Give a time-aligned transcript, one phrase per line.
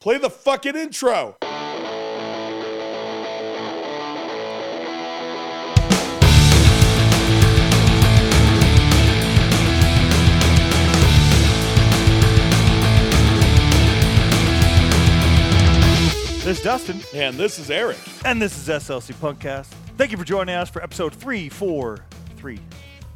[0.00, 1.36] Play the fucking intro.
[16.42, 17.98] This is Dustin, And this is Eric.
[18.24, 19.66] and this is SLC Punkcast.
[19.96, 22.58] Thank you for joining us for episode 343.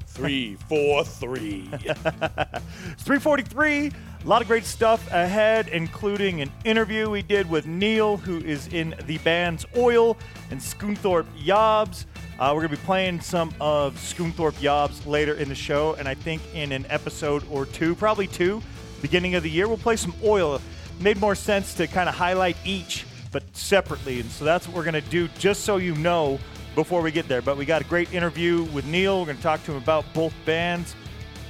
[0.07, 1.69] Three, four, three.
[1.73, 3.91] It's 343.
[4.25, 8.69] A lot of great stuff ahead, including an interview we did with Neale, who is
[8.69, 10.17] in the bands Öil
[10.51, 12.07] and Scunthorpe Yobs.
[12.39, 16.09] Uh, we're going to be playing some of Scunthorpe Yobs later in the show, and
[16.09, 18.63] I think in an episode or two, probably two,
[19.03, 20.59] beginning of the year, we'll play some Öil.
[21.01, 24.91] Made more sense to kind of highlight each, but separately, and so that's what we're
[24.91, 26.39] going to do, just so you know
[26.75, 27.43] before we get there.
[27.43, 29.19] But we got a great interview with Neale.
[29.19, 30.97] We're going to talk to him about both bands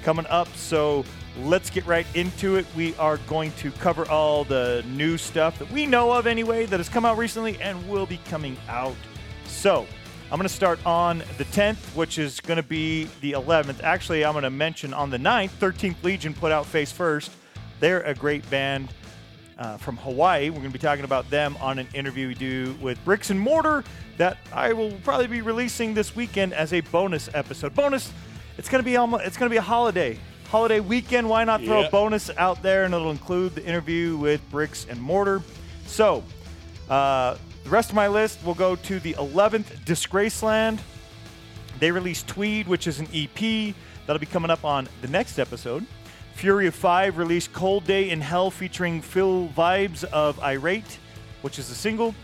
[0.02, 0.48] coming up.
[0.56, 1.04] So
[1.38, 2.66] let's get right into it.
[2.76, 6.78] We are going to cover all the new stuff that we know of anyway that
[6.78, 8.94] has come out recently and will be coming out.
[9.46, 9.86] So
[10.30, 13.82] I'm going to start on the 10th, which is going to be the 11th.
[13.82, 17.30] Actually, I'm going to mention on the 9th, 13th Legion put out Face First.
[17.80, 18.88] They're a great band
[19.58, 20.50] uh, from Hawaii.
[20.50, 23.38] We're going to be talking about them on an interview we do with Bricks and
[23.38, 23.84] Mortar
[24.16, 27.74] that I will probably be releasing this weekend as a bonus episode.
[27.74, 28.12] Bonus,
[28.58, 30.18] it's going to be almost, it's going to be a holiday.
[30.54, 31.88] Holiday weekend, why not throw Yeah.
[31.88, 35.42] a bonus out there and it'll include the interview with Bricks and Mortar.
[35.88, 36.22] So,
[36.88, 40.78] uh, the rest of my list will go to the 11th Disgraceland.
[41.80, 43.74] They released Tweed, which is an EP
[44.06, 45.86] that'll be coming up on the next episode.
[46.36, 51.00] Fury of Five released Cold Day in Hell featuring Phil Vibes of Irate,
[51.42, 52.14] which is a single.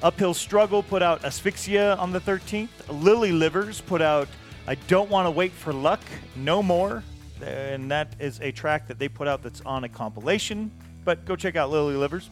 [0.00, 2.68] Uphill Struggle put out Asphyxia on the 13th.
[2.88, 4.28] Lily Livers put out
[4.68, 6.02] I Don't Want to Wait for Luck
[6.36, 7.02] No More.
[7.42, 10.70] And that is a track that they put out that's on a compilation.
[11.04, 12.28] But go check out Lily Livers.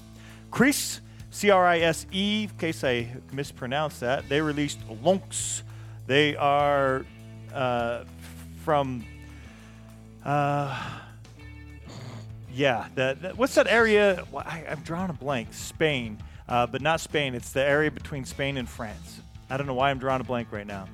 [0.51, 1.01] Crise,
[1.31, 5.63] C R I S E, in case I mispronounced that, they released Lonks.
[6.07, 7.05] They are
[7.53, 8.05] uh,
[8.65, 9.05] from.
[10.25, 11.01] Uh,
[12.53, 12.89] yeah,
[13.37, 14.25] what's that area?
[14.35, 15.53] I, I'm drawing a blank.
[15.53, 16.19] Spain,
[16.49, 17.35] uh, but not Spain.
[17.35, 19.21] It's the area between Spain and France.
[19.49, 20.87] I don't know why I'm drawing a blank right now.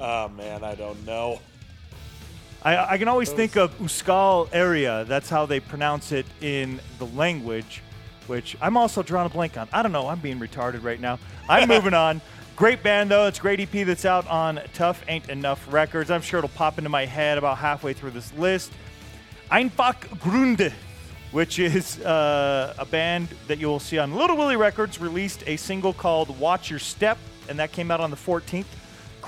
[0.00, 1.40] oh, man, I don't know.
[2.62, 5.04] I, I can always think of Euskal area.
[5.06, 7.82] That's how they pronounce it in the language,
[8.26, 9.68] which I'm also drawing a blank on.
[9.72, 10.08] I don't know.
[10.08, 11.18] I'm being retarded right now.
[11.48, 12.20] I'm moving on.
[12.56, 13.26] Great band though.
[13.26, 16.10] It's a great EP that's out on Tough Ain't Enough Records.
[16.10, 18.72] I'm sure it'll pop into my head about halfway through this list.
[19.50, 20.70] Einfach Gründe,
[21.32, 25.56] which is uh, a band that you will see on Little Willie Records, released a
[25.56, 27.16] single called Watch Your Step,
[27.48, 28.66] and that came out on the 14th.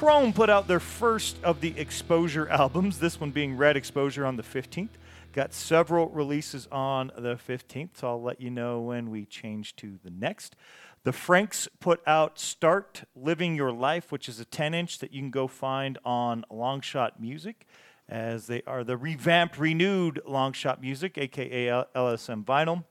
[0.03, 4.35] Chrome put out their first of the Exposure albums, this one being Red Exposure on
[4.35, 4.89] the 15th.
[5.33, 10.01] Got several releases on the 15th, so I'll let you know when we change to
[10.03, 10.57] the next.
[11.05, 15.21] The Franks put out Start Living Your Life, which is a 10 inch that you
[15.21, 17.65] can go find on Longshot Music,
[18.09, 22.83] as they are the revamped, renewed Longshot Music, aka LSM Vinyl.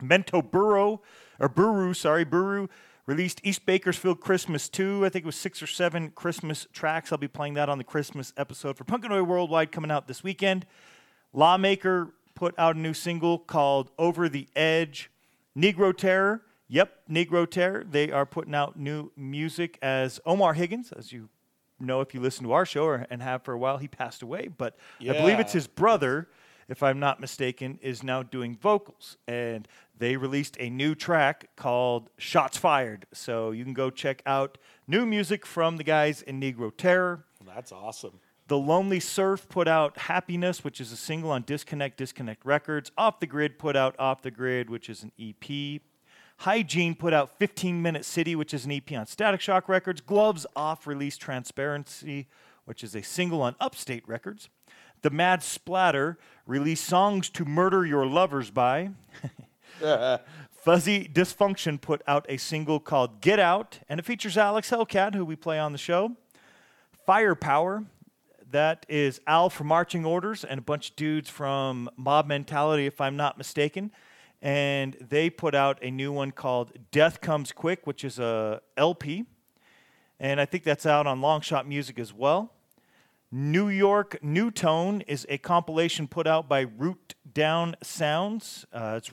[0.00, 1.02] Mento Burrow,
[1.40, 2.68] or Buru, sorry, Buru
[3.08, 5.06] released East Bakersfield Christmas 2.
[5.06, 7.10] I think it was six or seven Christmas tracks.
[7.10, 10.06] I'll be playing that on the Christmas episode for Punk and Oi Worldwide coming out
[10.06, 10.66] this weekend.
[11.32, 15.10] Lawmaker put out a new single called Over the Edge.
[15.56, 17.82] Negro Terror, yep, Negro Terror.
[17.82, 21.30] They are putting out new music as Omar Higgins, as you
[21.80, 23.78] know if you listen to our show or, and have for a while.
[23.78, 26.28] He passed away, but I believe it's his brother,
[26.68, 29.16] if I'm not mistaken, is now doing vocals.
[29.26, 29.66] And
[29.98, 33.06] they released a new track called Shots Fired.
[33.12, 37.24] So you can go check out new music from the guys in Negro Terror.
[37.46, 38.20] That's awesome.
[38.48, 42.90] The Lonely Surf put out Happiness, which is a single on Disconnect Disconnect Records.
[42.96, 45.82] Off the Grid put out Off the Grid, which is an EP.
[46.38, 50.00] Hygiene put out 15 Minute City, which is an EP on Static Shock Records.
[50.00, 52.28] Gloves Off released Transparency,
[52.64, 54.48] which is a single on Upstate Records.
[55.02, 58.90] The Mad Splatter released Songs to Murder Your Lovers by.
[60.50, 65.24] Fuzzy Dysfunction put out a single called Get Out, and it features Alex Hellcat, who
[65.24, 66.16] we play on the show.
[67.06, 67.84] Firepower,
[68.50, 73.00] that is Al from Marching Orders and a bunch of dudes from Mob Mentality, if
[73.00, 73.92] I'm not mistaken.
[74.42, 79.26] And they put out a new one called Death Comes Quick, which is a LP.
[80.20, 82.52] And I think that's out on Longshot Music as well.
[83.30, 88.64] New York New Tone is a compilation put out by Root Down Sounds.
[88.72, 89.10] Uh, it's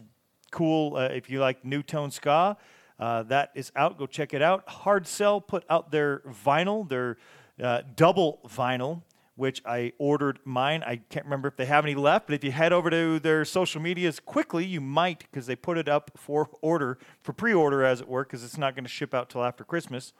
[0.51, 2.55] cool uh, if you like New Tone ska.
[2.97, 3.97] Uh, that is out.
[3.97, 4.67] Go check it out.
[4.69, 7.17] Hard Cell put out their vinyl, their
[7.61, 9.01] uh, double vinyl,
[9.35, 10.81] which I ordered mine.
[10.87, 13.43] I can't remember if they have any left, but if you head over to their
[13.43, 17.83] social medias quickly, you might because they put it up for order, for pre order,
[17.83, 20.13] as it were, because it's not going to ship out till after Christmas.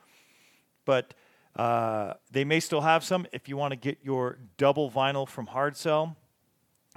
[0.83, 1.13] But
[1.55, 5.47] uh, they may still have some if you want to get your double vinyl from
[5.47, 6.17] Hard Sell.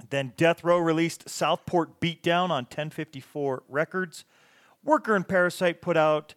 [0.09, 4.25] Then Death Row released Southport Beatdown on 1054 Records.
[4.83, 6.35] Worker and Parasite put out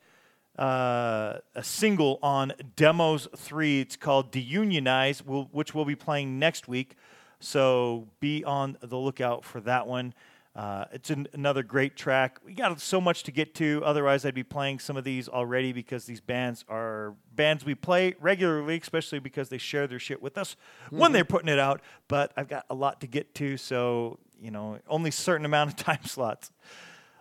[0.59, 3.81] uh, a single on Demos 3.
[3.81, 5.23] It's called Deunionize,
[5.53, 6.97] which we'll be playing next week.
[7.41, 10.15] So be on the lookout for that one.
[10.55, 12.39] Uh, it's an, another great track.
[12.45, 13.81] We got so much to get to.
[13.85, 18.15] Otherwise, I'd be playing some of these already because these bands are bands we play
[18.21, 20.57] regularly, especially because they share their shit with us
[20.87, 20.99] mm-hmm.
[20.99, 21.81] when they're putting it out.
[22.07, 25.77] But I've got a lot to get to, so you know, only certain amount of
[25.85, 26.51] time slots.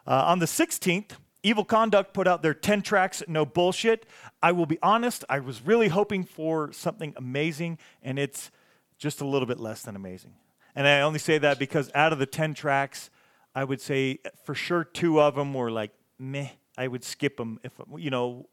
[0.05, 1.11] Uh, on the 16th,
[1.43, 4.05] Evil Conduct put out their 10 tracks, no bullshit.
[4.43, 8.51] I will be honest, I was really hoping for something amazing, and it's
[8.97, 10.33] just a little bit less than amazing.
[10.75, 13.09] And I only say that because out of the 10 tracks,
[13.53, 16.49] I would say for sure two of them were like meh.
[16.77, 18.47] I would skip them if you know.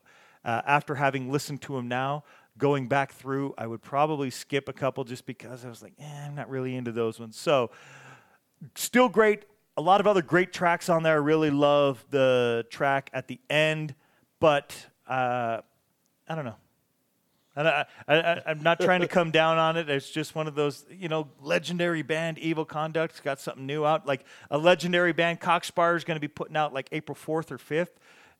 [0.44, 2.22] Uh, after having listened to them now,
[2.56, 6.26] going back through, I would probably skip a couple just because I was like, eh,
[6.26, 7.36] I'm not really into those ones.
[7.36, 7.70] So,
[8.74, 9.44] still great.
[9.76, 11.14] A lot of other great tracks on there.
[11.14, 13.94] I really love the track at the end,
[14.40, 14.74] but
[15.06, 15.60] uh,
[16.28, 16.56] I don't know.
[17.58, 19.90] And I, am not trying to come down on it.
[19.90, 24.06] It's just one of those, you know, legendary band Evil Conduct's got something new out.
[24.06, 27.50] Like a legendary band, Cock Sparrer, is going to be putting out like April 4th
[27.50, 27.88] or 5th.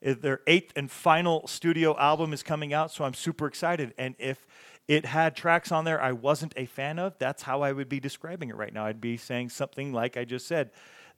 [0.07, 3.93] Uh, their eighth and final studio album is coming out, so I'm super excited.
[3.99, 4.47] And if
[4.87, 7.99] it had tracks on there I wasn't a fan of, that's how I would be
[7.99, 8.87] describing it right now.
[8.87, 10.71] I'd be saying something like I just said.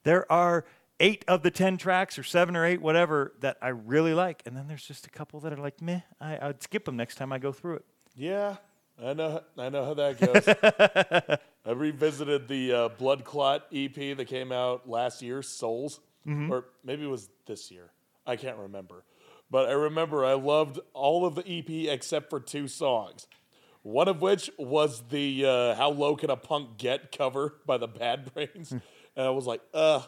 [0.03, 0.65] There are
[0.99, 4.43] eight of the 10 tracks or seven or eight, whatever, that I really like.
[4.45, 7.15] And then there's just a couple that are like, meh, I, would skip them next
[7.15, 7.85] time I go through it.
[8.15, 8.57] Yeah,
[9.03, 9.41] I know.
[9.57, 11.39] I know how that goes.
[11.65, 16.51] I revisited the uh, Blood Clot EP that came out last year, Souls, mm-hmm.
[16.51, 17.91] or maybe it was this year.
[18.25, 19.03] I can't remember,
[19.49, 23.27] but I remember I loved all of the EP except for two songs.
[23.83, 27.87] One of which was the uh, "How Low Can a Punk Get" cover by the
[27.87, 28.77] Bad Brains, hmm.
[29.15, 30.01] and I was like, "Uh,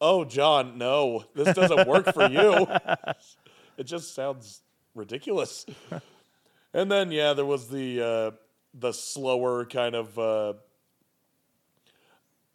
[0.00, 2.66] oh, John, no, this doesn't work for you.
[3.76, 4.62] it just sounds
[4.94, 5.66] ridiculous."
[6.74, 8.30] And then yeah, there was the uh,
[8.74, 10.54] the slower kind of uh,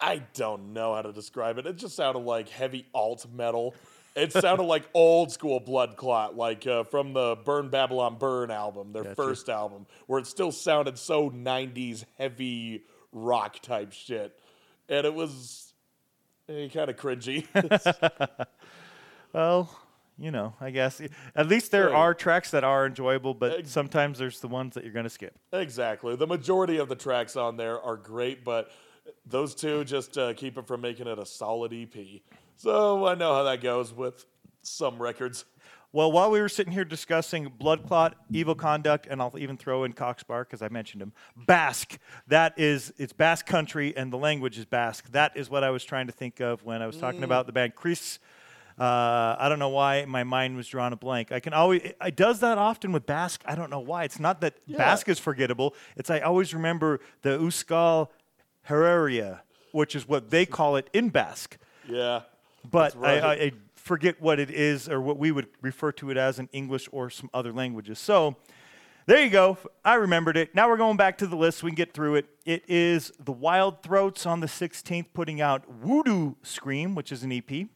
[0.01, 1.67] I don't know how to describe it.
[1.67, 3.75] It just sounded like heavy alt metal.
[4.15, 8.93] It sounded like old school blood clot, like uh, from the Burn Babylon Burn album,
[8.93, 9.15] their gotcha.
[9.15, 14.37] first album, where it still sounded so '90s heavy rock type shit,
[14.89, 15.73] and it was
[16.49, 17.45] eh, kind of cringy.
[19.33, 19.80] well,
[20.21, 21.01] you know, I guess
[21.35, 24.93] at least there are tracks that are enjoyable, but sometimes there's the ones that you're
[24.93, 25.37] going to skip.
[25.51, 26.15] Exactly.
[26.15, 28.71] The majority of the tracks on there are great, but
[29.25, 32.21] those two just uh, keep it from making it a solid EP.
[32.55, 34.25] So I know how that goes with
[34.61, 35.45] some records.
[35.93, 39.83] Well, while we were sitting here discussing Blood Clot, Evil Conduct, and I'll even throw
[39.83, 41.99] in Cock Sparrer because I mentioned him, Basque.
[42.27, 45.11] That is, it's Basque country, and the language is Basque.
[45.11, 47.25] That is what I was trying to think of when I was talking mm.
[47.25, 48.19] about the band Chris
[48.79, 51.31] uh, I don't know why my mind was drawn a blank.
[51.31, 53.41] I can always it does that often with Basque.
[53.45, 54.03] I don't know why.
[54.03, 54.77] It's not that yeah.
[54.77, 55.75] Basque is forgettable.
[55.95, 58.09] It's I always remember the Euskal
[58.69, 59.41] Herria,
[59.71, 61.57] which is what they call it in Basque.
[61.87, 62.21] Yeah,
[62.69, 63.23] but right.
[63.23, 66.49] I, I forget what it is or what we would refer to it as in
[66.51, 67.99] English or some other languages.
[67.99, 68.37] So.
[69.07, 69.57] There you go.
[69.83, 70.53] I remembered it.
[70.53, 71.63] Now we're going back to the list.
[71.63, 72.27] We can get through it.
[72.45, 77.31] It is the Wild Throats on the 16th putting out Voodoo Scream, which is an
[77.31, 77.67] EP.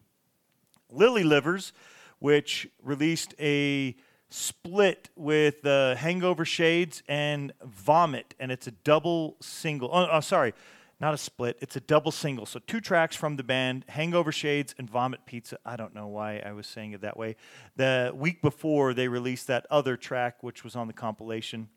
[0.95, 1.73] Lily Livers,
[2.19, 3.95] which released a
[4.29, 9.89] split with uh, Hangover Shades and Vomit, and it's a double single.
[9.91, 10.53] Oh, oh, sorry,
[10.99, 11.57] not a split.
[11.61, 12.45] It's a double single.
[12.45, 15.57] So two tracks from the band, Hangover Shades and Vomit Pizza.
[15.65, 17.35] I don't know why I was saying it that way.
[17.75, 21.69] The week before, they released that other track, which was on the compilation.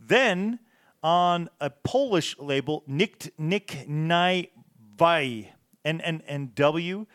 [0.00, 0.58] Then
[1.02, 4.50] on a Polish label, Nikt Nic Nie
[4.98, 5.52] Wie,
[5.84, 7.06] N N N W.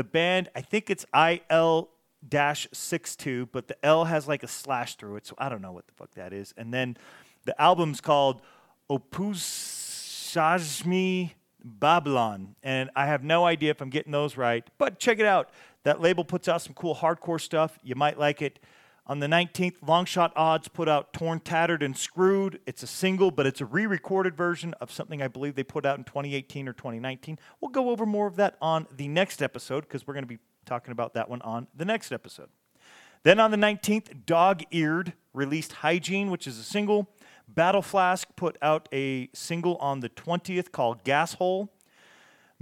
[0.00, 1.90] The band, I think it's IL
[2.26, 5.60] dash six two, but the L has like a slash through it, so I don't
[5.60, 6.54] know what the fuck that is.
[6.56, 6.96] And then
[7.44, 8.40] the album's called
[8.88, 9.32] Opusajmi
[11.62, 15.50] Babylon, and I have no idea if I'm getting those right, but check it out.
[15.82, 17.78] That label puts out some cool hardcore stuff.
[17.82, 18.58] You might like it.
[19.10, 22.60] On the 19th, Longshot Odds put out Torn, Tattered, and Screwed.
[22.64, 25.84] It's a single, but it's a re recorded version of something I believe they put
[25.84, 27.36] out in 2018 or 2019.
[27.60, 30.38] We'll go over more of that on the next episode because we're going to be
[30.64, 32.50] talking about that one on the next episode.
[33.24, 37.10] Then on the 19th, Dog Eared released Hygiene, which is a single.
[37.48, 41.72] Battle Flask put out a single on the 20th called Gas Hole.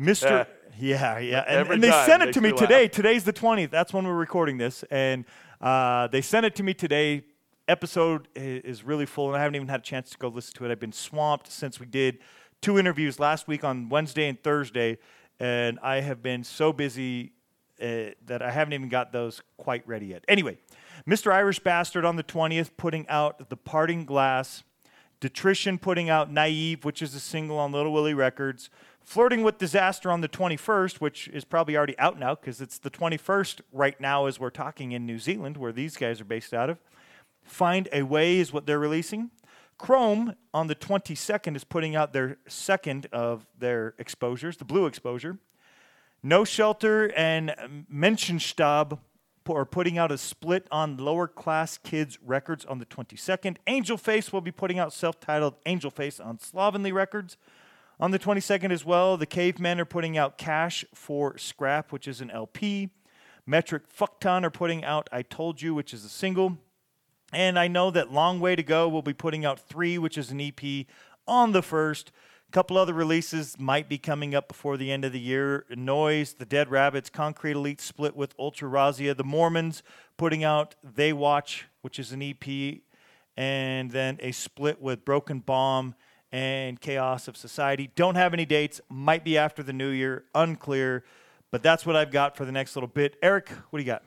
[0.01, 0.47] Mr.
[0.81, 1.45] yeah, yeah.
[1.47, 2.89] And, and they sent it to me me today.
[2.89, 3.71] Today's the 20th.
[3.71, 4.83] That's when we're recording this.
[4.91, 5.27] And
[5.61, 7.23] uh, they sent it to me today.
[7.67, 10.65] Episode is really full, and I haven't even had a chance to go listen to
[10.65, 10.71] it.
[10.71, 12.19] I've been swamped since we did
[12.63, 14.99] two interviews last week on Wednesday and Thursday,
[15.39, 17.33] and I have been so busy
[17.81, 20.25] uh, that I haven't even got those quite ready yet.
[20.29, 20.59] Anyway,
[21.07, 21.33] Mr.
[21.33, 24.63] Irish Bastard on the 20th putting out The Parting Glass.
[25.21, 28.71] Detrition putting out Naive, which is a single on Little Willie Records.
[29.09, 32.91] Flirting with Disaster on the 21st, which is probably already out now because it's the
[32.91, 36.69] 21st right now as we're talking in New Zealand, where these guys are based out
[36.69, 36.79] of.
[37.43, 39.31] Find a Way is what they're releasing.
[39.79, 45.39] Chrome on the 22nd is putting out their second of their exposures, the blue exposure.
[46.23, 48.99] No Shelter and Menschenstab
[49.49, 53.57] are putting out a split on Lower Class Kids Records on the 22nd.
[53.67, 57.39] Angel Face will be putting out self titled Angel Face on Slovenly Records
[58.01, 59.17] on the 22nd as well.
[59.17, 62.91] The Cavemen are putting out Cash for Scrap, which is an LP.
[63.47, 66.59] Metric Fuckton are putting out I Told You, which is a single.
[67.33, 70.31] And I know that Long Way to Go will be putting out three, which is
[70.31, 70.87] an EP,
[71.27, 72.13] on the first.
[72.49, 75.67] A couple other releases might be coming up before the end of the year.
[75.71, 79.83] Noise, The Dead Rabbits, Concrete Elite split with Ultra Razzia, The Mormons
[80.17, 82.81] putting out They Watch, which is an EP,
[83.37, 85.95] and then a split with Broken Bomb
[86.33, 87.91] and Chaos of Society.
[87.95, 91.05] Don't have any dates, might be after the new year, unclear,
[91.51, 93.17] but that's what I've got for the next little bit.
[93.23, 94.03] Eric, what do you got?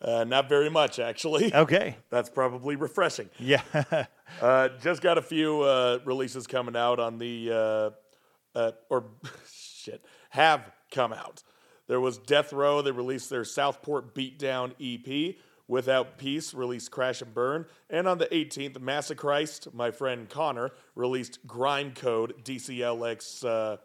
[0.00, 1.54] Uh, not very much, actually.
[1.54, 1.96] Okay.
[2.10, 3.30] That's probably refreshing.
[3.38, 3.62] Yeah.
[4.40, 9.04] Uh, just got a few uh, releases coming out on the, uh, uh, or
[9.52, 11.42] shit, have come out.
[11.86, 12.80] There was Death Row.
[12.80, 15.36] They released their Southport Beatdown EP.
[15.68, 17.66] Without Peace released Crash and Burn.
[17.88, 23.76] And on the 18th, Massachrist, my friend Connor, released Grind Code DCLX uh,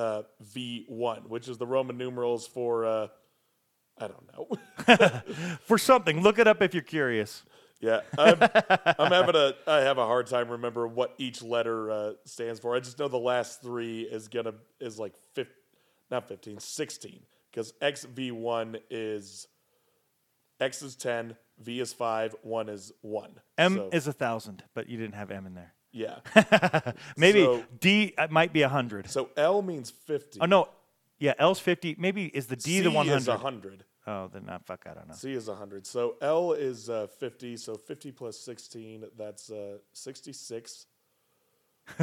[0.00, 0.22] uh,
[0.54, 3.08] V1, which is the Roman numerals for, uh,
[3.98, 5.22] I don't know.
[5.66, 6.22] for something.
[6.22, 7.42] Look it up if you're curious.
[7.80, 8.38] Yeah, I'm,
[8.96, 12.76] I'm having a I have a hard time remembering what each letter uh, stands for.
[12.76, 15.48] I just know the last three is gonna is like fif,
[16.08, 19.48] not 15, 16 because XV1 is
[20.60, 23.30] X is 10, V is 5, 1 is 1.
[23.58, 25.72] M So, is a thousand, but you didn't have M in there.
[25.92, 26.20] yeah.
[27.16, 29.08] Maybe So- D uh, might be a hundred.
[29.10, 30.40] So L means 50.
[30.40, 30.68] Oh no,
[31.18, 31.94] yeah, L's fifty.
[31.98, 33.42] Maybe is the D C the one is hundred?
[33.42, 33.84] 100.
[34.06, 34.84] Oh, then not fuck.
[34.90, 35.14] I don't know.
[35.14, 35.86] C is 100.
[35.86, 37.56] So L is uh, 50.
[37.56, 40.86] So 50 plus 16, that's uh, 66.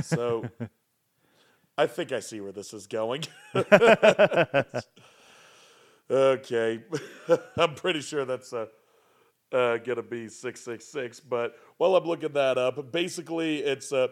[0.04, 0.46] So
[1.78, 3.24] I think I see where this is going.
[6.10, 6.84] okay.
[7.58, 8.68] I'm pretty sure that's uh,
[9.52, 11.20] uh, to be 666.
[11.22, 14.08] But while I'm looking that up, basically it's uh,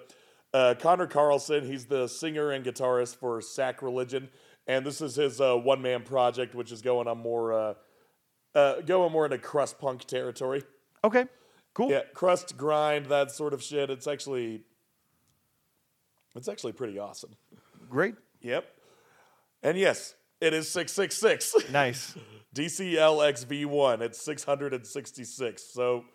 [0.54, 1.66] uh, Connor Carlson.
[1.66, 4.30] He's the singer and guitarist for Sacrilegion.
[4.68, 7.54] And this is his uh, one man project, which is going on more.
[7.54, 7.74] Uh,
[8.56, 10.63] uh, going more into crust punk territory.
[11.04, 11.25] Okay,
[11.75, 11.92] cool.
[11.92, 13.92] Yeah, crust grind, that sort of shit.
[13.92, 14.63] It's actually,
[16.36, 17.36] it's actually pretty awesome.
[17.88, 18.16] Great.
[18.42, 18.66] Yep.
[19.62, 21.56] And yes, it is six six six.
[21.72, 22.15] Nice.
[22.56, 24.01] DCLXV1.
[24.01, 25.63] It's six hundred and sixty six.
[25.63, 26.06] So,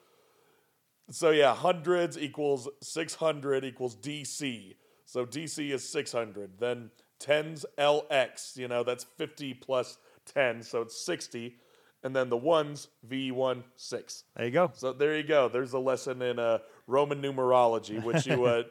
[1.11, 4.75] so yeah, hundreds equals six hundred equals DC.
[5.05, 6.59] So DC is six hundred.
[6.59, 8.57] Then tens LX.
[8.57, 11.57] You know that's fifty plus ten, so it's sixty.
[12.05, 14.25] And then the ones V1 six.
[14.35, 14.73] There you go.
[14.75, 15.49] So there you go.
[15.49, 18.64] There's a lesson in uh, Roman numerology, which you uh,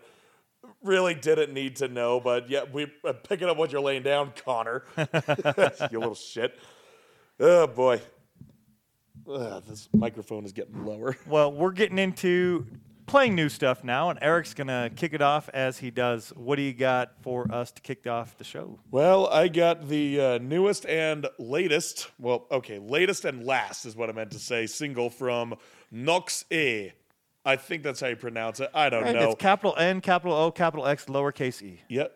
[0.83, 4.33] really didn't need to know, but yeah, we uh, picking up what you're laying down,
[4.43, 4.83] Connor.
[4.97, 6.57] you little shit.
[7.39, 8.01] Oh boy,
[9.29, 11.15] Ugh, this microphone is getting lower.
[11.27, 12.65] Well, we're getting into
[13.05, 16.29] playing new stuff now, and Eric's gonna kick it off as he does.
[16.35, 18.79] What do you got for us to kick off the show?
[18.89, 22.09] Well, I got the uh, newest and latest.
[22.19, 24.65] Well, okay, latest and last is what I meant to say.
[24.65, 25.55] Single from
[25.91, 26.91] Nox E.
[27.45, 28.69] I think that's how you pronounce it.
[28.73, 29.31] I don't Right, know.
[29.31, 31.81] It's capital N, capital O, capital X, lowercase e.
[31.89, 32.13] yep,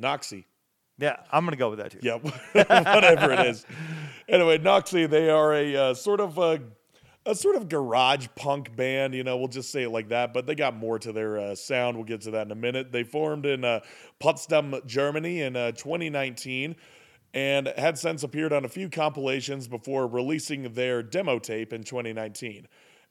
[0.00, 0.44] Noxie.
[0.98, 1.98] Yeah, I'm gonna go with that too.
[2.02, 2.22] Yep.
[2.52, 3.66] whatever it is.
[4.28, 6.60] Anyway, Noxie, they are a uh, sort of a,
[7.26, 9.14] a sort of garage punk band.
[9.14, 10.32] You know, we'll just say it like that.
[10.32, 11.96] But they got more to their uh, sound.
[11.96, 12.92] We'll get to that in a minute.
[12.92, 13.80] They formed in uh,
[14.20, 16.76] Potsdam, Germany, in uh, 2019,
[17.34, 22.66] and had since appeared on a few compilations before releasing their demo tape in 2019.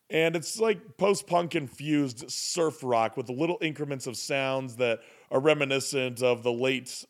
[0.09, 4.99] And it's like post punk infused surf rock with little increments of sounds that
[5.31, 7.05] are reminiscent of the late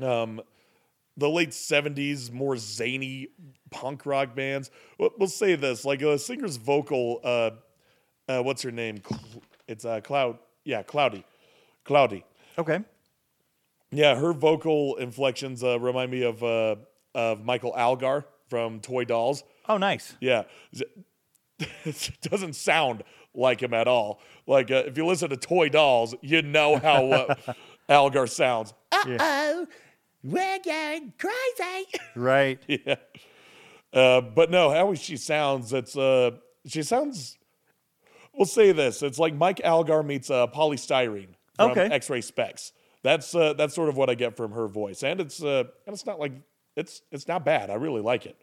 [0.00, 0.40] um,
[1.16, 3.28] the late 70s, more zany
[3.70, 4.70] punk rock bands.
[4.98, 7.50] We'll, say this like a singer's vocal, uh,
[8.28, 9.02] uh, what's her name?
[9.68, 10.38] It's uh, Cloud.
[10.64, 11.24] Yeah, Cloudy.
[11.84, 12.24] Cloudy.
[12.58, 12.80] Okay.
[13.90, 16.76] Yeah, her vocal inflections uh, remind me of uh,
[17.14, 19.44] of Michael Algar from Toy Dolls.
[19.68, 20.16] Oh, nice.
[20.20, 20.44] Yeah,
[21.84, 23.02] it doesn't sound
[23.34, 24.20] like him at all.
[24.46, 27.34] Like uh, if you listen to Toy Dolls, you know how uh,
[27.88, 28.74] Algar sounds.
[28.92, 29.66] Uh oh,
[30.22, 31.86] we're going crazy.
[32.14, 32.62] Right.
[32.68, 32.96] yeah.
[33.92, 36.32] Uh, but no, how she sounds, it's uh,
[36.66, 37.36] she sounds.
[38.34, 41.86] We'll say this: it's like Mike Algar meets uh, Poly Styrene from Okay.
[41.86, 42.72] X-Ray Spex.
[43.02, 45.92] That's uh, that's sort of what I get from her voice, and it's uh, and
[45.94, 46.32] it's not like
[46.76, 47.68] it's it's not bad.
[47.68, 48.40] I really like it,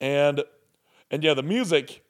[0.00, 0.42] and
[1.10, 2.03] and yeah, the music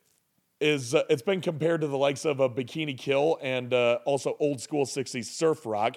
[0.60, 4.36] is uh, it's been compared to the likes of a Bikini Kill and uh, also
[4.40, 5.96] old school '60s surf rock.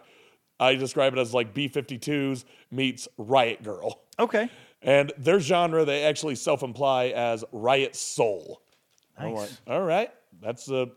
[0.60, 3.94] I describe it as like B-52s meets Riot Grrrl.
[4.18, 4.50] Okay.
[4.82, 8.62] And their genre, they actually self imply as riot soul.
[9.18, 9.62] I'm like, Nice.
[9.68, 10.12] all right,
[10.42, 10.90] that's a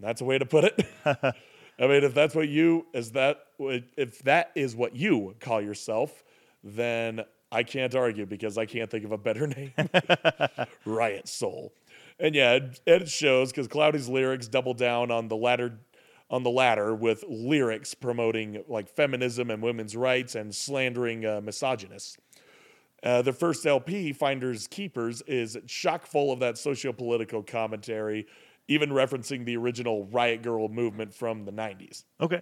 [0.00, 0.86] that's a way to put it.
[1.04, 6.22] I mean, if that's what you is that if that is what you call yourself,
[6.62, 9.72] then I can't argue because I can't think of a better name.
[10.84, 11.72] riot soul,
[12.18, 15.78] and yeah, it, it shows because Cloudy's lyrics double down on the latter
[16.30, 22.16] on the latter with lyrics promoting like feminism and women's rights and slandering uh, misogynists.
[23.02, 28.26] Uh, the first LP, Finders Keepers, is chock full of that socio-political commentary,
[28.66, 32.04] even referencing the original Riot Grrrl movement from the 90s.
[32.20, 32.40] Okay.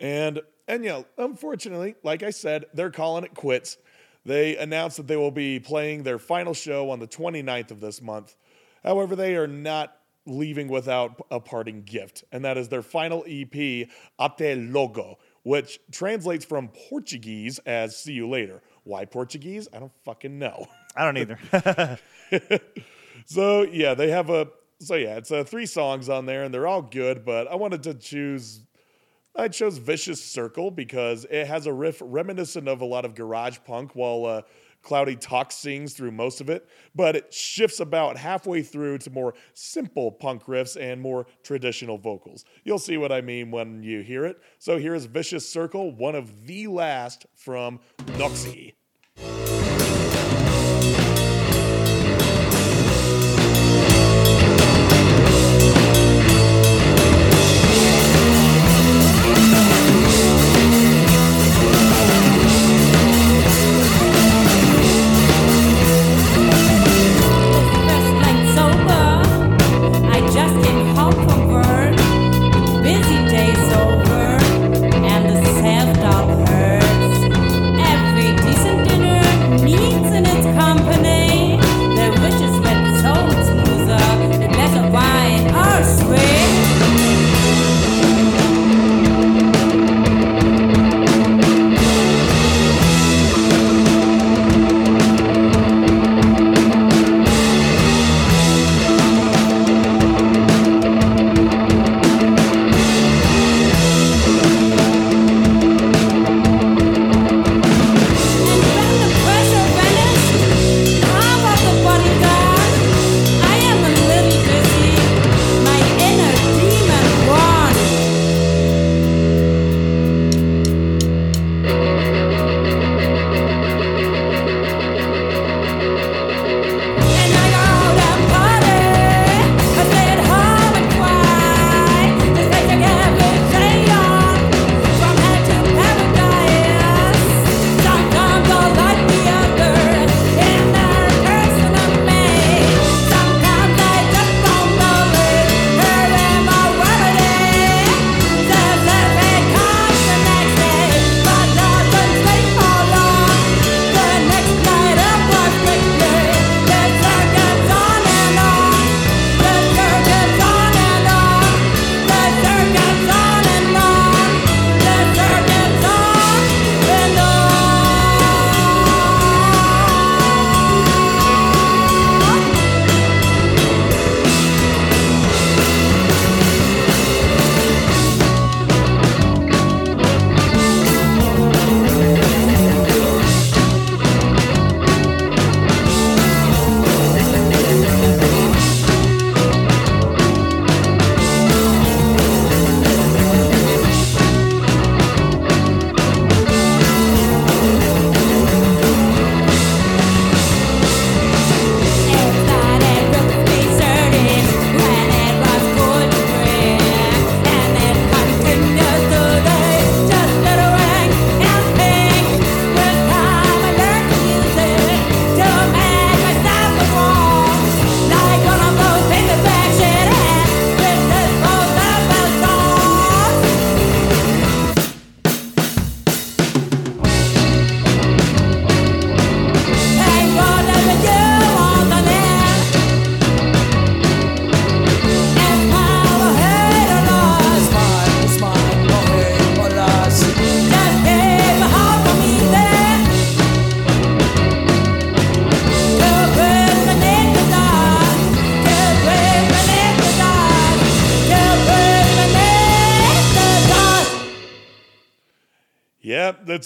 [0.00, 3.78] And and know, unfortunately, like I said, they're calling it quits.
[4.24, 8.02] They announced that they will be playing their final show on the 29th of this
[8.02, 8.36] month.
[8.84, 9.96] However, they are not
[10.26, 13.88] leaving without a parting gift, and that is their final EP,
[14.20, 18.62] Até Logo, which translates from Portuguese as see you later.
[18.84, 19.68] Why Portuguese?
[19.72, 20.66] I don't fucking know.
[20.94, 21.98] I don't either.
[23.28, 24.48] So yeah, they have a
[24.80, 27.24] so yeah, it's uh, three songs on there, and they're all good.
[27.24, 28.60] But I wanted to choose.
[29.38, 33.58] I chose "Vicious Circle" because it has a riff reminiscent of a lot of garage
[33.64, 34.42] punk, while uh,
[34.82, 36.68] Cloudy Talk sings through most of it.
[36.92, 42.44] But it shifts about halfway through to more simple punk riffs and more traditional vocals.
[42.64, 44.40] You'll see what I mean when you hear it.
[44.58, 47.78] So here is "Vicious Circle," one of the last from
[48.16, 48.74] Noxie.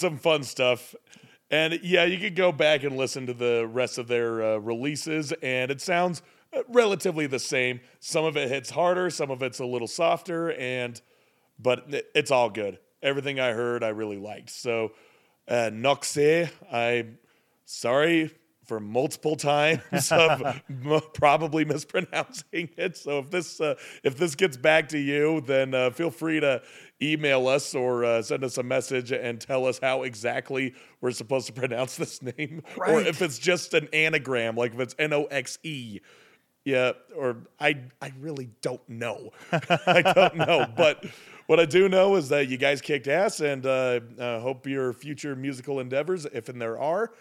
[0.03, 0.93] Some fun stuff.
[1.49, 5.31] And yeah, you could go back and listen to the rest of their uh, releases,
[5.41, 7.79] and it sounds uh, relatively the same.
[8.01, 10.99] Some of it hits harder, some of it's a little softer, and
[11.57, 12.79] but it's all good.
[13.01, 14.49] Everything I heard, I really liked.
[14.49, 14.91] So,
[15.47, 17.17] uh, Noxe, I'm
[17.63, 18.33] sorry
[18.65, 20.61] for multiple times of
[21.13, 22.97] probably mispronouncing it.
[22.97, 26.61] So if this uh, if this gets back to you, then uh, feel free to
[27.03, 31.47] email us or uh, send us a message and tell us how exactly we're supposed
[31.47, 35.25] to pronounce this name, or if it's just an anagram, like if it's N O
[35.25, 35.99] X E.
[36.65, 39.31] Yeah, or I I really don't know.
[39.51, 41.03] I don't know, but
[41.47, 44.93] what I do know is that you guys kicked ass, and uh, uh, hope your
[44.93, 47.11] future musical endeavors, if and there are,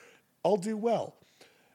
[0.44, 1.16] all do well.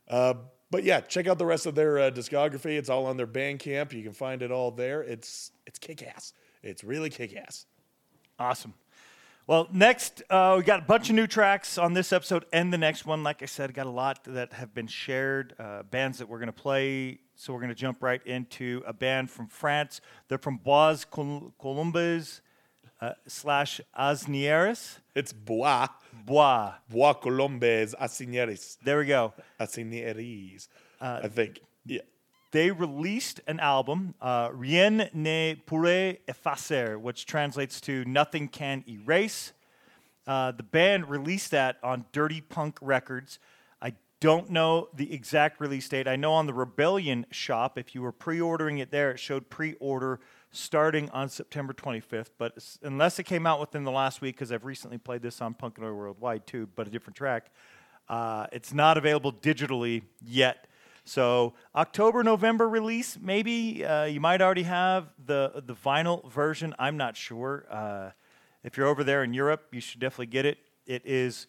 [0.07, 0.35] Uh,
[0.69, 2.77] but yeah, check out the rest of their uh, discography.
[2.77, 3.93] It's all on their Bandcamp.
[3.93, 5.01] You can find it all there.
[5.01, 6.33] It's it's kick ass.
[6.63, 7.65] It's really kick ass.
[8.39, 8.73] Awesome.
[9.47, 12.77] Well, next, uh, we got a bunch of new tracks on this episode and the
[12.77, 13.23] next one.
[13.23, 16.47] Like I said, got a lot that have been shared, uh, bands that we're going
[16.47, 17.19] to play.
[17.35, 20.01] So we're going to jump right into a band from France.
[20.27, 22.41] They're from Bois Colombes
[22.99, 24.97] uh, slash Asnieres.
[25.15, 25.87] It's Bois,
[26.25, 26.73] Bois.
[26.89, 29.33] Bois Colombes, Asinieres, There we go.
[29.59, 30.67] Asinieres.
[30.99, 31.61] I think.
[31.85, 32.01] Yeah.
[32.51, 39.53] They released an album, uh, Rien ne pourrait effacer, which translates to Nothing Can Erase.
[40.25, 43.39] Uh, the band released that on Dirty Punk Records.
[43.81, 46.07] I don't know the exact release date.
[46.07, 49.49] I know on the Rebellion shop, if you were pre ordering it there, it showed
[49.49, 50.19] pre order
[50.51, 52.29] starting on September 25th.
[52.37, 55.53] But unless it came out within the last week, because I've recently played this on
[55.53, 57.51] Punk and Worldwide too, but a different track,
[58.09, 60.67] uh, it's not available digitally yet.
[61.07, 66.75] So October, November release, maybe uh, you might already have the the vinyl version.
[66.77, 67.65] I'm not sure.
[67.71, 68.09] Uh,
[68.61, 70.57] if you're over there in Europe, you should definitely get it.
[70.85, 71.47] It is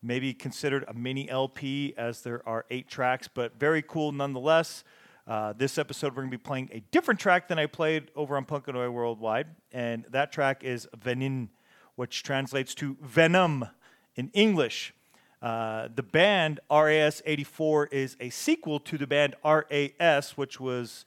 [0.00, 4.84] maybe considered a mini LP as there are eight tracks, but very cool nonetheless.
[5.26, 8.36] Uh, this episode, we're going to be playing a different track than I played over
[8.36, 11.48] on Punk and Oi Worldwide, and that track is Venin,
[11.96, 13.66] which translates to Venom
[14.14, 14.94] in English.
[15.42, 21.04] Uh, the band RAS 84 is a sequel to the band RAS, which was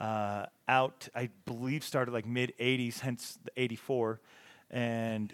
[0.00, 4.20] uh, out, I believe, started like mid 80s, hence the 84,
[4.70, 5.32] and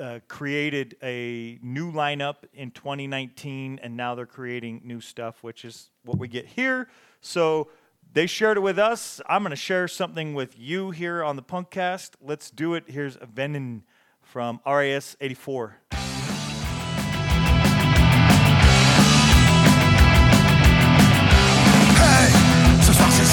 [0.00, 5.90] uh, created a new lineup in 2019, and now they're creating new stuff, which is
[6.04, 6.88] what we get here.
[7.20, 7.68] So
[8.12, 9.20] they shared it with us.
[9.28, 12.12] I'm going to share something with you here on the Punkcast.
[12.20, 12.84] Let's do it.
[12.86, 13.82] Here's Venin
[14.22, 15.76] from RAS 84.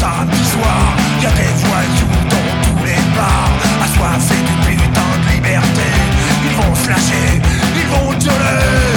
[0.03, 0.85] Samedi soir,
[1.21, 5.89] y a des voyous dans tous les bars, assoiffés du putain de liberté,
[6.45, 7.41] ils vont se lâcher,
[7.81, 8.92] ils vont gueuler.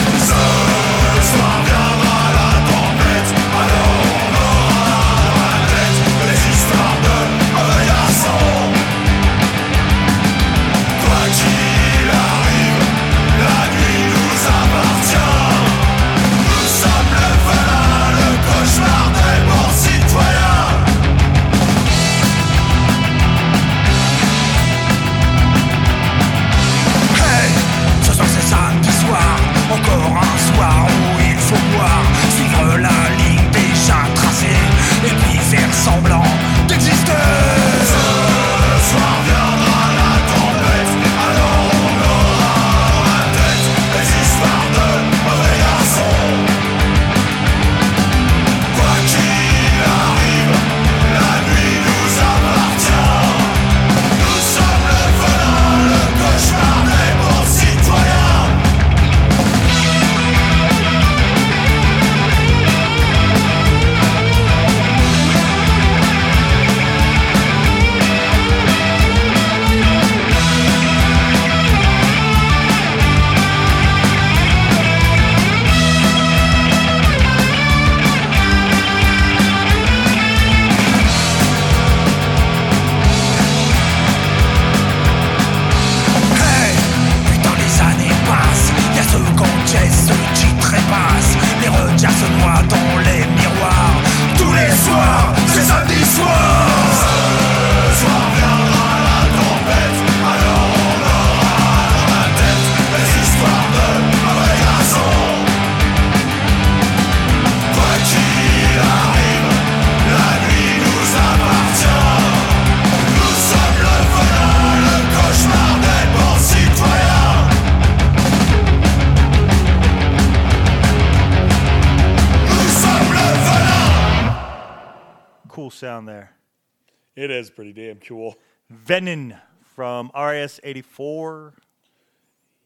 [127.38, 128.36] Is pretty damn cool.
[128.70, 129.34] Venom
[129.74, 131.54] from RAS 84.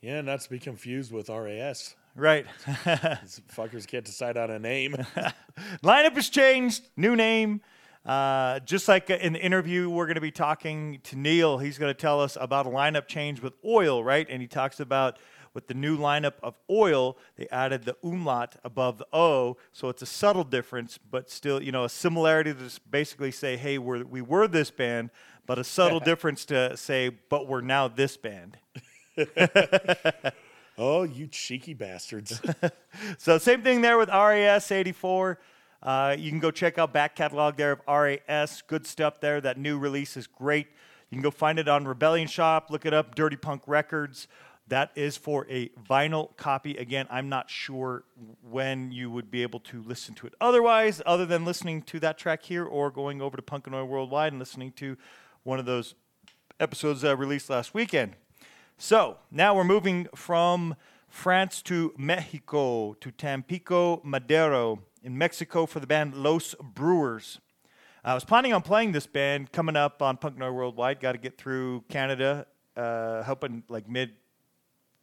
[0.01, 1.97] Yeah, not to be confused with RAS.
[2.15, 2.47] Right.
[2.67, 4.95] These fuckers can't decide on a name.
[5.83, 6.89] Lineup has changed.
[6.97, 7.61] New name.
[8.07, 11.59] Uh, just like in the interview, we're going to be talking to Neale.
[11.59, 14.27] He's going to tell us about a lineup change with oil, right?
[14.31, 15.19] And he talks about
[15.55, 20.03] with the new lineup of oil, they added the umlaut above the O, so it's
[20.03, 24.21] a subtle difference, but still, you know, a similarity to basically say, hey, we're, we
[24.23, 25.11] were this band,
[25.47, 28.59] but a subtle difference to say, but we're now this band.
[30.79, 32.41] oh, you cheeky bastards.
[33.19, 35.39] So same thing there with RAS 84.
[35.83, 38.63] Uh, you can go check out back catalog there of RAS.
[38.63, 39.41] Good stuff there.
[39.41, 40.67] That new release is great.
[41.11, 42.71] You can go find it on Rebellion Shop.
[42.71, 44.29] Look it up, Dirty Punk Records.
[44.71, 46.77] That is for a vinyl copy.
[46.77, 48.05] Again, I'm not sure
[48.49, 52.19] when you would be able to listen to it otherwise, other than listening to that
[52.19, 54.97] track here or going over to Punk and Oi Worldwide and listening to
[55.43, 55.97] one of those
[56.61, 58.15] episodes uh, released last weekend.
[58.79, 60.77] So now we're moving from
[61.09, 67.41] France to Mexico to Tampico, Madero in Mexico for the band Los Brewers.
[68.05, 71.01] I was planning on playing this band coming up on Punk and Oi Worldwide.
[71.01, 74.13] Got to get through Canada, uh, hoping like mid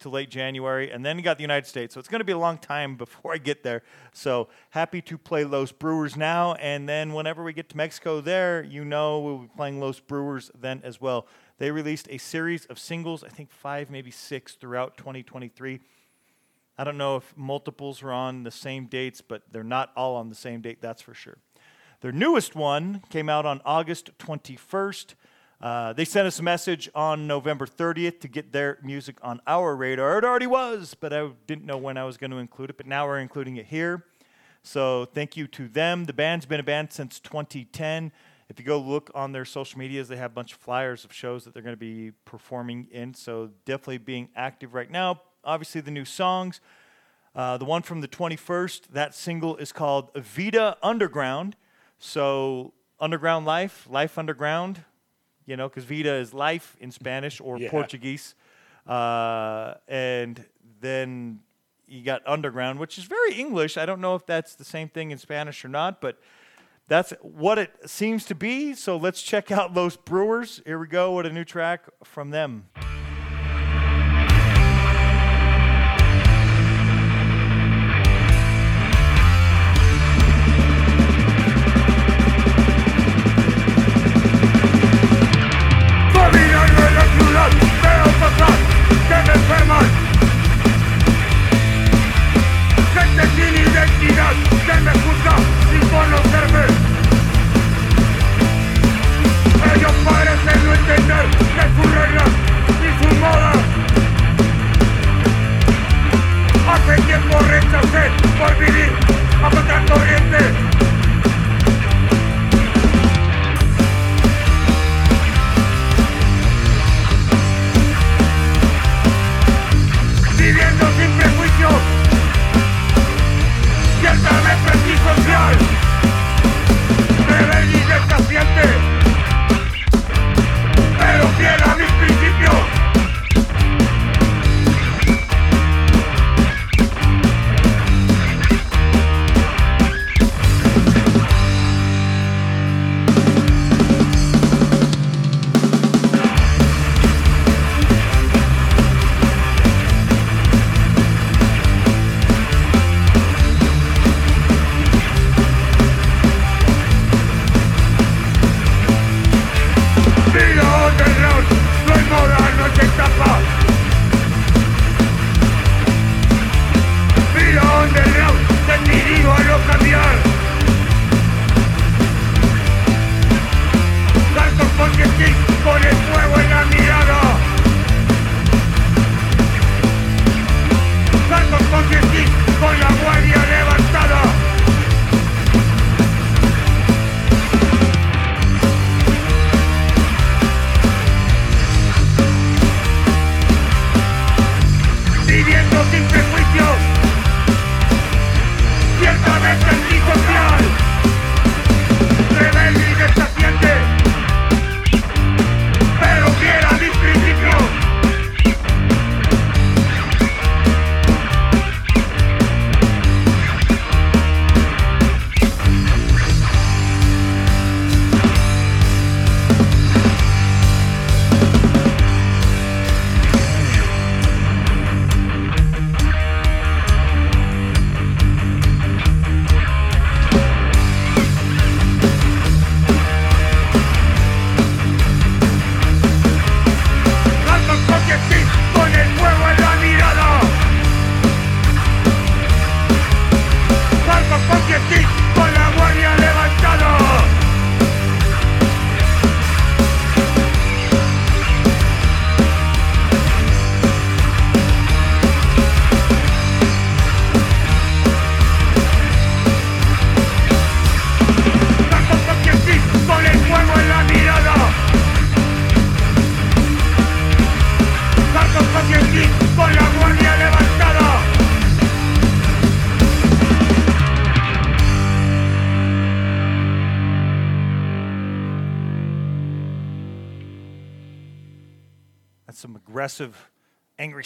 [0.00, 1.94] to late January, and then you got the United States.
[1.94, 3.82] So it's going to be a long time before I get there.
[4.12, 8.62] So happy to play Los Brewers now, and then whenever we get to Mexico, there
[8.62, 11.26] you know we'll be playing Los Brewers then as well.
[11.58, 15.80] They released a series of singles, I think five, maybe six, throughout 2023.
[16.80, 20.28] I don't know if multiples are on the same dates, but they're not all on
[20.28, 21.38] the same date, that's for sure.
[22.00, 25.14] Their newest one came out on August 21st.
[25.60, 29.74] Uh, they sent us a message on November 30th to get their music on our
[29.74, 30.18] radar.
[30.18, 32.86] It already was, but I didn't know when I was going to include it, but
[32.86, 34.04] now we're including it here.
[34.62, 36.04] So thank you to them.
[36.04, 38.12] The band's been a band since 2010.
[38.48, 41.12] If you go look on their social medias, they have a bunch of flyers of
[41.12, 43.14] shows that they're going to be performing in.
[43.14, 45.22] So definitely being active right now.
[45.44, 46.60] Obviously, the new songs.
[47.34, 51.56] Uh, the one from the 21st, that single is called Vida Underground.
[51.98, 54.84] So, underground life, life underground,
[55.48, 57.70] you know, because vida is life in Spanish or Yeah.
[57.70, 58.34] Portuguese.
[58.86, 60.44] Uh, and
[60.80, 61.40] then
[61.86, 63.78] you got underground, which is very English.
[63.78, 66.20] I don't know if that's the same thing in Spanish or not, but
[66.86, 68.74] that's what it seems to be.
[68.74, 70.60] So let's check out Los Brewers.
[70.66, 72.68] Here we go with a new track from them.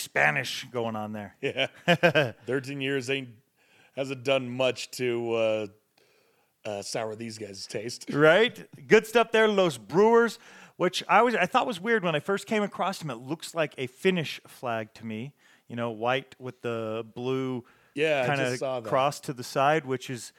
[0.02, 1.36] Spanish going on there.
[1.40, 1.66] Yeah.
[2.46, 3.30] 13 years ain't
[3.96, 5.66] hasn't done much to uh,
[6.64, 8.06] uh, sour these guys' taste.
[8.12, 8.66] right?
[8.86, 10.38] Good stuff there, Los Brewers,
[10.76, 13.10] which I was I thought was weird when I first came across them.
[13.10, 15.34] It looks like a Finnish flag to me.
[15.68, 20.32] You know, white with the blue Yeah, kind of cross to the side, which is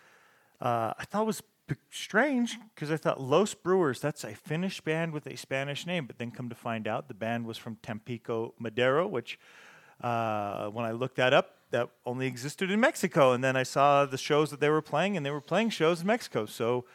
[0.62, 1.42] uh, I thought was
[1.90, 6.18] strange because I thought Los Brewers that's a Finnish band with a Spanish name, but
[6.18, 9.40] then come to find out the band was from Tampico, Madero, which
[10.02, 13.32] uh, when I looked that up, that only existed in Mexico.
[13.34, 16.02] And then I saw the shows that they were playing, and they were playing shows
[16.02, 16.46] in Mexico.
[16.46, 16.86] So,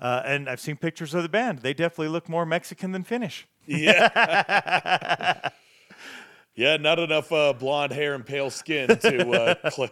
[0.00, 1.60] uh, and I've seen pictures of the band.
[1.60, 3.46] They definitely look more Mexican than Finnish.
[3.66, 5.50] Yeah.
[6.54, 9.90] yeah, not enough uh, blonde hair and pale skin to uh, cl-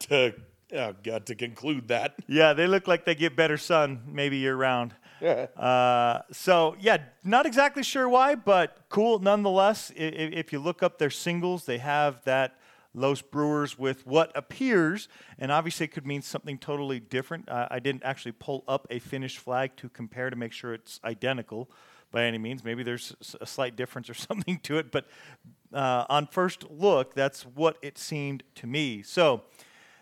[0.00, 0.34] to
[0.72, 2.16] oh god to conclude that.
[2.28, 4.94] Yeah, they look like they get better sun maybe year round.
[5.22, 9.90] Uh, so yeah, not exactly sure why, but cool nonetheless.
[9.96, 12.58] If, if you look up their singles, they have that
[12.96, 17.48] Los Brewers with what appears, and obviously it could mean something totally different.
[17.48, 20.98] Uh, I didn't actually pull up a Finnish flag to compare to make sure it's
[21.04, 21.70] identical
[22.10, 22.64] by any means.
[22.64, 25.06] Maybe there's a slight difference or something to it, but
[25.72, 29.02] uh, on first look, that's what it seemed to me.
[29.02, 29.44] So.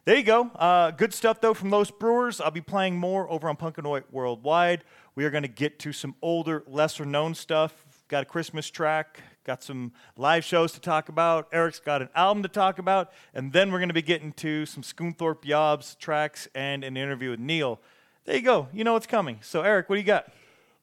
[0.05, 0.51] There you go.
[0.57, 2.39] Uh, good stuff, though, from Los Brewers.
[2.39, 4.85] I'll be playing more over on Punkanoid Worldwide.
[5.15, 7.87] We are going to get to some older, lesser known stuff.
[8.09, 11.49] Got a Christmas track, got some live shows to talk about.
[11.55, 13.13] Eric's got an album to talk about.
[13.33, 17.31] And then we're going to be getting to some Scunthorpe Yobs tracks and an interview
[17.31, 17.81] with Neale.
[18.27, 18.69] There you go.
[18.75, 19.39] You know what's coming.
[19.41, 20.31] So, Eric, what do you got?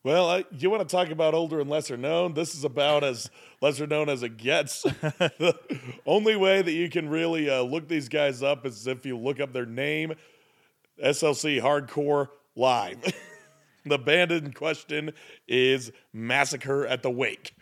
[0.03, 2.33] Well, I, you want to talk about older and lesser known?
[2.33, 3.29] This is about as
[3.61, 4.81] lesser known as it gets.
[4.81, 5.55] the
[6.07, 9.39] only way that you can really uh, look these guys up is if you look
[9.39, 10.13] up their name,
[11.03, 13.13] SLC Hardcore Live.
[13.85, 15.11] the band in question
[15.47, 17.55] is Massacre at the Wake.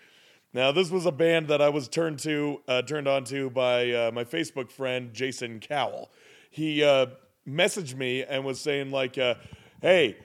[0.53, 3.91] Now, this was a band that I was turned to, uh, turned on to by
[3.91, 6.09] uh, my Facebook friend Jason Cowell.
[6.49, 7.07] He uh,
[7.45, 9.35] messaged me and was saying like, uh,
[9.81, 10.17] "Hey,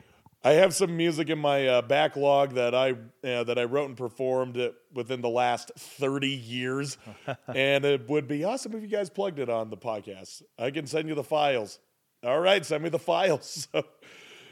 [0.44, 2.90] I have some music in my uh, backlog that I
[3.26, 6.98] uh, that I wrote and performed uh, within the last thirty years,
[7.48, 10.42] and it would be awesome if you guys plugged it on the podcast.
[10.58, 11.78] I can send you the files.
[12.22, 13.68] All right, send me the files."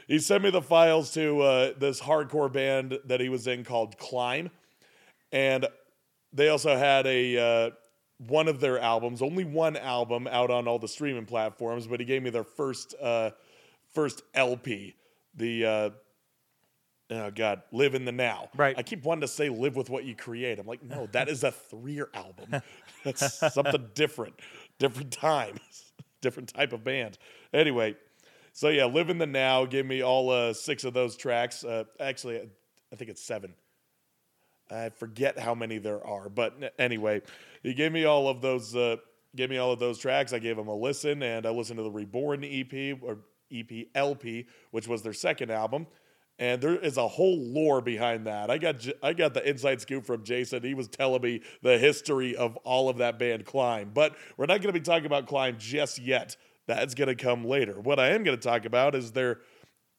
[0.05, 3.63] So he sent me the files to uh, this hardcore band that he was in
[3.63, 4.49] called Climb
[5.33, 5.65] and
[6.31, 7.71] they also had a uh,
[8.19, 12.05] one of their albums, only one album out on all the streaming platforms, but he
[12.05, 13.31] gave me their first uh,
[13.93, 14.95] first LP,
[15.35, 15.89] the uh,
[17.11, 18.49] oh god, Live in the Now.
[18.55, 18.75] Right.
[18.77, 20.59] I keep wanting to say Live with What You Create.
[20.59, 22.61] I'm like, no, that is a three year album.
[23.03, 24.35] That's something different,
[24.79, 25.57] different time,
[26.21, 27.17] different type of band.
[27.53, 27.95] Anyway.
[28.55, 29.65] So yeah, live in the now.
[29.65, 31.63] Give me all uh, six of those tracks.
[31.63, 32.47] Uh, actually, I-
[32.91, 33.55] I think it's seven.
[34.69, 37.23] I forget how many there are, but anyway,
[37.63, 38.75] he gave me all of those.
[38.75, 38.97] Uh,
[39.35, 40.31] gave me all of those tracks.
[40.31, 43.17] I gave him a listen, and I listened to the Reborn EP or
[43.53, 45.87] EP LP, which was their second album.
[46.39, 48.49] And there is a whole lore behind that.
[48.49, 50.63] I got I got the inside scoop from Jason.
[50.63, 53.91] He was telling me the history of all of that band Climb.
[53.93, 56.35] But we're not going to be talking about Climb just yet.
[56.65, 57.79] That's going to come later.
[57.79, 59.41] What I am going to talk about is their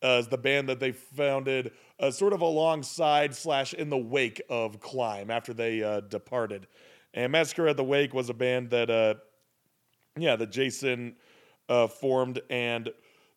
[0.02, 4.80] uh, the band that they founded uh, sort of alongside slash in the wake of
[4.80, 6.66] Climb after they uh, departed.
[7.14, 9.14] And Massacre at the Wake was a band that, uh,
[10.18, 11.14] yeah, that Jason
[11.68, 12.90] uh, formed, and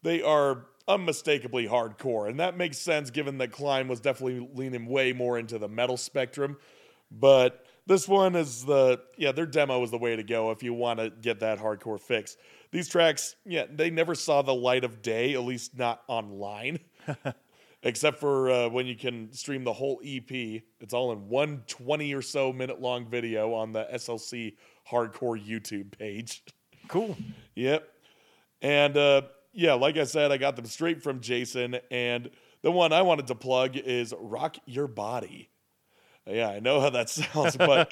[0.08, 2.30] they are unmistakably hardcore.
[2.30, 5.98] And that makes sense given that Climb was definitely leaning way more into the metal
[5.98, 6.56] spectrum.
[7.12, 10.74] But this one is the, yeah, their demo is the way to go if you
[10.74, 12.38] want to get that hardcore fix.
[12.72, 16.80] These tracks, yeah, they never saw the light of day, at least not online.
[17.84, 20.32] Except for uh, when you can stream the whole EP.
[20.32, 24.56] It's all in one 20 or so minute long video on the SLC
[24.90, 26.44] Hardcore YouTube page.
[26.88, 27.18] Cool.
[27.56, 27.88] Yep.
[28.62, 29.22] And uh,
[29.58, 31.80] yeah, like I said, I got them straight from Jason.
[31.90, 32.30] And
[32.62, 35.50] the one I wanted to plug is Rock Your Body.
[36.28, 37.90] Yeah, I know how that sounds, but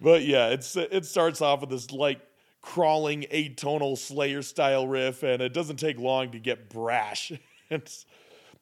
[0.00, 2.20] but yeah, it's it starts off with this like
[2.62, 7.30] crawling atonal Slayer style riff, and it doesn't take long to get brash
[7.70, 7.82] and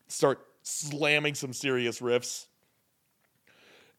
[0.09, 2.49] start slamming some serious riffs.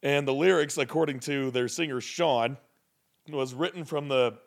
[0.04, 2.58] And the lyrics, according to their singer Sean,
[3.28, 4.38] was written from the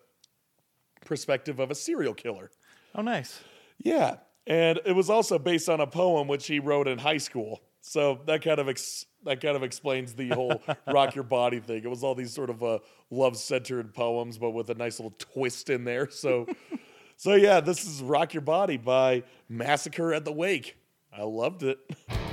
[1.04, 2.52] perspective of a serial killer.
[2.96, 3.40] Oh, nice.
[3.78, 4.16] Yeah,
[4.46, 7.60] and it was also based on a poem which he wrote in high school.
[7.82, 11.84] So that kind of ex- that kind of explains the whole rock your body thing.
[11.84, 12.78] It was all these sort of uh,
[13.10, 16.08] love centered poems, but with a nice little twist in there.
[16.10, 16.46] So,
[17.16, 20.76] so yeah, this is "Rock Your Body" by Massacre at the Wake.
[21.16, 21.78] I loved it.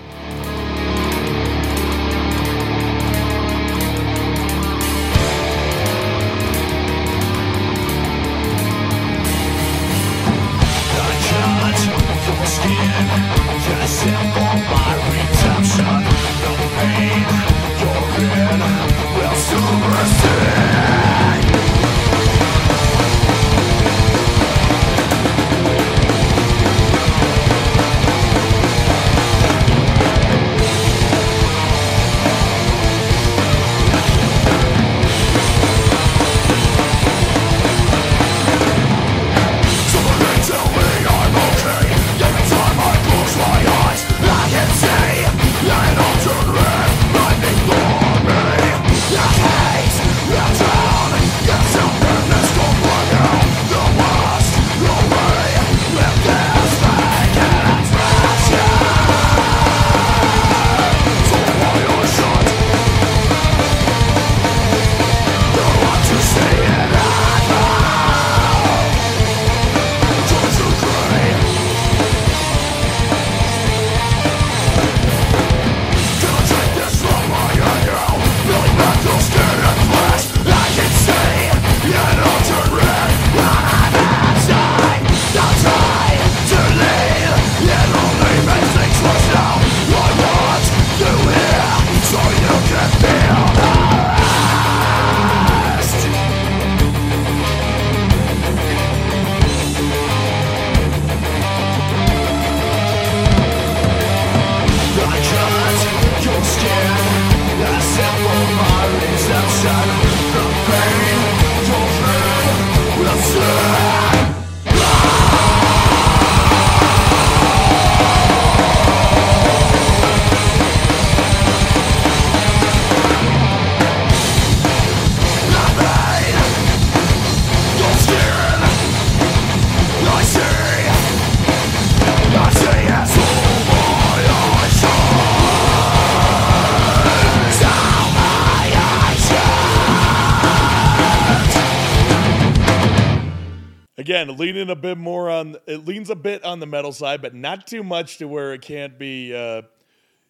[144.38, 147.68] leaning a bit more on it leans a bit on the metal side, but not
[147.68, 149.64] too much to where it can't be, uh,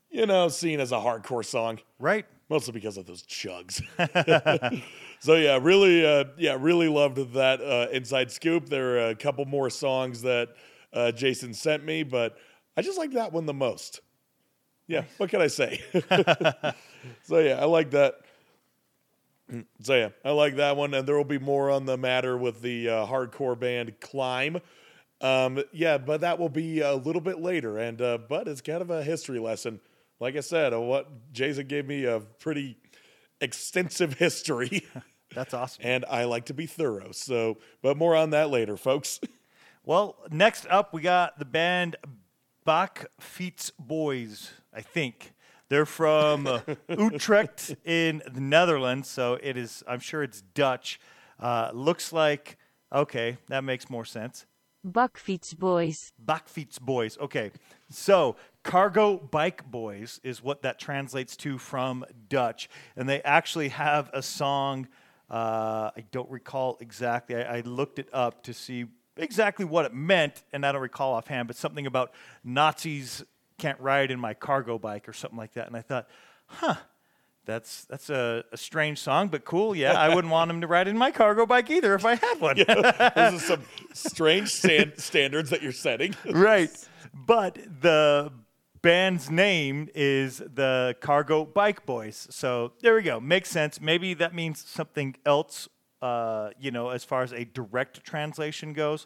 [0.10, 1.80] you know, seen as a hardcore song.
[2.00, 2.26] Right.
[2.50, 3.82] Mostly because of those chugs.
[5.20, 8.70] so yeah, really, uh, yeah, really loved that uh, inside scoop.
[8.70, 10.50] There are a couple more songs that
[10.92, 12.38] uh, Jason sent me, but
[12.78, 14.02] I just like that one the most.
[14.88, 15.82] Yeah, what can I say?
[17.24, 18.16] so yeah, I like that.
[19.82, 22.62] So yeah, I like that one, and there will be more on the matter with
[22.62, 24.60] the uh, hardcore band Climb.
[25.22, 28.82] Um, yeah, but that will be a little bit later, and uh, but it's kind
[28.82, 29.80] of a history lesson.
[30.20, 32.78] Like I said, uh, what Jason gave me a pretty
[33.42, 34.86] extensive history,
[35.36, 35.82] That's awesome.
[35.86, 37.12] and I like to be thorough.
[37.12, 39.20] So, but more on that later, folks.
[39.86, 41.98] Well, next up we got the band
[42.64, 45.33] Bach Fiets Boys, I think.
[45.74, 51.00] They're from uh, Utrecht in the Netherlands, so it is I'm sure it's Dutch.
[51.40, 52.60] Uh, looks like
[52.94, 54.46] okay, that makes more sense.
[54.86, 56.14] Bakfiets Boys.
[56.24, 57.18] Bakfiets Boys.
[57.18, 57.50] Okay.
[57.90, 62.70] So, Cargo Bike Boys is what that translates to from Dutch.
[62.96, 64.88] And they actually have a song.
[65.28, 67.36] Uh, I don't recall exactly.
[67.36, 68.86] I, I looked it up to see
[69.18, 72.12] exactly what it meant, and I don't recall offhand, but something about
[72.44, 73.24] Nazis
[73.64, 75.68] can't ride in my cargo bike or something like that.
[75.68, 76.08] And I thought,
[76.48, 76.76] huh.
[77.46, 79.76] That's that's a, a strange song, but cool.
[79.76, 82.40] Yeah, I wouldn't want him to ride in my cargo bike either if I had
[82.40, 82.56] one.
[82.58, 82.68] Those
[83.18, 86.16] are some strange stand- standards that you're setting.
[86.32, 86.72] right.
[87.14, 88.32] But the
[88.82, 92.28] band's name is the Cargo Bike Boys.
[92.32, 93.20] So there we go.
[93.20, 93.82] Makes sense.
[93.82, 95.68] Maybe that means something else,
[96.02, 99.06] uh, you know, as far as a direct translation goes.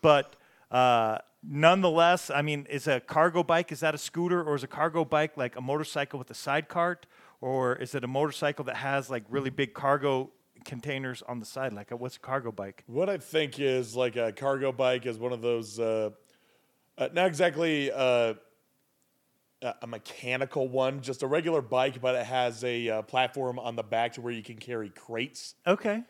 [0.00, 0.36] But
[0.70, 4.68] uh, nonetheless, I mean, is a cargo bike, is that a scooter or is a
[4.68, 7.06] cargo bike like a motorcycle with a side cart?
[7.40, 10.30] Or is it a motorcycle that has like really big cargo
[10.64, 11.72] containers on the side?
[11.72, 12.84] Like, a, what's a cargo bike?
[12.86, 16.10] What I think is like a cargo bike is one of those, uh,
[16.96, 18.34] uh, not exactly uh,
[19.62, 23.76] a a mechanical one, just a regular bike, but it has a uh, platform on
[23.76, 25.54] the back to where you can carry crates.
[25.66, 26.02] Okay.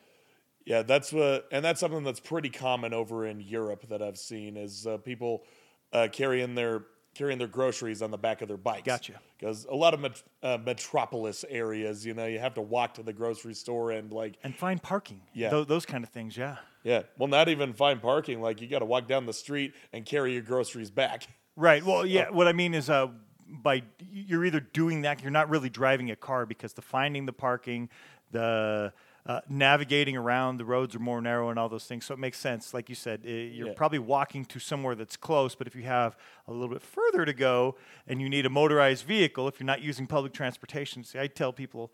[0.64, 4.56] Yeah, that's what, and that's something that's pretty common over in Europe that I've seen
[4.56, 5.44] is uh, people
[5.92, 6.84] uh, carrying their
[7.14, 8.82] carrying their groceries on the back of their bikes.
[8.82, 9.12] Gotcha.
[9.38, 13.04] Because a lot of met- uh, metropolis areas, you know, you have to walk to
[13.04, 15.20] the grocery store and like And find parking.
[15.32, 15.50] Yeah.
[15.50, 16.56] Tho- those kind of things, yeah.
[16.82, 18.42] Yeah, well, not even find parking.
[18.42, 21.26] Like you got to walk down the street and carry your groceries back.
[21.56, 21.84] Right.
[21.84, 22.30] Well, yeah.
[22.30, 23.06] What I mean is, uh,
[23.46, 27.32] by you're either doing that, you're not really driving a car because the finding the
[27.32, 27.90] parking,
[28.32, 28.92] the
[29.26, 32.04] uh, navigating around, the roads are more narrow and all those things.
[32.04, 32.74] So it makes sense.
[32.74, 33.74] Like you said, uh, you're Yeah.
[33.74, 35.54] probably walking to somewhere that's close.
[35.54, 36.16] But if you have
[36.46, 39.80] a little bit further to go and you need a motorized vehicle, if you're not
[39.80, 41.90] using public transportation, see, I tell people.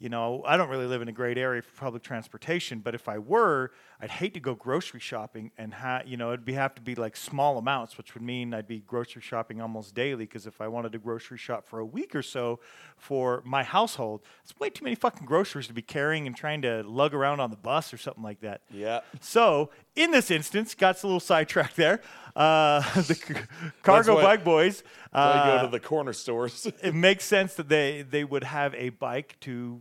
[0.00, 3.08] You know, I don't really live in a great area for public transportation, but if
[3.08, 3.70] I were,
[4.00, 6.96] I'd hate to go grocery shopping and ha- you know, it'd be have to be
[6.96, 10.66] like small amounts, which would mean I'd be grocery shopping almost daily because if I
[10.66, 12.58] wanted to grocery shop for a week or so
[12.96, 16.82] for my household, it's way too many fucking groceries to be carrying and trying to
[16.82, 18.62] lug around on the bus or something like that.
[18.70, 19.00] Yeah.
[19.20, 22.00] So, in this instance, got a little sidetracked there.
[22.36, 23.34] Uh, the c-
[23.82, 24.82] cargo why- bike boys.
[25.12, 26.66] Uh, go to the corner stores.
[26.82, 29.80] it makes sense that they they would have a bike to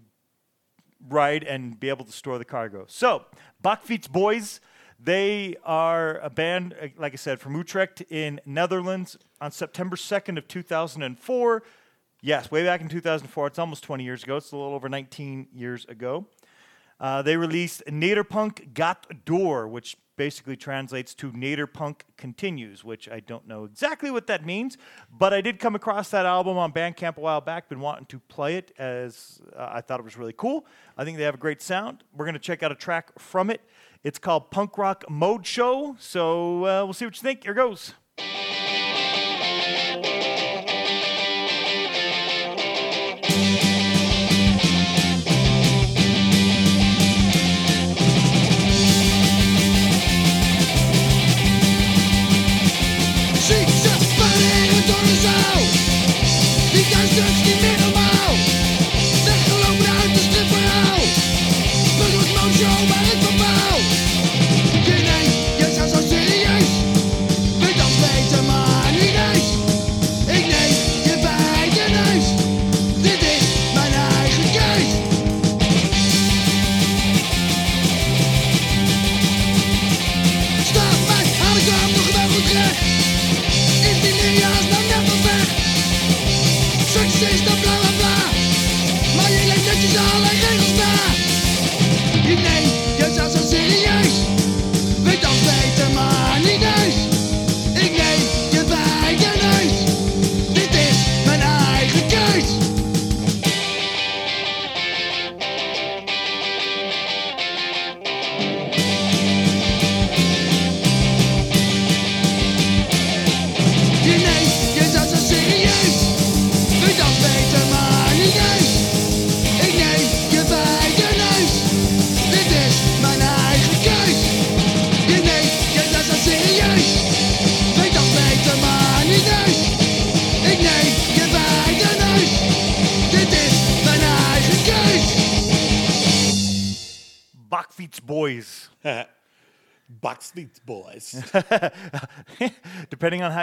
[1.09, 2.85] ride and be able to store the cargo.
[2.87, 3.25] So,
[3.63, 4.61] Bakfiets Boys,
[4.99, 10.37] they are a band, uh, like I said, from Utrecht in Netherlands on September 2nd
[10.37, 11.63] of 2004.
[12.21, 13.47] Yes, way back in 2004.
[13.47, 14.37] It's almost 20 years ago.
[14.37, 16.25] It's a little over 19 years ago.
[16.99, 23.47] Uh, they released Nederpunk Got Door, which basically translates to Nederpunk Continues, which I don't
[23.47, 24.77] know exactly what that means,
[25.11, 27.69] but I did come across that album on Bandcamp a while back.
[27.69, 30.65] Been wanting to play it as uh, I thought it was really cool.
[30.97, 32.03] I think they have a great sound.
[32.15, 33.61] We're going to check out a track from it.
[34.03, 35.95] It's called Punk Rock Mode Show.
[35.99, 37.43] So uh, we'll see what you think.
[37.43, 37.93] Here goes.
[57.15, 57.42] Die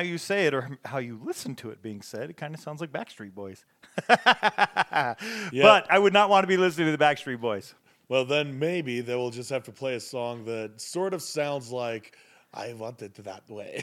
[0.01, 2.61] how you say it or how you listen to it being said, it kind of
[2.61, 3.64] sounds like Backstreet Boys.
[5.53, 5.62] Yeah.
[5.62, 7.74] But I would not want to be listening to the Backstreet Boys.
[8.09, 11.70] well, then maybe they will just have to play a song that sort of sounds
[11.70, 12.16] like
[12.55, 13.82] I want it that way.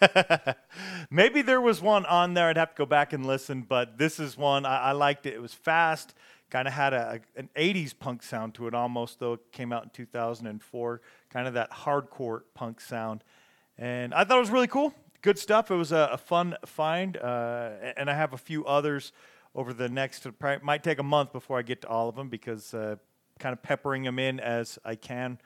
[1.10, 2.48] Maybe there was one on there.
[2.48, 5.34] I'd have to go back and listen, but this is one I, I liked it.
[5.34, 6.14] It was fast,
[6.50, 9.84] kind of had a, an 80s punk sound to it almost, though it came out
[9.84, 11.00] in 2004.
[11.30, 13.24] Kind of that hardcore punk sound.
[13.78, 14.94] And I thought it was really cool.
[15.24, 15.70] Good stuff.
[15.70, 17.16] It was a, a fun find.
[17.16, 19.10] Uh, and I have a few others
[19.54, 22.28] over the next, probably might take a month before I get to all of them
[22.28, 22.96] because uh,
[23.38, 25.38] kind of peppering them in as I can.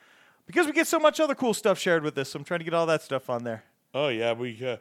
[0.49, 2.65] Because we get so much other cool stuff shared with us, so I'm trying to
[2.65, 3.63] get all that stuff on there.
[3.95, 4.79] oh yeah, we uh,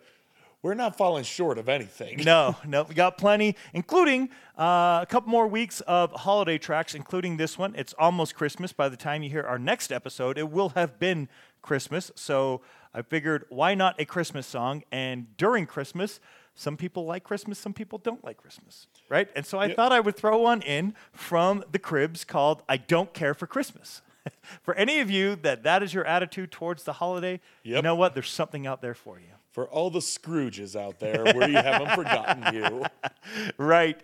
[0.63, 2.23] we're not falling short of anything.
[2.25, 7.37] No, no, we got plenty, including uh, a couple more weeks of holiday tracks, including
[7.37, 7.75] this one.
[7.75, 8.73] It's almost Christmas.
[8.73, 11.29] By the time you hear our next episode, it will have been
[11.67, 12.11] Christmas.
[12.15, 12.61] So
[12.93, 14.83] I figured, why not a Christmas song?
[14.91, 16.19] And during Christmas,
[16.55, 19.29] some people like Christmas, some people don't like Christmas, right?
[19.35, 23.13] And so I thought I would throw one in from the Cribbs called "I Don't
[23.13, 24.01] Care for Christmas."
[24.63, 28.15] for any of you that that is your attitude towards the holiday, you know what?
[28.15, 29.27] There's something out there for you.
[29.51, 32.85] For all the Scrooges out there, where you haven't forgotten you.
[33.57, 33.99] right.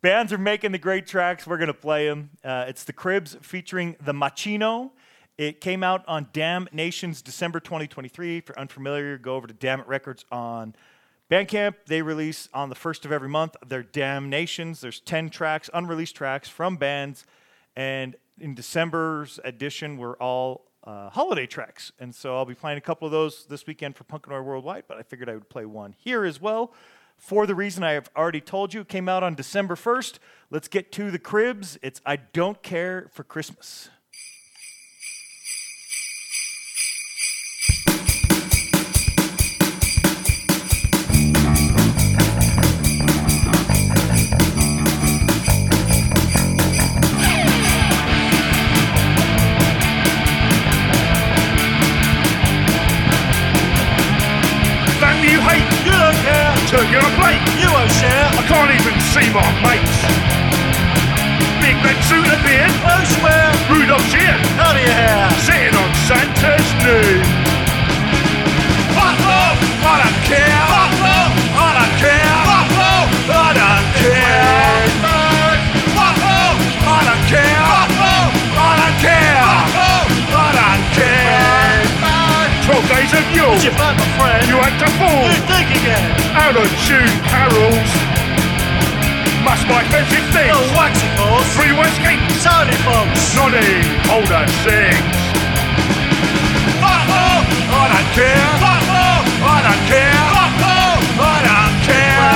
[0.00, 1.46] Bands are making the great tracks.
[1.46, 2.30] We're going to play them.
[2.44, 4.92] Uh, it's the Cribbs featuring the Machino.
[5.40, 8.36] It came out on Damn Nations December 2023.
[8.36, 10.74] If you're unfamiliar, go over to Damn It Records on
[11.30, 11.76] Bandcamp.
[11.86, 14.82] They release on the first of every month their Damn Nations.
[14.82, 17.24] There's 10 tracks, unreleased tracks from bands.
[17.74, 21.90] And in December's edition, were all uh, holiday tracks.
[21.98, 24.84] And so I'll be playing a couple of those this weekend for Punk Noir Worldwide,
[24.88, 26.74] but I figured I would play one here as well.
[27.16, 30.18] For the reason I have already told you, it came out on December 1st.
[30.50, 31.78] Let's get to the cribbs.
[31.80, 33.88] It's I Don't Care for Christmas.
[59.30, 59.98] See my mates.
[61.60, 63.46] Big Ben suit and beard, I swear.
[63.70, 65.30] Rudolph's here, out of your hair.
[65.46, 67.22] Sitting on Santa's knee.
[68.96, 70.62] Fuck off, I don't care.
[70.70, 72.34] Fuck off, I don't care.
[72.48, 74.58] Fuck off, I don't care.
[75.94, 77.62] Fuck off, I don't care.
[77.70, 79.42] Fuck off, I don't care.
[79.46, 81.78] Fuck off, I don't care.
[82.66, 83.46] Twelve days of you.
[83.62, 84.42] Your butt, my friend.
[84.48, 85.22] You act a fool.
[85.28, 86.08] You think again.
[86.34, 88.29] Out of tune carols.
[89.50, 90.54] Must buy expensive things.
[90.54, 91.42] No waxy balls.
[91.58, 92.22] Free escape.
[92.38, 93.34] Saudi folks.
[93.34, 95.18] Noddy, older sings.
[96.78, 98.46] Fuck off, I don't care.
[98.62, 100.22] Fuck off, I don't care.
[100.38, 102.30] Fuck off, I don't care.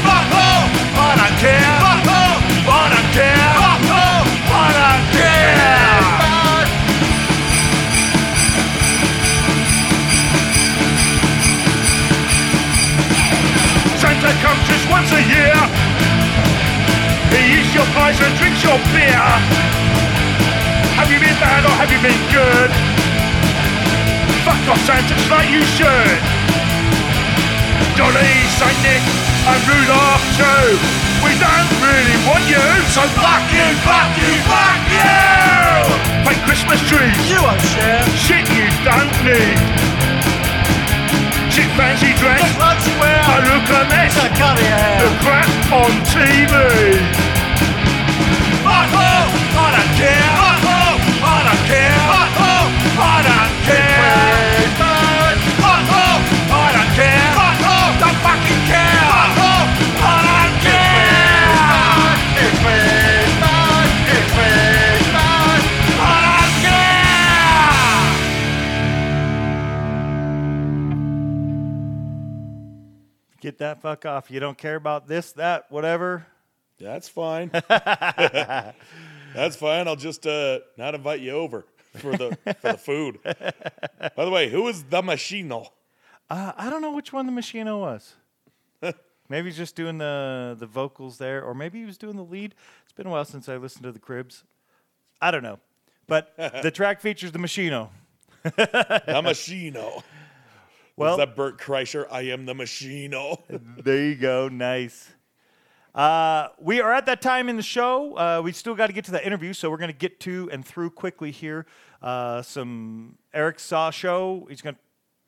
[0.00, 1.85] Fuck off, I don't care.
[14.68, 15.56] Just once a year.
[17.32, 19.26] He eats your pies and drinks your beer.
[20.98, 22.70] Have you been bad or have you been good?
[24.46, 26.18] Fuck off, Santa, just like you should.
[27.98, 29.02] Johnny, Saint Nick,
[29.48, 30.68] and Rudolph too.
[31.24, 32.62] We don't really want you,
[32.92, 36.28] so fuck you, fuck you, fuck you!
[36.28, 38.04] Fake Christmas trees, You won't share.
[38.14, 40.05] shit you don't need.
[41.76, 43.20] Fancy dress, The clothes you wear.
[43.20, 44.14] I look a mess.
[44.14, 45.00] To cut your hair.
[45.04, 47.25] The crap on TV.
[73.56, 74.30] Get that fuck off.
[74.30, 76.26] You don't care about this, that, whatever.
[76.78, 77.50] That's fine.
[77.70, 79.88] That's fine.
[79.88, 83.18] I'll just uh, not invite you over for the for the food.
[84.14, 85.68] By the way, who is the Machino?
[86.28, 88.16] Uh, I don't know which one the Machino was.
[89.30, 92.54] maybe he's just doing the the vocals there, or maybe he was doing the lead.
[92.84, 94.42] It's been a while since I listened to the Cribbs.
[95.18, 95.60] I don't know,
[96.06, 97.88] but the track features the Machino.
[98.42, 100.02] The Machino.
[100.96, 102.06] Well, is that Bert Kreischer?
[102.10, 103.42] I am the Machino.
[103.84, 104.48] there you go.
[104.48, 105.10] Nice.
[105.94, 108.16] Uh, we are at that time in the show.
[108.16, 110.48] Uh, we still got to get to that interview, so we're going to get to
[110.52, 111.66] and through quickly here.
[112.00, 114.46] Uh, some Eric Saw show.
[114.48, 114.80] He's going to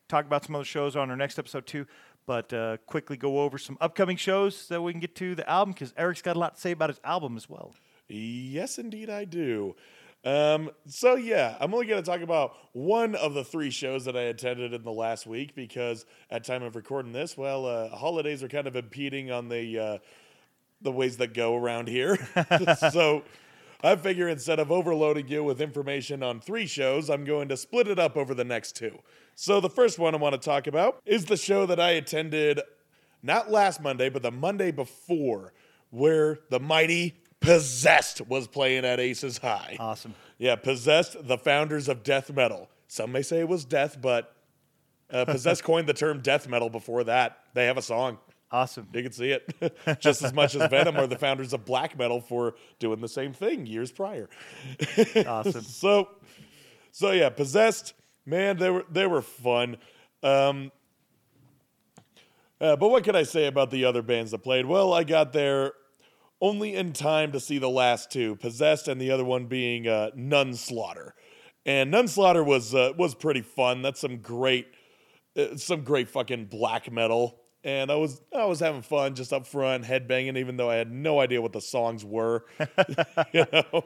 [0.09, 1.87] talk about some other shows on our next episode too.
[2.25, 5.73] But uh, quickly go over some upcoming shows so we can get to the album
[5.73, 7.75] because Eric's got a lot to say about his album as well.
[8.09, 9.77] Yes, indeed, I do.
[10.25, 14.16] Um, so yeah, I'm only going to talk about one of the three shows that
[14.16, 18.43] I attended in the last week because at time of recording this, well, uh, holidays
[18.43, 19.99] are kind of impeding on the uh,
[20.81, 22.16] the ways that go around here.
[22.91, 23.23] so
[23.83, 27.87] I figure instead of overloading you with information on three shows, I'm going to split
[27.89, 28.99] it up over the next two.
[29.35, 32.61] So the first one I want to talk about is the show that I attended
[33.23, 35.53] not last Monday, but the Monday before,
[35.91, 39.76] where the mighty Possessed was playing at Aces High.
[39.78, 40.14] Awesome.
[40.39, 42.68] Yeah, Possessed, the founders of death metal.
[42.89, 44.34] Some may say it was death, but
[45.11, 47.39] uh, Possessed coined the term death metal before that.
[47.55, 48.18] They have a song.
[48.51, 48.89] Awesome.
[48.95, 49.55] You can see it
[50.01, 53.32] just as much as Venom are the founders of black metal for doing the same
[53.32, 54.28] thing years prior.
[55.26, 55.62] Awesome.
[55.62, 56.09] So,
[56.91, 57.93] so yeah, possessed.
[58.24, 59.76] Man, they were they were fun.
[60.22, 60.72] Um,
[62.61, 64.66] uh, but what can I say about the other bands that played?
[64.66, 65.72] Well, I got there
[66.41, 70.11] only in time to see the last two, possessed, and the other one being uh,
[70.14, 71.14] Nun Slaughter.
[71.66, 73.82] And Nun Slaughter was uh, was pretty fun.
[73.82, 74.68] That's some great,
[75.36, 77.41] uh, some great fucking black metal.
[77.64, 80.91] And I was I was having fun just up front, headbanging, even though I had
[80.91, 82.45] no idea what the songs were.
[83.32, 83.84] you know,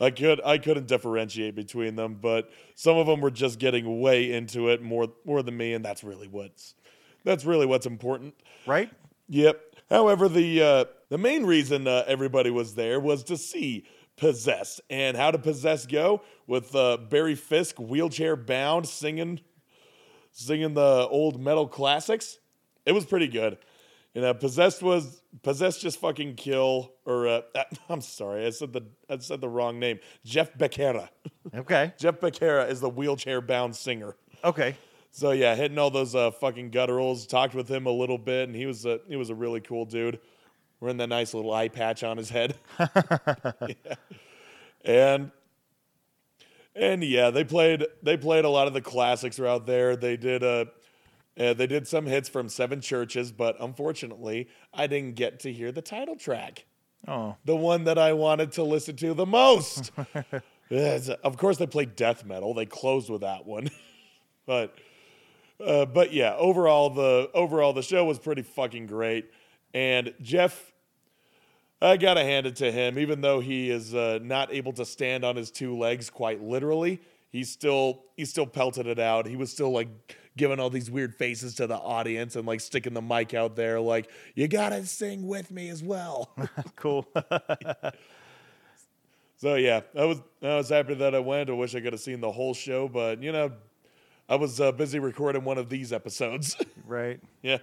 [0.00, 4.32] I could I couldn't differentiate between them, but some of them were just getting way
[4.32, 6.74] into it more more than me, and that's really what's
[7.24, 8.34] that's really what's important.
[8.66, 8.90] Right?
[9.30, 9.76] Yep.
[9.88, 14.82] However, the uh, the main reason uh, everybody was there was to see Possessed.
[14.90, 16.20] And how did Possessed go?
[16.46, 19.40] With uh, Barry Fisk wheelchair bound singing
[20.32, 22.38] singing the old metal classics.
[22.84, 23.56] It was pretty good.
[24.14, 27.40] You know, Possessed was Possessed just fucking kill or uh,
[27.88, 30.00] I'm sorry, I said the I said the wrong name.
[30.24, 31.08] Jeff Becerra.
[31.54, 31.92] Okay.
[31.98, 34.14] Jeff Becerra is the wheelchair bound singer.
[34.44, 34.76] Okay.
[35.12, 37.28] So yeah, hitting all those uh, fucking gutturals.
[37.28, 39.84] Talked with him a little bit, and he was a he was a really cool
[39.84, 40.20] dude.
[40.80, 42.56] Wearing that nice little eye patch on his head.
[42.78, 42.86] Yeah.
[44.82, 45.30] And
[46.74, 49.96] and yeah, they played they played a lot of the classics out there.
[49.96, 50.66] They did uh,
[51.38, 55.70] uh they did some hits from Seven Churches, but unfortunately, I didn't get to hear
[55.70, 56.64] the title track.
[57.06, 57.36] Oh.
[57.44, 59.92] The one that I wanted to listen to the most.
[60.70, 62.54] Yes, of course, they played death metal.
[62.54, 63.70] They closed with that one,
[64.46, 64.78] but
[65.64, 69.30] uh, but yeah, overall the overall the show was pretty fucking great.
[69.72, 70.72] And Jeff,
[71.80, 72.98] I gotta hand it to him.
[72.98, 77.00] Even though he is uh, not able to stand on his two legs quite literally,
[77.30, 79.26] he still he still pelted it out.
[79.26, 79.88] He was still like
[80.36, 83.80] giving all these weird faces to the audience and like sticking the mic out there,
[83.80, 86.30] like you gotta sing with me as well.
[86.76, 87.06] Cool.
[89.36, 91.48] So yeah, I was I was happy that I went.
[91.48, 93.50] I wish I could have seen the whole show, but you know,
[94.30, 96.56] I was uh, busy recording one of these episodes.
[96.86, 97.20] right.
[97.42, 97.58] yeah,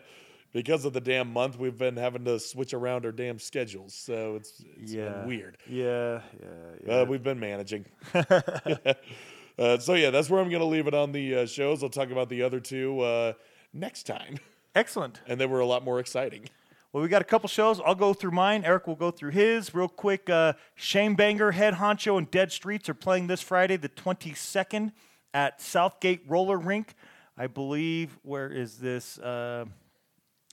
[0.52, 4.36] because of the damn month, we've been having to switch around our damn schedules, so
[4.36, 5.10] it's it's Yeah.
[5.10, 5.58] been weird.
[5.66, 6.22] Yeah.
[6.42, 6.48] Yeah.
[6.86, 6.94] Yeah.
[7.02, 7.86] Uh, we've been managing.
[8.14, 11.84] uh, so yeah, that's where I'm gonna leave it on the uh, shows.
[11.84, 13.34] I'll talk about the other two uh,
[13.74, 14.38] next time,
[14.76, 15.22] Excellent.
[15.26, 16.50] and they were a lot more exciting.
[16.94, 17.80] Well, we got a couple shows.
[17.86, 18.64] I'll go through mine.
[18.66, 19.74] Eric will go through his.
[19.74, 23.90] Real quick, uh, Shane Banger, Head Honcho, and Dead Streets are playing this Friday, the
[23.90, 24.92] 22nd,
[25.38, 26.96] at Southgate Roller Rink.
[27.38, 29.20] I believe, where is this?
[29.20, 29.66] Uh,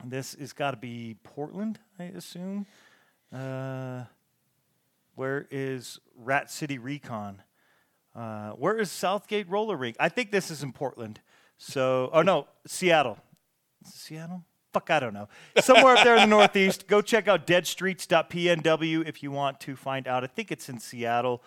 [0.04, 2.66] this has got to be Portland, I assume.
[3.32, 4.04] Uh,
[5.14, 7.40] where is Rat City Recon?
[8.14, 9.96] Uh, where is Southgate Roller Rink?
[9.98, 11.20] I think this is in Portland.
[11.56, 13.16] So, oh no, Seattle.
[13.86, 14.44] Seattle?
[14.74, 15.28] Fuck, I don't know.
[15.60, 16.88] Somewhere up there in the Northeast.
[16.88, 20.24] Go check out deadstreets.pnw if you want to find out.
[20.24, 21.42] I think it's in Seattle,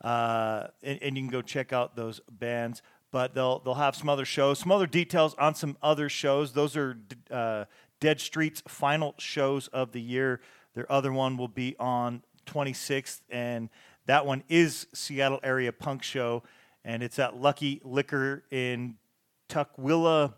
[0.00, 2.82] uh, and, and you can go check out those bands.
[3.10, 6.52] But they'll they'll have some other shows, some other details on some other shows.
[6.52, 6.98] Those are
[7.30, 7.64] uh,
[8.00, 10.40] Dead Streets' final shows of the year.
[10.74, 13.70] Their other one will be on 26th, and
[14.06, 16.42] that one is Seattle area punk show,
[16.84, 18.96] and it's at Lucky Liquor in
[19.48, 20.34] Tukwila,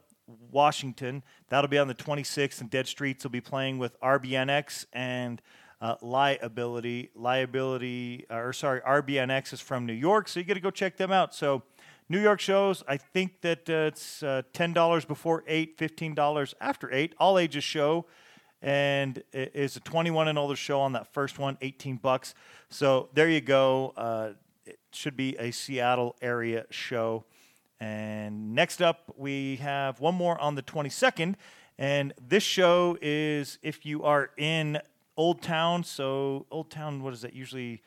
[0.50, 1.22] Washington.
[1.48, 5.42] That'll be on the 26th, and Dead Streets will be playing with RBNX and
[5.80, 7.10] uh, Liability.
[7.14, 10.96] Liability, uh, or sorry, RBNX is from New York, so you got to go check
[10.96, 11.34] them out.
[11.34, 11.62] So,
[12.08, 17.14] New York shows, I think that uh, it's uh, $10 before 8, $15 after 8,
[17.18, 18.06] all ages show.
[18.60, 22.34] And it is a 21 and older show on that first one, 18 bucks.
[22.68, 23.94] So there you go.
[23.96, 24.30] Uh,
[24.66, 27.24] it should be a Seattle area show.
[27.78, 31.36] And next up, we have one more on the 22nd.
[31.78, 34.80] And this show is if you are in
[35.16, 35.84] Old Town.
[35.84, 37.82] So Old Town, what is that usually?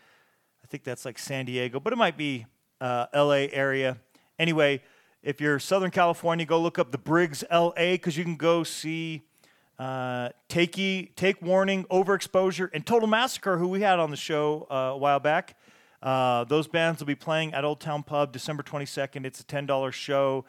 [0.63, 2.45] I think that's like San Diego, but it might be
[2.79, 3.51] uh, L.A.
[3.51, 3.97] area.
[4.39, 4.81] Anyway,
[5.21, 7.93] if you're Southern California, go look up the Briggs L.A.
[7.95, 9.23] because you can go see
[9.79, 14.75] uh, Takey, Take Warning, Overexposure, and Total Massacre, who we had on the show uh,
[14.75, 15.57] a while back.
[16.01, 19.25] Uh, those bands will be playing at Old Town Pub December 22nd.
[19.25, 20.45] It's a $10 show.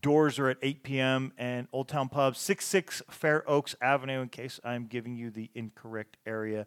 [0.00, 1.32] Doors are at 8 p.m.
[1.38, 6.16] and Old Town Pub, 66 Fair Oaks Avenue, in case I'm giving you the incorrect
[6.26, 6.66] area.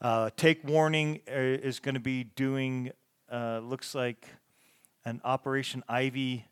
[0.00, 2.92] Uh, Take Warning uh, is going to be doing,
[3.30, 4.26] uh, looks like,
[5.04, 6.44] an Operation Ivy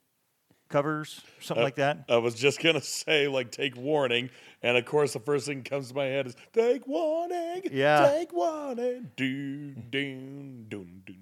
[0.69, 2.05] covers, something Uh, like that.
[2.09, 4.29] I was just gonna say, like, take warning,
[4.63, 8.07] and of course, the first thing that comes to my head is take warning, Yeah.
[8.11, 11.17] take warning, doon, doon, doon, doon.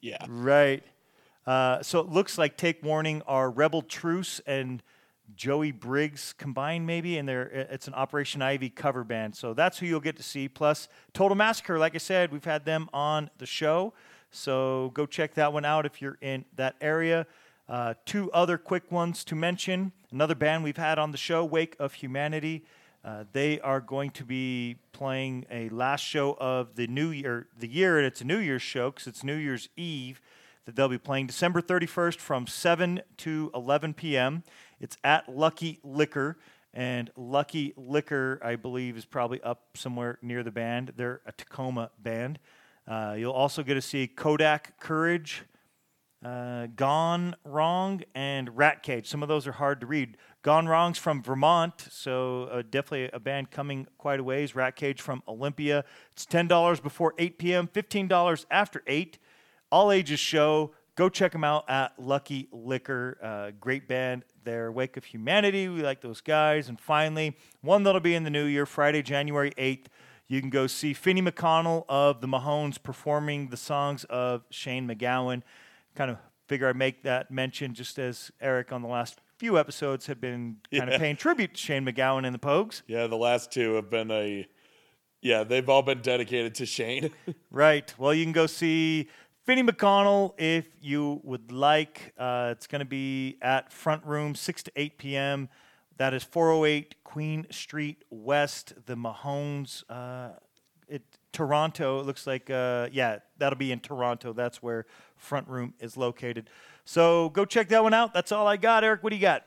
[0.00, 0.82] Yeah, Right.
[1.46, 4.82] Uh, so it looks like Take Warning are Rebel Truce and
[5.34, 9.34] Joey Briggs combined, maybe, and they're it's an Operation Ivy cover band.
[9.34, 10.48] So that's who you'll get to see.
[10.48, 13.92] Plus Total Massacre, like I said, we've had them on the show.
[14.30, 17.26] So go check that one out if you're in that area.
[17.68, 19.92] Uh, two other quick ones to mention.
[20.12, 22.64] Another band we've had on the show, Wake of Humanity.
[23.04, 27.68] Uh, they are going to be playing a last show of the new year, the
[27.68, 30.20] year, and it's a New Year's show because it's New Year's Eve
[30.66, 34.42] that they'll be playing December 31st from 7 to 11 p.m.
[34.80, 36.38] It's at Lucky Liquor,
[36.74, 40.92] and Lucky Liquor, I believe, is probably up somewhere near the band.
[40.96, 42.38] They're a Tacoma band.
[42.86, 45.44] Uh, you'll also get to see Kodak Courage,
[46.24, 49.08] uh, Gone Wrong, and Rat Cage.
[49.08, 50.16] Some of those are hard to read.
[50.42, 54.54] Gone Wrong's from Vermont, so uh, definitely a band coming quite a ways.
[54.54, 55.84] Rat Cage from Olympia.
[56.12, 59.18] It's $10 before 8 p.m., $15 after 8.
[59.70, 60.72] All ages show.
[60.96, 63.18] Go check them out at Lucky Liquor.
[63.22, 64.24] Uh, great band.
[64.44, 65.68] Their Wake of Humanity.
[65.68, 66.68] We like those guys.
[66.68, 69.86] And finally, one that'll be in the new year, Friday, January 8th.
[70.28, 75.42] You can go see Finny McConnell of the Mahones performing the songs of Shane MacGowan.
[75.94, 80.06] Kind of figure I'd make that mention just as Eric on the last few episodes
[80.06, 80.94] have been kind Yeah.
[80.94, 82.82] of paying tribute to Shane MacGowan and the Pogues.
[82.86, 83.06] yeah.
[83.06, 84.46] The last two have been a,
[85.20, 87.10] yeah, they've all been dedicated to Shane.
[87.50, 87.92] Right.
[87.98, 89.08] Well, you can go see
[89.46, 92.12] Finny McConnell if you would like.
[92.18, 95.48] Uh, it's going to be at Front Room, 6 to 8 p.m.
[95.98, 99.84] That is 408 Queen Street West, the Mahones.
[99.88, 100.30] Uh,
[100.88, 102.00] it Toronto.
[102.00, 104.32] It looks like, uh, yeah, that'll be in Toronto.
[104.32, 104.84] That's where
[105.14, 106.50] Front Room is located.
[106.84, 108.12] So go check that one out.
[108.12, 108.82] That's all I got.
[108.82, 109.44] Eric, what do you got?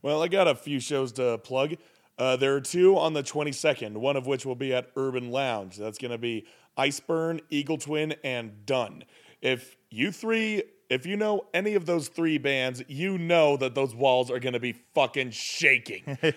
[0.00, 1.74] Well, I got a few shows to plug.
[2.16, 5.76] Uh, there are two on the 22nd, one of which will be at Urban Lounge.
[5.76, 6.46] That's going to be
[6.78, 9.02] Iceburn, Eagle Twin, and Done.
[9.42, 13.94] If you three, if you know any of those three bands, you know that those
[13.94, 16.18] walls are going to be fucking shaking.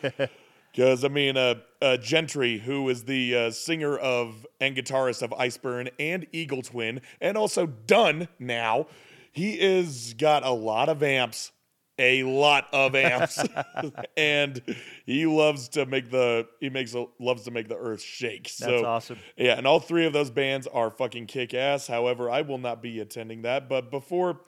[0.74, 5.30] Because, I mean, uh, uh, Gentry, who is the uh, singer of and guitarist of
[5.30, 8.88] Iceburn and Eagle Twin, and also Done now,
[9.32, 11.52] he is got a lot of amps,
[12.00, 13.44] a lot of amps,
[14.18, 14.62] and
[15.06, 18.44] he loves to make the he makes a, loves to make the earth shake.
[18.44, 19.20] That's so, awesome.
[19.38, 21.88] Yeah, and all three of those bands are fucking kick ass.
[21.88, 23.70] However, I will not be attending that.
[23.70, 24.42] But before,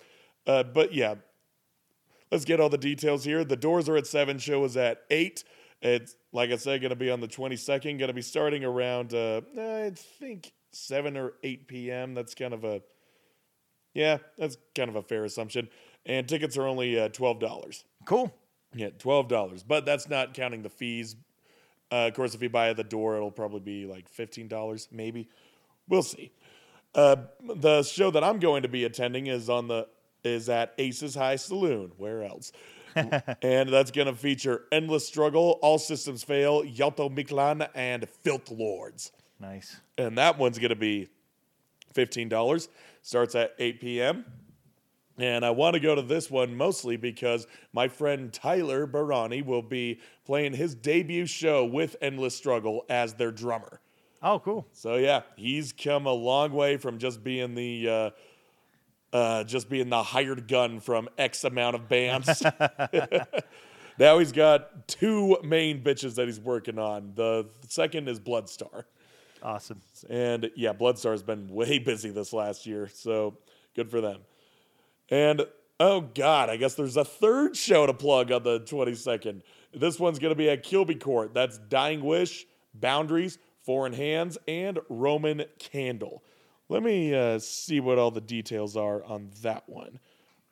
[0.47, 1.15] uh, but yeah,
[2.31, 3.43] let's get all the details here.
[3.43, 4.37] The doors are at seven.
[4.37, 5.43] Show is at eight.
[5.81, 7.97] It's like I said, going to be on the twenty second.
[7.97, 12.13] Going to be starting around uh, I think seven or eight p.m.
[12.13, 12.81] That's kind of a
[13.95, 15.69] yeah, that's kind of a fair assumption.
[16.05, 17.83] And tickets are only uh, twelve dollars.
[18.05, 18.33] Cool.
[18.73, 21.15] Yeah, twelve dollars, but that's not counting the fees.
[21.91, 24.87] Uh, of course, if you buy at the door, it'll probably be like fifteen dollars,
[24.91, 25.29] maybe.
[25.87, 26.31] We'll see.
[26.93, 27.17] Uh,
[27.55, 29.87] the show that I'm going to be attending is on the
[30.23, 31.91] is at Aces High Saloon.
[31.97, 32.51] Where else?
[32.95, 39.11] and that's going to feature Endless Struggle, All Systems Fail, Yalto Miklan, and Filth Lords.
[39.39, 39.81] Nice.
[39.97, 41.09] And that one's going to be
[41.93, 42.69] $15.
[43.01, 44.25] Starts at 8 p.m.
[45.17, 49.61] And I want to go to this one mostly because my friend Tyler Barani will
[49.61, 53.79] be playing his debut show with Endless Struggle as their drummer.
[54.21, 54.67] Oh, cool.
[54.73, 58.09] So yeah, he's come a long way from just being the uh,
[59.15, 62.43] uh, just being the hired gun from X amount of bands.
[63.99, 67.13] now he's got two main bitches that he's working on.
[67.15, 68.83] The second is Bloodstar.
[69.41, 69.81] Awesome.
[70.09, 73.37] And yeah, Bloodstar has been way busy this last year, so
[73.75, 74.21] good for them.
[75.09, 75.45] And
[75.79, 79.41] oh god, I guess there's a third show to plug on the 22nd.
[79.73, 81.33] This one's going to be at Kilby Court.
[81.33, 86.23] That's Dying Wish, Boundaries, Foreign Hands, and Roman Candle.
[86.69, 89.99] Let me uh, see what all the details are on that one.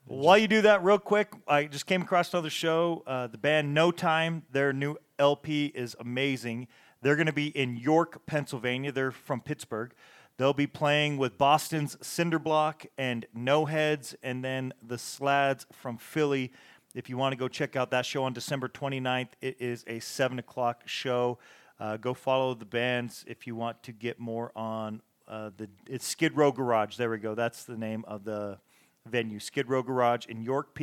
[0.06, 3.04] While you do that, real quick, I just came across another show.
[3.08, 6.68] Uh, the band No Time, their new LP is amazing.
[7.01, 8.91] They're going to be in York, Pennsylvania.
[8.91, 9.93] They're from Pittsburgh.
[10.38, 16.51] They'll be playing with Boston's Cinderblock and No Heads, and then the Slads from Philly.
[16.95, 19.99] If you want to go check out that show on December 29th, it is a
[19.99, 21.38] 7 o'clock show.
[21.79, 25.69] Uh, go follow the bands if you want to get more on uh, the.
[25.88, 26.97] It's Skid Row Garage.
[26.97, 27.36] There we go.
[27.36, 28.57] That's the name of the
[29.05, 29.39] venue.
[29.39, 30.81] Skid Row Garage in York, PA.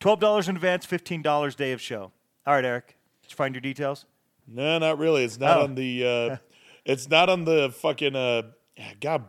[0.00, 2.10] $12 in advance, $15 day of show.
[2.46, 2.96] All right, Eric.
[3.22, 4.04] Did you find your details?
[4.46, 5.24] No, not really.
[5.24, 5.64] It's not Oh.
[5.64, 6.06] on the.
[6.06, 6.36] Uh,
[6.84, 8.14] it's not on the fucking.
[8.16, 8.42] Uh,
[9.00, 9.24] God,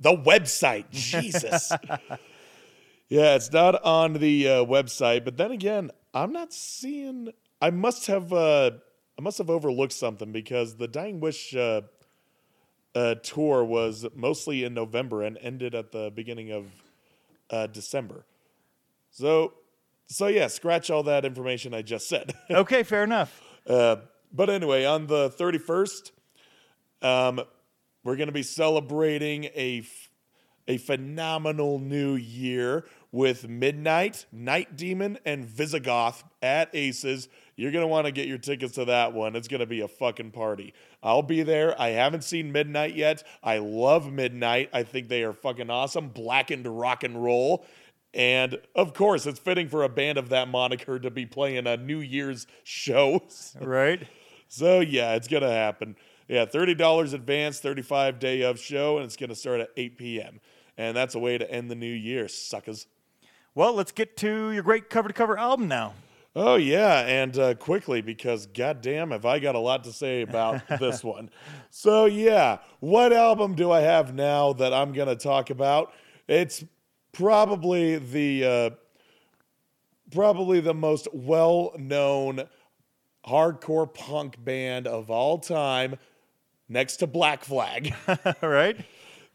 [0.00, 0.90] the website.
[0.90, 1.72] Jesus.
[3.08, 5.24] yeah, it's not on the uh, website.
[5.24, 7.32] But then again, I'm not seeing.
[7.60, 8.32] I must have.
[8.32, 8.70] Uh,
[9.18, 11.82] I must have overlooked something because the Dying Wish uh,
[12.94, 16.66] uh, tour was mostly in November and ended at the beginning of
[17.50, 18.24] uh, December.
[19.10, 19.54] So,
[20.06, 22.34] so yeah, scratch all that information I just said.
[22.50, 23.42] Okay, fair enough.
[23.66, 23.96] Uh,
[24.32, 26.12] but anyway, on the 31st,
[27.02, 27.40] um,
[28.08, 29.82] we're going to be celebrating a,
[30.66, 37.28] a phenomenal new year with Midnight, Night Demon, and Visigoth at Aces.
[37.54, 39.36] You're going to want to get your tickets to that one.
[39.36, 40.72] It's going to be a fucking party.
[41.02, 41.78] I'll be there.
[41.78, 43.24] I haven't seen Midnight yet.
[43.42, 44.70] I love Midnight.
[44.72, 46.08] I think they are fucking awesome.
[46.08, 47.66] Blackened rock and roll.
[48.14, 51.76] And of course, it's fitting for a band of that moniker to be playing a
[51.76, 53.22] New Year's show.
[53.60, 54.08] Right?
[54.48, 55.94] So yeah, it's gonna happen.
[56.28, 60.40] Yeah, thirty dollars advance, thirty-five day of show, and it's gonna start at eight p.m.
[60.76, 62.86] And that's a way to end the new year, suckers.
[63.54, 65.94] Well, let's get to your great cover to cover album now.
[66.36, 70.60] Oh yeah, and uh, quickly because goddamn, have I got a lot to say about
[70.78, 71.30] this one.
[71.70, 75.92] So yeah, what album do I have now that I'm gonna talk about?
[76.28, 76.62] It's
[77.12, 78.70] probably the uh,
[80.12, 82.44] probably the most well-known
[83.26, 85.96] hardcore punk band of all time,
[86.68, 87.94] next to Black Flag.
[88.42, 88.84] Right?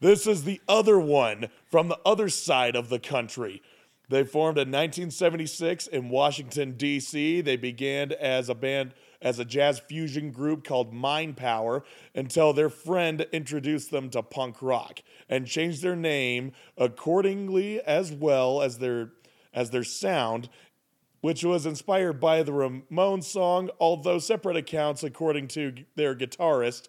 [0.00, 3.62] This is the other one from the other side of the country.
[4.10, 7.40] They formed in 1976 in Washington, D.C.
[7.40, 12.68] They began as a band, as a jazz fusion group called Mind Power until their
[12.68, 19.12] friend introduced them to punk rock and changed their name accordingly as well as their,
[19.54, 20.50] as their sound,
[21.22, 26.88] which was inspired by the Ramones song, although separate accounts, according to their guitarist,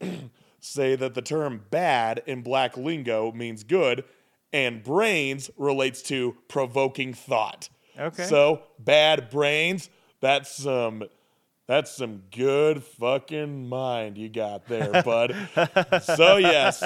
[0.60, 4.04] say that the term bad in black lingo means good,
[4.52, 7.68] and brains relates to provoking thought.
[7.98, 8.24] Okay.
[8.24, 9.90] So bad brains,
[10.20, 11.04] that's some
[11.66, 15.36] that's some good fucking mind you got there, bud.
[16.02, 16.82] so yes,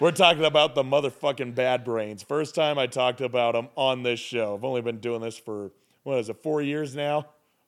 [0.00, 2.24] we're talking about the motherfucking bad brains.
[2.24, 4.56] First time I talked about them on this show.
[4.56, 5.70] I've only been doing this for
[6.02, 7.26] what is it, four years now?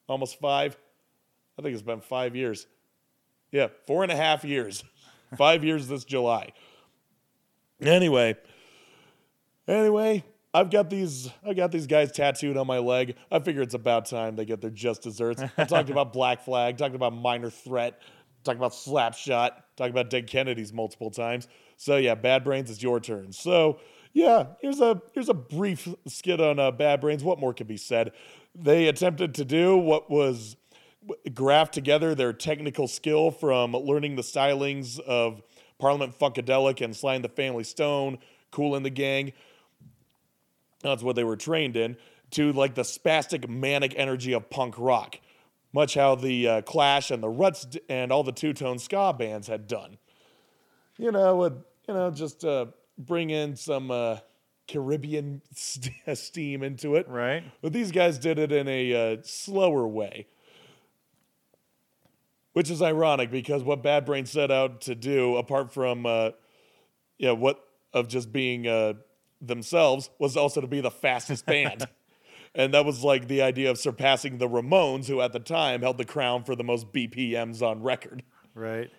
[0.09, 0.77] Almost five?
[1.57, 2.67] I think it's been five years.
[3.51, 4.83] Yeah, four and a half years.
[5.37, 6.53] Five years this July.
[7.81, 8.35] Anyway,
[9.67, 10.23] anyway,
[10.53, 11.29] I've got these.
[11.45, 13.15] I got these guys tattooed on my leg.
[13.31, 15.43] I figure it's about time they get their just desserts.
[15.57, 18.01] I talked about Black Flag, talked about Minor Threat,
[18.43, 21.47] talked about Slapshot, talked about Dead Kennedys multiple times.
[21.77, 23.31] So yeah, Bad Brains, it's your turn.
[23.31, 23.79] So
[24.13, 27.23] yeah, here's a here's a brief skit on uh, Bad Brains.
[27.23, 28.11] What more could be said?
[28.55, 30.55] They attempted to do what was
[31.33, 35.41] graft together their technical skill from learning the stylings of
[35.79, 38.19] Parliament Funkadelic and Sly and the Family Stone,
[38.51, 39.33] Kool & the Gang.
[40.81, 41.97] That's what they were trained in,
[42.31, 45.19] to like the spastic manic energy of punk rock,
[45.73, 49.13] much how the uh, Clash and the Ruts d- and all the two tone ska
[49.17, 49.97] bands had done.
[50.97, 51.53] You know, with,
[51.87, 54.17] you know, just uh, bring in some uh,
[54.67, 57.07] Caribbean st- steam into it.
[57.07, 57.43] Right.
[57.61, 60.27] But these guys did it in a uh, slower way.
[62.53, 66.31] Which is ironic because what Bad Brain set out to do, apart from uh,
[67.17, 68.93] yeah, what of just being uh,
[69.41, 71.87] themselves, was also to be the fastest band.
[72.55, 75.97] and that was like the idea of surpassing the Ramones, who at the time held
[75.97, 78.23] the crown for the most BPMs on record.
[78.55, 78.89] Right.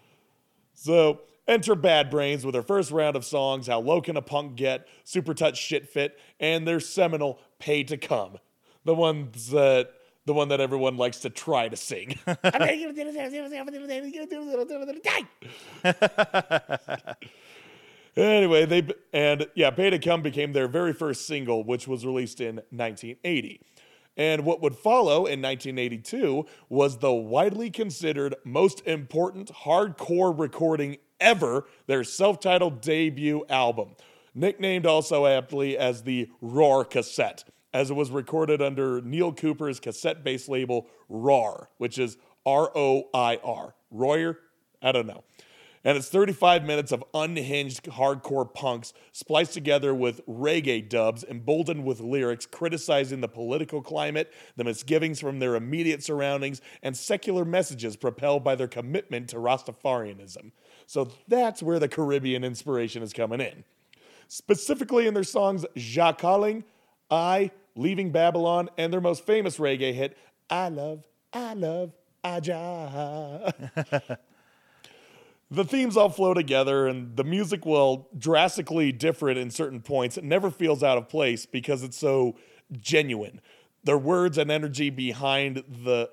[0.75, 4.55] So enter Bad Brains with their first round of songs, How Low Can a Punk
[4.55, 8.39] Get, Super Touch Shit Fit, and their seminal Pay to Cum.
[8.85, 9.91] The ones that
[10.27, 12.19] the one that everyone likes to try to sing.
[18.17, 22.41] anyway, they and yeah, Pay to Cum became their very first single, which was released
[22.41, 23.61] in 1980.
[24.17, 31.67] And what would follow in 1982 was the widely considered most important hardcore recording ever,
[31.87, 33.95] their self titled debut album,
[34.35, 40.25] nicknamed also aptly as the ROIR cassette, as it was recorded under Neil Cooper's cassette
[40.25, 42.17] based label ROIR, which is
[42.47, 44.39] R O I R, Royer?
[44.83, 45.25] I don't know.
[45.83, 52.01] And it's 35 minutes of unhinged hardcore punks spliced together with reggae dubs, emboldened with
[52.01, 58.45] lyrics criticizing the political climate, the misgivings from their immediate surroundings, and secular messages propelled
[58.45, 60.53] by their commitment to Rastafarianism.
[60.87, 63.65] So that's where the Caribbean inspiration is coming in.
[64.29, 66.63] Specifically in their songs Jah Calling,
[67.11, 70.17] I, Leaving Babylon, and their most famous reggae hit,
[70.49, 71.93] I Love, I Love,
[72.25, 73.53] Aja.
[75.51, 80.25] the themes all flow together and the music will drastically different in certain points it
[80.25, 82.37] never feels out of place because it's so
[82.81, 83.41] genuine
[83.83, 86.09] their words and energy behind the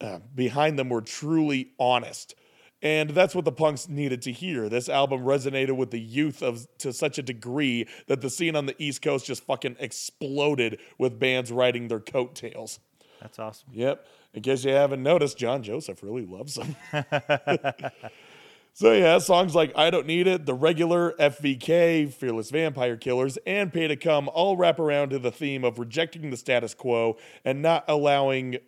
[0.00, 2.34] uh, behind them were truly honest
[2.84, 6.68] and that's what the punks needed to hear this album resonated with the youth of
[6.78, 11.18] to such a degree that the scene on the east coast just fucking exploded with
[11.18, 12.78] bands riding their coattails
[13.20, 13.70] That's awesome.
[13.72, 14.06] Yep.
[14.34, 16.76] In case you haven't noticed, John Joseph really loves them.
[18.74, 23.72] so yeah, songs like I Don't Need It, The Regular, FVK, Fearless Vampire Killers, and
[23.72, 27.62] Pay to Cum all wrap around to the theme of rejecting the status quo and
[27.62, 28.58] not allowing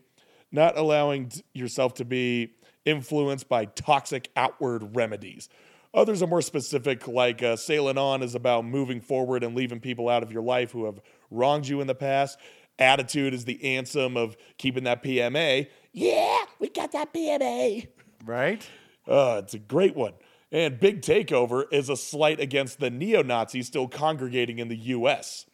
[0.52, 2.54] not allowing yourself to be
[2.86, 5.50] influenced by toxic outward remedies.
[5.92, 10.08] Others are more specific, like uh, Sailing On is about moving forward and leaving people
[10.08, 12.38] out of your life who have wronged you in the past.
[12.78, 15.68] Attitude is the anthem of keeping that PMA.
[15.92, 17.88] Yeah, we got that PMA.
[18.24, 18.68] Right?
[19.08, 20.12] Uh, it's a great one.
[20.52, 25.46] And Big Takeover is a slight against the neo Nazis still congregating in the US.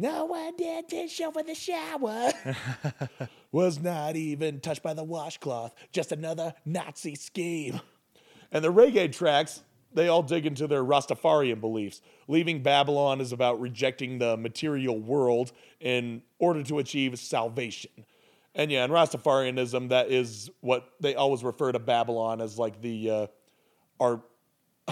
[0.00, 2.32] No one did dish over the shower.
[3.52, 5.74] Was not even touched by the washcloth.
[5.92, 7.82] Just another Nazi scheme.
[8.50, 12.00] And the reggae tracks, they all dig into their Rastafarian beliefs.
[12.28, 17.90] Leaving Babylon is about rejecting the material world in order to achieve salvation.
[18.54, 23.10] And yeah, in Rastafarianism, that is what they always refer to Babylon as like the
[23.10, 23.26] uh,
[24.00, 24.22] our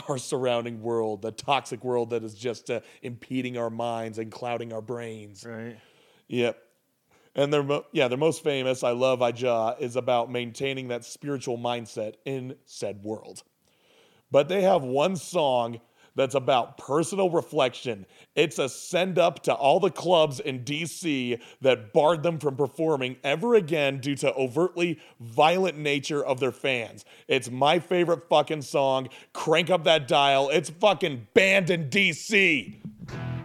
[0.08, 4.72] our surrounding world, the toxic world that is just uh, impeding our minds and clouding
[4.72, 5.44] our brains.
[5.44, 5.76] Right.
[6.28, 6.62] Yep.
[7.34, 11.58] And their mo- yeah, their most famous, I love Ija, is about maintaining that spiritual
[11.58, 13.42] mindset in said world.
[14.30, 15.80] But they have one song
[16.18, 18.04] that's about personal reflection.
[18.34, 23.18] It's a send up to all the clubs in DC that barred them from performing
[23.22, 27.04] ever again due to overtly violent nature of their fans.
[27.28, 29.10] It's my favorite fucking song.
[29.32, 30.50] Crank up that dial.
[30.50, 33.37] It's fucking banned in DC.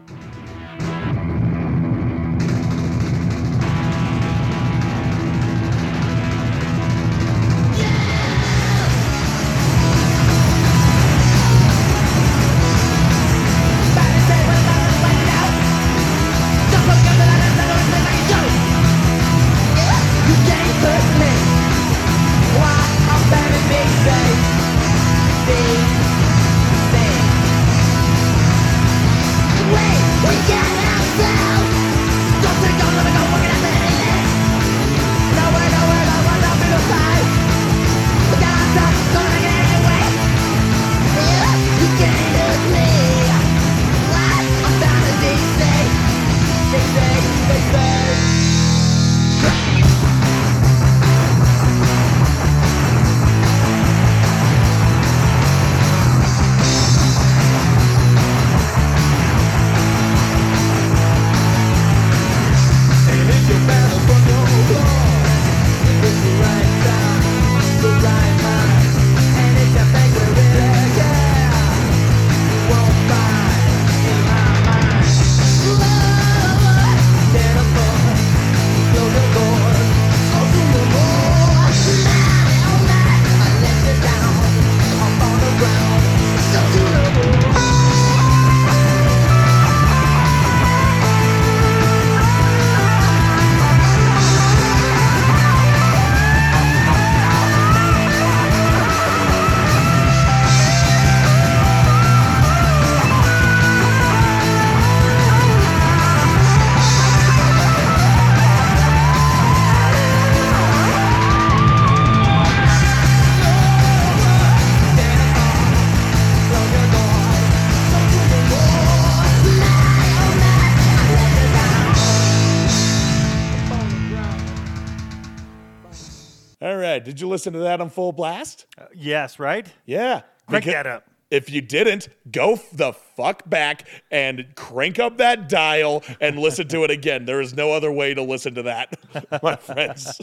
[127.34, 128.68] Listen to that on full blast?
[128.77, 129.68] Uh, yes, right?
[129.85, 130.22] Yeah.
[130.47, 131.05] Crank Beca- that up.
[131.31, 136.84] If you didn't, go the fuck back and crank up that dial and listen to
[136.84, 137.26] it again.
[137.26, 138.95] There is no other way to listen to that,
[139.41, 140.22] my friends.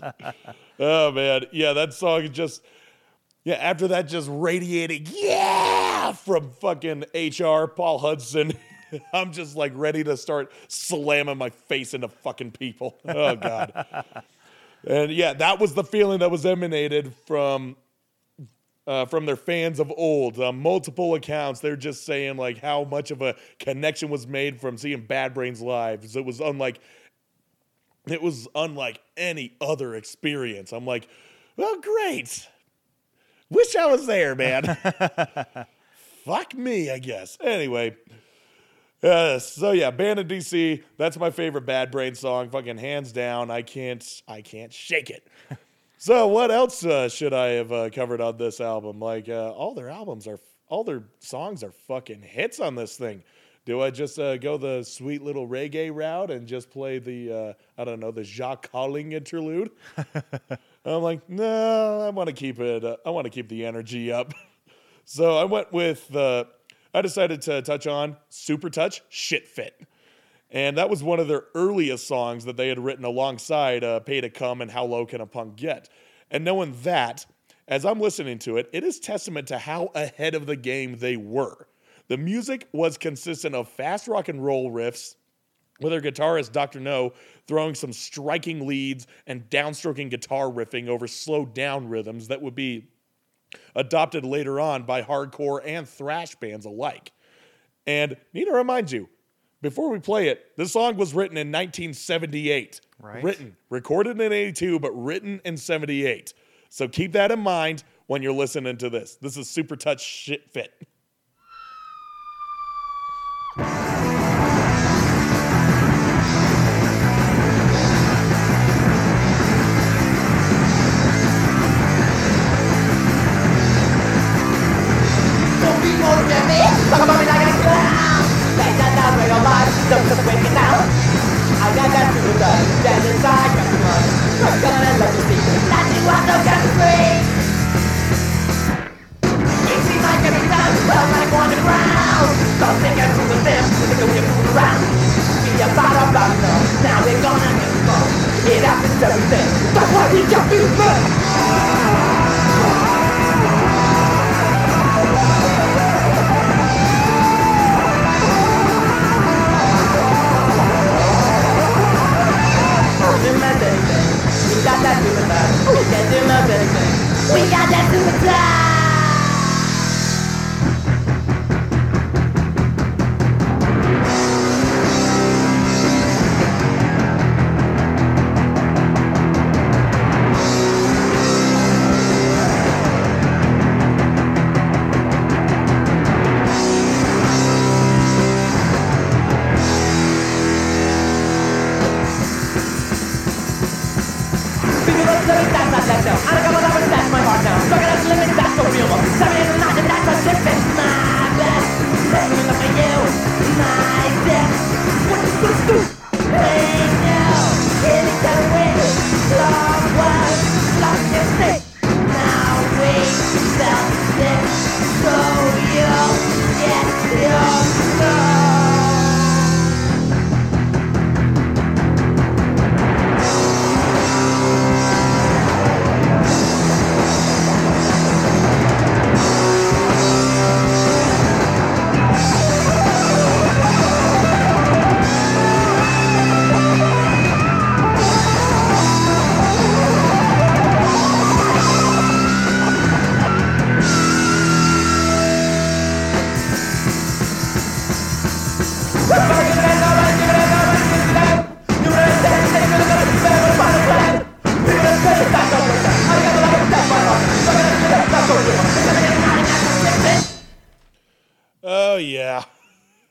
[0.78, 2.62] Oh man, yeah, that song just
[3.43, 3.55] yeah.
[3.55, 8.53] After that, just radiating yeah from fucking HR Paul Hudson.
[9.12, 12.99] I'm just like ready to start slamming my face into fucking people.
[13.05, 14.05] Oh god.
[14.86, 17.77] And yeah, that was the feeling that was emanated from
[18.86, 20.40] uh, from their fans of old.
[20.40, 24.77] Uh, multiple accounts, they're just saying like how much of a connection was made from
[24.77, 26.05] seeing Bad Brains live.
[26.16, 26.81] It was unlike
[28.07, 30.73] it was unlike any other experience.
[30.73, 31.09] I'm like,
[31.57, 32.48] well, great.
[33.51, 34.65] Wish I was there, man.
[36.24, 37.36] Fuck me, I guess.
[37.43, 37.97] Anyway.
[39.03, 40.83] Uh, so yeah, Banned in DC.
[40.99, 42.51] That's my favorite Bad Brain song.
[42.51, 43.51] Fucking hands down.
[43.51, 44.23] I can't.
[44.29, 45.27] I can't shake it.
[45.99, 49.01] so what else uh, should I have uh, covered on this album?
[49.01, 53.23] Like uh, all their albums are, all their songs are fucking hits on this thing.
[53.65, 57.53] Do I just uh, go the sweet little reggae route and just play the uh,
[57.79, 59.71] I don't know the Jah Calling interlude?
[60.85, 62.85] I'm like, no, I want to keep it.
[62.85, 64.35] Uh, I want to keep the energy up.
[65.05, 66.15] so I went with.
[66.15, 66.45] Uh,
[66.93, 69.81] I decided to touch on Super Touch Shit Fit.
[70.51, 74.21] And that was one of their earliest songs that they had written alongside uh, Pay
[74.21, 75.89] to Cum and How Low Can a Punk Get.
[76.31, 77.27] And knowing that,
[77.69, 81.17] as I'm listening to it, it is testament to how ahead of the game they
[81.17, 81.69] were.
[82.09, 85.15] The music was consistent of fast rock and roll riffs,
[85.81, 86.81] with their guitarist Dr.
[86.81, 87.12] Know
[87.47, 92.89] throwing some striking leads and downstroking guitar riffing over slowed down rhythms that would be
[93.75, 97.13] adopted later on by hardcore and thrash bands alike.
[97.87, 99.09] And need to remind you,
[99.63, 102.81] before we play it, this song was written in 1978.
[103.03, 103.23] Right.
[103.23, 106.35] Written, recorded in 82, but written in 78.
[106.69, 109.17] So keep that in mind when you're listening to this.
[109.17, 110.73] This is Super Touch Shit Fit.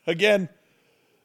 [0.10, 0.50] Again,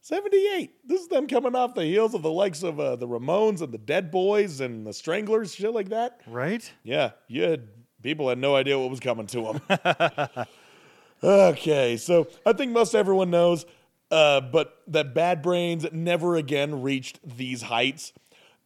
[0.02, 0.86] 78.
[0.86, 3.72] This is them coming off the heels of the likes of uh, the Ramones and
[3.72, 6.20] the Dead Boys and the Stranglers, shit like that.
[6.26, 6.70] Right?
[6.82, 7.66] Yeah, you had
[8.02, 10.46] people had no idea what was coming to them.
[11.24, 13.64] okay, so I think most everyone knows,
[14.10, 18.12] uh, but that Bad Brains never again reached these heights.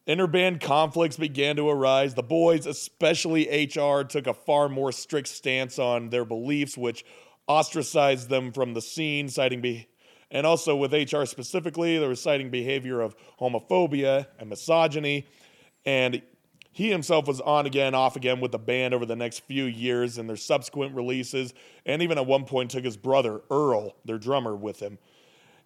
[0.09, 2.15] Interband conflicts began to arise.
[2.15, 7.05] The boys, especially HR, took a far more strict stance on their beliefs, which
[7.47, 9.89] ostracized them from the scene, citing be-
[10.31, 15.27] and also with HR specifically, they were citing behavior of homophobia and misogyny,
[15.85, 16.23] and
[16.73, 20.17] he himself was on again, off again with the band over the next few years
[20.17, 21.53] and their subsequent releases,
[21.85, 24.99] and even at one point took his brother Earl, their drummer, with him.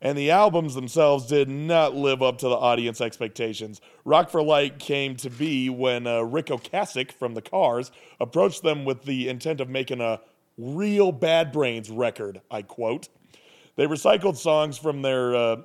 [0.01, 3.81] And the albums themselves did not live up to the audience expectations.
[4.05, 8.85] Rock for Light came to be when uh, Ric Ocasek from the Cars approached them
[8.85, 10.21] with the intent of making a
[10.59, 13.09] real Bad Brains record, I quote.
[13.77, 15.57] They recycled songs from their uh,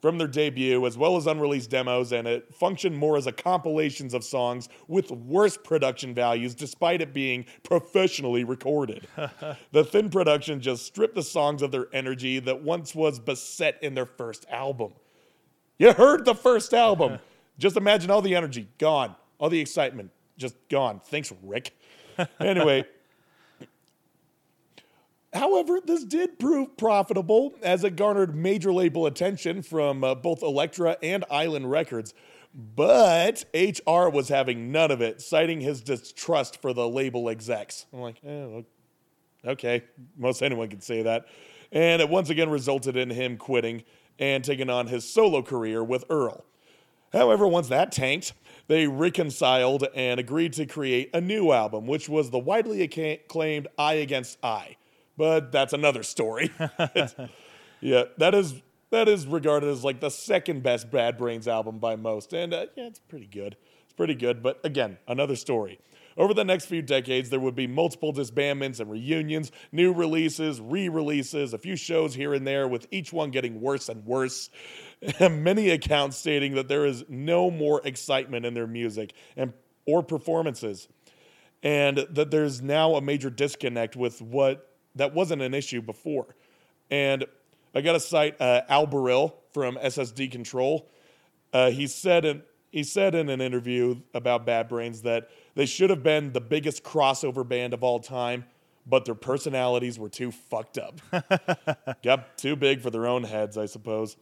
[0.00, 4.14] from their debut as well as unreleased demos, and it functioned more as a compilations
[4.14, 9.06] of songs with worse production values, despite it being professionally recorded.
[9.72, 13.94] the thin production just stripped the songs of their energy that once was beset in
[13.94, 14.92] their first album.
[15.78, 17.18] You heard the first album.
[17.58, 21.00] just imagine all the energy gone, all the excitement just gone.
[21.04, 21.72] Thanks, Ric.
[22.40, 22.82] Anyway.
[25.36, 30.96] However, this did prove profitable as it garnered major label attention from uh, both Elektra
[31.02, 32.14] and Island Records.
[32.54, 37.84] But HR was having none of it, citing his distrust for the label execs.
[37.92, 38.64] I'm like, oh,
[39.44, 39.84] okay,
[40.16, 41.26] most anyone can say that.
[41.70, 43.84] And it once again resulted in him quitting
[44.18, 46.46] and taking on his solo career with Earl.
[47.12, 48.32] However, once that tanked,
[48.68, 53.94] they reconciled and agreed to create a new album, which was the widely acclaimed I
[53.94, 54.76] Against I.
[55.16, 56.50] But that's another story.
[57.80, 61.96] Yeah, that is that is regarded as like the second best Bad Brains album by
[61.96, 63.56] most, and uh, yeah, it's pretty good.
[63.84, 65.78] It's pretty good, but again, another story.
[66.16, 71.52] Over the next few decades, there would be multiple disbandments and reunions, new releases, re-releases,
[71.52, 74.48] a few shows here and there, with each one getting worse and worse.
[75.20, 79.52] Many accounts stating that there is no more excitement in their music and
[79.84, 80.88] or performances
[81.62, 84.65] and that there's now a major disconnect with what
[84.96, 86.34] that wasn't an issue before.
[86.90, 87.24] And
[87.74, 90.86] I got to cite uh, Al Baril from SS Decontrol.
[91.52, 95.88] Uh, he said in he said in an interview about Bad Brains that they should
[95.88, 98.44] have been the biggest crossover band of all time,
[98.86, 101.00] but their personalities were too fucked up.
[102.02, 104.16] got too big for their own heads, I suppose.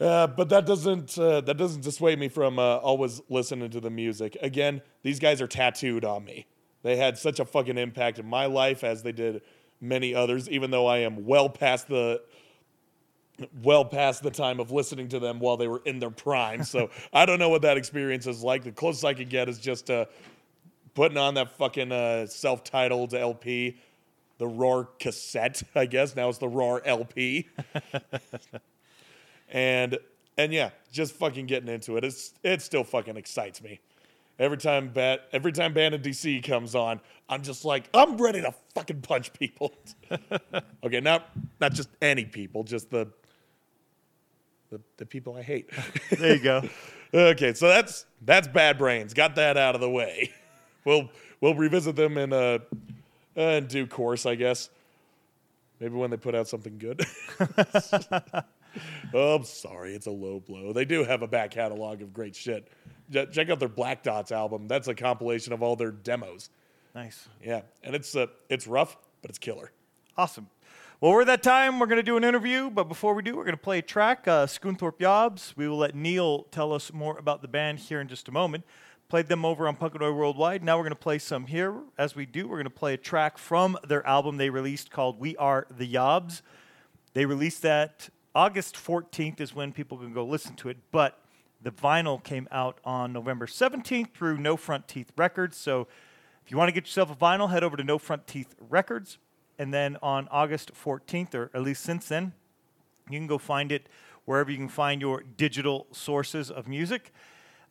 [0.00, 3.90] Uh, but that doesn't uh, that doesn't dissuade me from uh, always listening to the
[3.90, 4.36] music.
[4.42, 6.46] Again, these guys are tattooed on me.
[6.82, 9.42] They had such a fucking impact in my life as they did
[9.88, 10.48] many others.
[10.48, 12.22] Even though I am well past the
[13.62, 16.90] well past the time of listening to them while they were in their prime, so
[17.12, 18.64] I don't know what that experience is like.
[18.64, 20.06] The closest I could get is just uh,
[20.94, 23.76] putting on that fucking uh, self-titled LP,
[24.38, 25.62] the ROIR cassette.
[25.74, 27.48] I guess now it's the ROIR LP
[29.48, 29.98] and
[30.36, 32.04] and yeah, just fucking getting into it.
[32.04, 33.80] It's it still fucking excites me.
[34.38, 38.40] Every time bat every time Banned in DC comes on, I'm just like I'm ready
[38.40, 39.72] to fucking punch people.
[40.84, 41.30] okay, not
[41.60, 43.08] not just any people, just the
[44.70, 45.70] the, the people I hate.
[46.18, 46.68] There you go.
[47.12, 49.14] okay, so that's that's Bad Brains.
[49.14, 50.32] Got that out of the way.
[50.86, 51.08] We'll
[51.40, 52.58] we'll revisit them in uh,
[53.38, 54.68] uh in due course, I guess.
[55.80, 57.06] Maybe when they put out something good.
[59.14, 60.74] oh, I'm sorry, it's a low blow.
[60.74, 62.68] They do have a back catalog of great shit.
[63.12, 64.68] Check out their Black Dots album.
[64.68, 66.50] That's a compilation of all their demos.
[66.94, 67.28] Nice.
[67.42, 69.70] Yeah, and it's uh, it's rough, but it's killer.
[70.16, 70.48] Awesome.
[71.00, 71.80] Well, we're at that time.
[71.80, 73.82] We're going to do an interview, but before we do, we're going to play a
[73.82, 75.54] track, uh, Scunthorpe Yobs.
[75.56, 78.64] We will let Neale tell us more about the band here in just a moment.
[79.08, 80.62] Played them over on Punk and Oi Worldwide.
[80.64, 81.74] Now we're going to play some here.
[81.98, 85.20] As we do, we're going to play a track from their album they released called
[85.20, 86.42] We Are the Yobs.
[87.12, 91.18] They released that August 14th is when people can go listen to it, but
[91.64, 95.56] the vinyl came out on November 17th through No Front Teeth Records.
[95.56, 95.88] So
[96.44, 99.18] if you want to get yourself a vinyl, head over to No Front Teeth Records.
[99.58, 102.34] And then on August 14th, or at least since then,
[103.08, 103.88] you can go find it
[104.26, 107.12] wherever you can find your digital sources of music.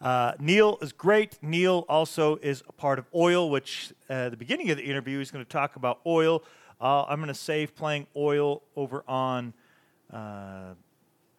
[0.01, 1.37] Uh, Neale is great.
[1.43, 5.31] Neale also is a part of Öil, which uh, the beginning of the interview, he's
[5.31, 6.41] going to talk about Öil.
[6.81, 9.53] Uh, I'm going to save playing Öil over on
[10.11, 10.73] uh,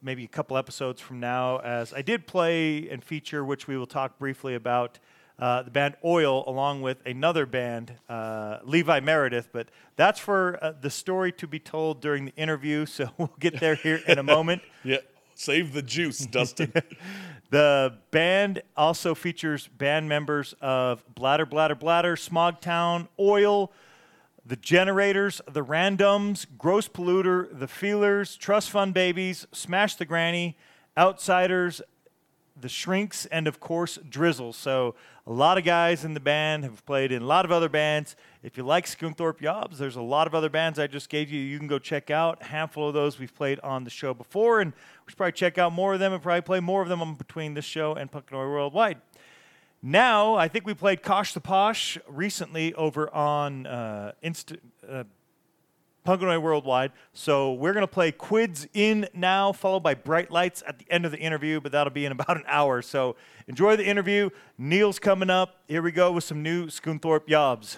[0.05, 3.87] maybe a couple episodes from now, as I did play and feature, which we will
[3.87, 4.99] talk briefly about.
[5.37, 10.73] Uh, the band Öil, along with another band, uh, Levi Meredith, but that's for uh,
[10.81, 14.23] the story to be told during the interview, so we'll get there here in a
[14.23, 14.63] moment.
[14.87, 14.99] Yeah,
[15.35, 16.73] save the juice, Dustin.
[17.51, 23.69] The band also features band members of Bladder, Bladder, Bladder, Smogtown, Öil,
[24.47, 30.59] The Generators, The Randoms, Gross Polluter, The Feelers, Trust Fund Babies, Smash the Granny,
[30.99, 31.81] Outsiders,
[32.61, 34.53] the Shrinks, and of course Drizzle.
[34.53, 34.95] So
[35.27, 38.15] a lot of guys in the band have played in a lot of other bands.
[38.43, 41.41] If you like Scunthorpe Yobs, there's a lot of other bands I just gave you.
[41.41, 42.43] You can go check out.
[42.43, 45.59] A handful of those we've played on the show before, and we should probably check
[45.59, 48.27] out more of them and probably play more of them between this show and Punk
[48.31, 49.01] and Oi Worldwide.
[49.87, 54.57] Now, I think we played Kosh the Posh recently over on uh, Insta.
[54.89, 55.05] Uh,
[56.07, 56.93] Worldwide.
[57.13, 61.05] So we're going to play Quids in now, followed by Bright Lights at the end
[61.05, 62.81] of the interview, but that'll be in about an hour.
[62.81, 63.17] So
[63.47, 64.31] enjoy the interview.
[64.57, 65.57] Neale's coming up.
[65.69, 67.77] Here we go with some new Scunthorpe Yobs.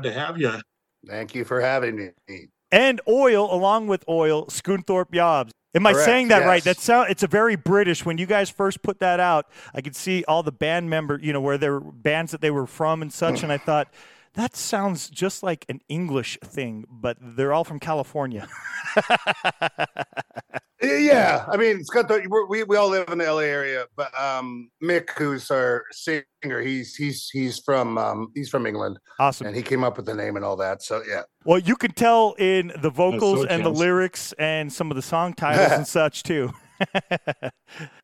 [0.00, 0.52] Glad to have you.
[1.06, 1.96] Thank you for having
[2.28, 2.48] me.
[2.70, 5.50] And Öil, along with Öil, Scunthorpe Yobs.
[5.74, 6.56] Am I Correct, saying that right?
[6.56, 6.64] yes.
[6.64, 8.06] That sound it's a very British.
[8.06, 11.32] When you guys first put that out, I could see all the band member, you
[11.32, 13.46] know, where there were bands that they were from and such, hmm.
[13.46, 13.92] and I thought
[14.38, 18.48] that sounds just like an English thing, but they're all from California.
[20.80, 24.70] Yeah, I mean, Scott, we're- we we all live in the LA area, but um,
[24.80, 29.48] Mick, who's our singer, he's he's he's from um, he's from England, Awesome.
[29.48, 30.82] and he came up with the name and all that.
[30.84, 34.92] So yeah, Well, you can tell in the vocals so and the lyrics and some
[34.92, 36.52] of the song titles and such too.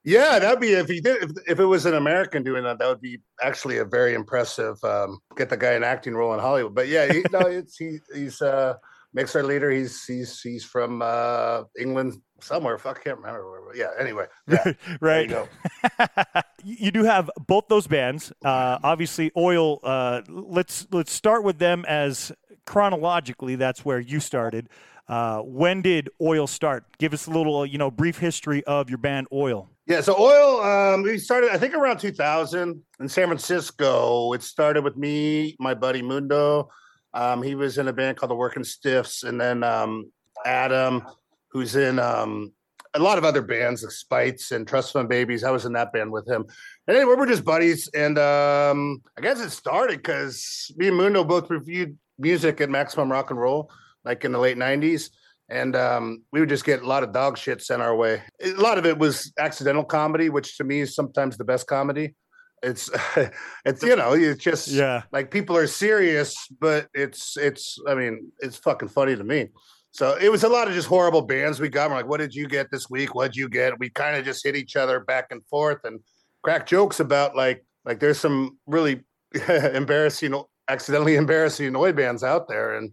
[0.05, 2.89] Yeah, that'd be if he did if, if it was an American doing that, that
[2.89, 4.77] would be actually a very impressive.
[4.85, 7.99] Um, get the guy an acting role in Hollywood, but yeah, he, no, it's he
[8.15, 8.75] he's uh,
[9.17, 9.71] our leader.
[9.71, 12.77] He's he's he's from uh, England somewhere.
[12.77, 13.51] Fuck, I can't remember.
[13.51, 15.31] Where, yeah, anyway, yeah, right.
[16.63, 18.31] you you do have both those bands.
[18.45, 19.79] Uh, obviously, Öil.
[19.83, 22.31] Uh, let's let's start with them as
[22.67, 23.57] chronologically.
[23.57, 24.69] That's where you started.
[25.07, 26.85] Uh, when did Öil start?
[26.99, 29.69] Give us a little, you know, brief history of your band Öil.
[29.87, 30.95] Yeah, so Öil.
[30.95, 34.33] Um, we started, I think, around 2000 in San Francisco.
[34.33, 36.71] It started with me, my buddy Mundo.
[37.13, 40.11] Um, he was in a band called the Working Stiffs, and then um,
[40.45, 41.03] Adam,
[41.51, 42.53] who's in um,
[42.95, 45.45] a lot of other bands like Spites and Trust Fund Babies.
[45.45, 46.45] I was in that band with him.
[46.87, 47.89] And anyway, we're just buddies.
[47.89, 53.11] And um, I guess it started because me and Mundo both reviewed music at Maximum
[53.11, 53.71] Rock and Roll,
[54.05, 55.11] like in the late 90s.
[55.49, 58.23] And um, we would just get a lot of dog shit sent our way.
[58.43, 62.15] A lot of it was accidental comedy, which to me is sometimes the best comedy.
[62.63, 62.89] It's,
[63.67, 65.03] it's you know, it's just Yeah.
[65.13, 69.49] like people are serious, but it's it's I mean, it's fucking funny to me.
[69.91, 71.91] So it was a lot of just horrible bands we got.
[71.91, 73.15] We're like, what did you get this week?
[73.15, 73.79] What'd you get?
[73.79, 76.01] We kind of just hit each other back and forth and
[76.43, 79.03] crack jokes about like like there's some really
[79.75, 80.35] embarrassing,
[80.69, 82.77] accidentally embarrassing Oi bands out there.
[82.77, 82.93] And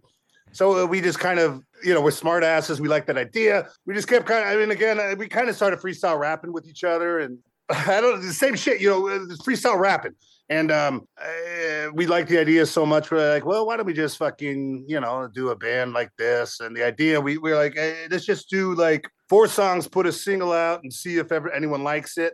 [0.51, 2.81] so uh, we just kind of, you know, we're smart asses.
[2.81, 3.67] We like that idea.
[3.85, 6.53] We just kept kind of, I mean, again, uh, we kind of started freestyle rapping
[6.53, 7.37] with each other and
[7.69, 10.13] I don't the same shit, you know, uh, freestyle rapping.
[10.49, 11.07] And um,
[11.93, 13.09] we liked the idea so much.
[13.09, 16.59] We're like, well, why don't we just fucking, you know, do a band like this?
[16.59, 20.05] And the idea, we, we were like, hey, let's just do like four songs, put
[20.05, 22.33] a single out, and see if ever anyone likes it.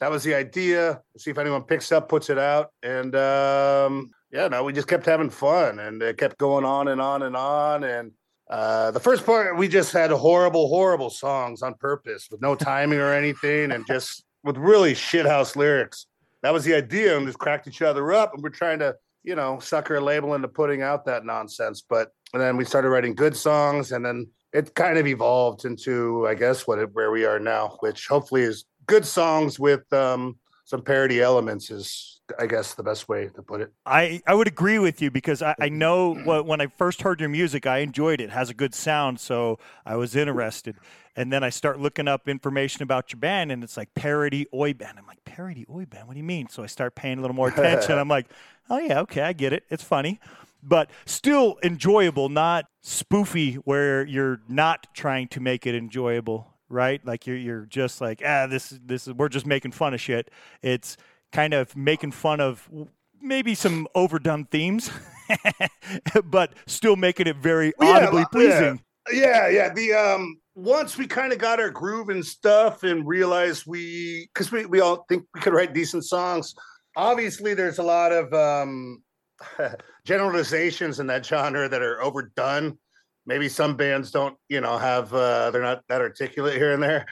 [0.00, 1.02] That was the idea.
[1.18, 5.06] See if anyone picks up, puts it out, and um, yeah, no, we just kept
[5.06, 7.84] having fun, and it kept going on and on and on.
[7.84, 8.12] And
[8.50, 12.98] uh, the first part, we just had horrible, horrible songs on purpose with no timing
[12.98, 16.06] or anything, and just with really shithouse lyrics
[16.42, 19.34] that was the idea and just cracked each other up and we're trying to you
[19.34, 23.14] know sucker a label into putting out that nonsense but and then we started writing
[23.14, 27.24] good songs and then it kind of evolved into i guess what it, where we
[27.24, 30.36] are now which hopefully is good songs with um
[30.72, 34.48] some parody elements is i guess the best way to put it I, I would
[34.48, 36.24] agree with you because I, I know mm-hmm.
[36.24, 38.24] what, when I first heard your music, I enjoyed it.
[38.24, 38.30] it.
[38.30, 40.76] has a good sound, so I was interested.
[41.14, 44.72] And then I start looking up information about your band, and it's like parody oi
[44.72, 44.98] band.
[44.98, 46.06] I'm like, parody oi band?
[46.06, 46.48] What do you mean?
[46.48, 47.98] So I start paying a little more attention.
[47.98, 48.26] I'm like,
[48.70, 49.64] oh yeah, okay, I get it.
[49.68, 50.20] It's funny,
[50.62, 57.04] but still enjoyable, not spoofy where you're not trying to make it enjoyable, right?
[57.06, 60.30] Like you're you're just like, ah, this this is we're just making fun of shit.
[60.62, 60.96] It's
[61.30, 62.68] kind of making fun of
[63.20, 64.90] maybe some overdone themes,
[66.24, 68.26] but still making it very Well, audibly yeah.
[68.32, 68.82] pleasing.
[69.12, 69.72] Yeah, yeah.
[69.72, 74.50] The um once we kind of got our groove and stuff and realized we because
[74.50, 76.54] we, we all think we could write decent songs.
[76.96, 79.02] Obviously, there's a lot of um
[80.04, 82.78] generalizations in that genre that are overdone.
[83.26, 87.06] Maybe some bands don't, you know, have uh they're not that articulate here and there.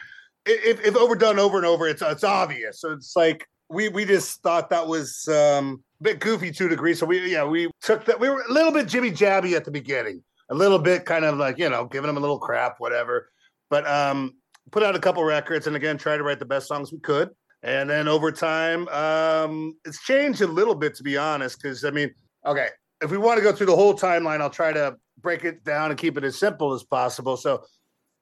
[0.46, 2.80] If, if overdone over and over, it's it's obvious.
[2.80, 6.68] So it's like we we just thought that was um a bit goofy to a
[6.68, 6.94] degree.
[6.94, 9.70] So we yeah, we took that we were a little bit jibby jabby at the
[9.70, 13.30] beginning a little bit kind of like you know giving them a little crap whatever
[13.70, 14.34] but um
[14.70, 17.30] put out a couple records and again try to write the best songs we could
[17.62, 21.90] and then over time um it's changed a little bit to be honest because i
[21.90, 22.12] mean
[22.44, 22.68] okay
[23.02, 25.90] if we want to go through the whole timeline i'll try to break it down
[25.90, 27.36] and keep it as simple as possible.
[27.36, 27.64] So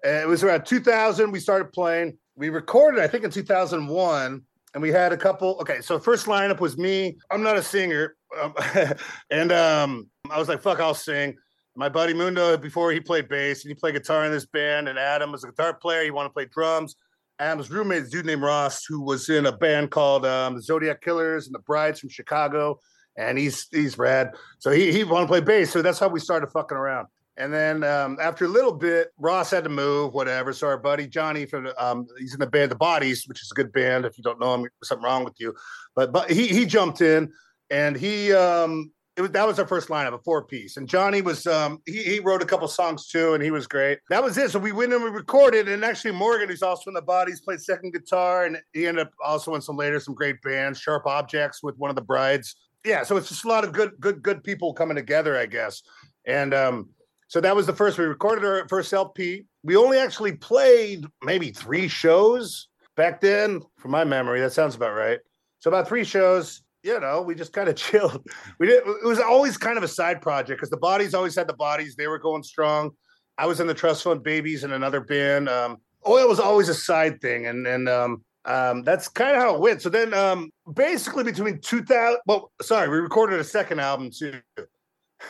[0.05, 2.19] uh, it was around 2000 we started playing.
[2.37, 4.43] We recorded i think in 2001
[4.75, 7.17] and we had a couple okay so first lineup was me.
[7.31, 8.17] I'm not a singer.
[8.41, 8.55] Um,
[9.31, 11.37] and um i was like fuck i'll sing.
[11.77, 14.99] My buddy Mundo before he played bass and he played guitar in this band, and
[14.99, 16.03] Adam was a guitar player.
[16.03, 16.97] He wanted to play drums.
[17.41, 21.01] Adam's roommate a dude named Ross, who was in a band called um, the Zodiac
[21.01, 22.81] Killers and the Brides from Chicago,
[23.19, 24.31] and he's he's rad.
[24.59, 25.71] So he he wanted to play bass.
[25.71, 27.09] So that's how we started fucking around.
[27.37, 30.53] And then um, after a little bit, Ross had to move, whatever.
[30.53, 33.55] So our buddy Johnny from um, he's in the band The Bodies, which is a
[33.55, 34.07] good band.
[34.07, 35.55] If you don't know him, something wrong with you.
[35.95, 37.31] But but he he jumped in
[37.71, 40.77] and he um it was that was our first lineup, a four piece.
[40.77, 43.99] And Johnny was um he, he wrote a couple songs too, and he was great.
[44.11, 44.51] That was it.
[44.51, 47.61] So we went and we recorded, and actually Morgan, who's also in the bodies, played
[47.61, 51.63] second guitar, and he ended up also in some later some great bands, Sharp Objects
[51.63, 52.55] with one of the brides.
[52.85, 55.83] Yeah, so it's just a lot of good, good, good people coming together, I guess.
[56.27, 56.91] And um,
[57.29, 57.99] so that was the first.
[57.99, 59.45] We recorded our first LP.
[59.63, 64.41] We only actually played maybe three shows back then, from my memory.
[64.41, 65.19] That sounds about right.
[65.59, 68.27] So about three shows you know, we just kind of chilled.
[68.59, 68.83] We did.
[68.87, 71.97] It was always kind of a side project because the bodies always had the bodies.
[71.97, 72.91] They were going strong.
[73.37, 75.49] I was in the Trust Fund Babies in another band.
[75.49, 79.55] Um, Öil was always a side thing, and and um, um, that's kind of how
[79.55, 79.83] it went.
[79.83, 84.41] So then, um, basically, between 2000, well, sorry, we recorded a second album too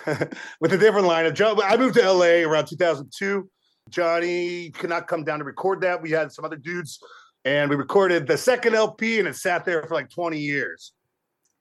[0.60, 1.60] with a different line of John.
[1.62, 3.48] I moved to LA around 2002.
[3.90, 6.00] Johnny could not come down to record that.
[6.00, 6.98] We had some other dudes,
[7.44, 10.92] and we recorded the second LP, and it sat there for like 20 years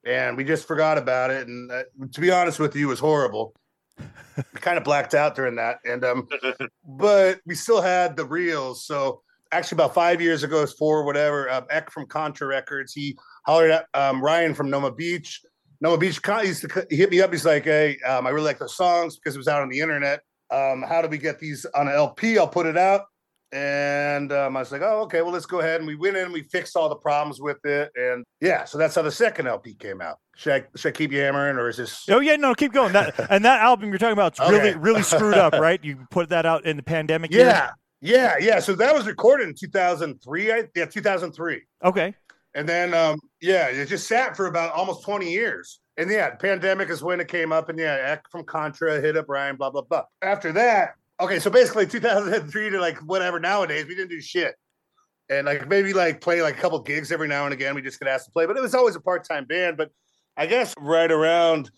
[0.08, 1.48] and we just forgot about it.
[1.48, 3.54] And uh, to be honest with you, it was horrible.
[4.56, 6.28] kind of blacked out during that, and um,
[6.88, 8.86] but we still had the reels.
[8.86, 9.22] So
[9.52, 11.50] actually, about five years ago, it's four whatever.
[11.50, 15.42] Uh, Eck from Contra Records, he hollered at um, Ryan from Noma Beach.
[15.82, 17.32] Noma Beach used to he hit me up.
[17.32, 19.80] He's like, "Hey, um, I really like the songs because it was out on the
[19.80, 20.22] internet.
[20.50, 22.38] Um, how do we get these on an LP?
[22.38, 23.02] I'll put it out."
[23.54, 25.22] And um, I was like, "Oh, okay.
[25.22, 27.64] Well, let's go ahead." And we went in, and we fixed all the problems with
[27.64, 30.18] it, and yeah, so that's how the second LP came out.
[30.36, 32.04] Should I, should I keep you hammering, or is this?
[32.10, 32.92] Oh yeah, no, keep going.
[32.94, 34.78] That and that album you're talking about it's really Okay.
[34.80, 35.82] really screwed up, right?
[35.84, 37.32] You put that out in the pandemic.
[37.32, 37.72] Yeah,
[38.02, 38.60] yeah, yeah.
[38.60, 40.52] So that was recorded in 2003.
[40.52, 41.62] I, yeah, 2003.
[41.84, 42.14] Okay.
[42.54, 45.80] And then, um, yeah, it just sat for about almost 20 years.
[45.98, 47.70] And yeah, pandemic is when it came up.
[47.70, 50.04] And yeah, Act from Contra hit up Ryan, blah, blah, blah.
[50.22, 54.56] After that, okay, so basically 2003 to like whatever nowadays, we didn't do shit.
[55.30, 57.76] And like maybe like play like a couple gigs every now and again.
[57.76, 59.76] We just get asked to play, but it was always a part time band.
[59.76, 59.92] But
[60.38, 61.70] I guess right around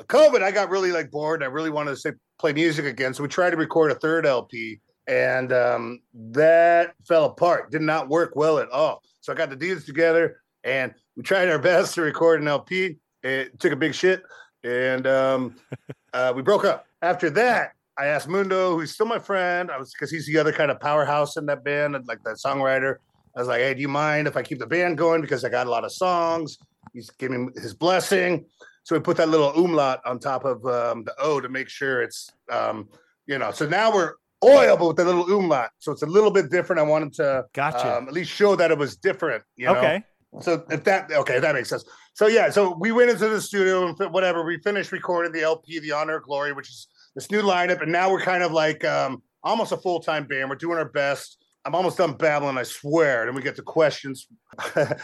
[0.00, 1.42] COVID, I got really like bored.
[1.42, 3.14] And I really wanted to say, play music again.
[3.14, 7.70] So we tried to record a third LP, and um, that fell apart.
[7.70, 9.02] Did not work well at all.
[9.20, 12.98] So I got the dudes together, and we tried our best to record an LP.
[13.22, 14.22] It took a big shit,
[14.64, 15.56] and um,
[16.12, 16.86] uh, we broke up.
[17.02, 20.52] After that, I asked Mundo, who's still my friend, I was because he's the other
[20.52, 22.96] kind of powerhouse in that band, and like that songwriter.
[23.36, 25.48] I was like, "Hey, do you mind if I keep the band going because I
[25.48, 26.58] got a lot of songs?"
[26.92, 28.44] He's giving his blessing.
[28.84, 32.02] So we put that little umlaut on top of um, the O to make sure
[32.02, 32.88] it's, um,
[33.26, 33.50] you know.
[33.52, 34.14] So now we're
[34.44, 35.70] oil, but with the little umlaut.
[35.78, 36.80] So it's a little bit different.
[36.80, 37.98] I wanted to Gotcha.
[37.98, 39.42] um, at least show that it was different.
[39.56, 39.76] You know?
[39.76, 40.04] Okay.
[40.40, 41.84] So if that okay, that makes sense.
[42.14, 44.44] So yeah, so we went into the studio and whatever.
[44.44, 47.92] We finished recording the LP, The Honor of Glory, which is this new lineup, and
[47.92, 50.48] now we're kind of like um, almost a full time band.
[50.48, 51.38] We're doing our best.
[51.64, 53.26] I'm almost done babbling, I swear.
[53.26, 54.26] And we get to questions.
[54.74, 54.96] but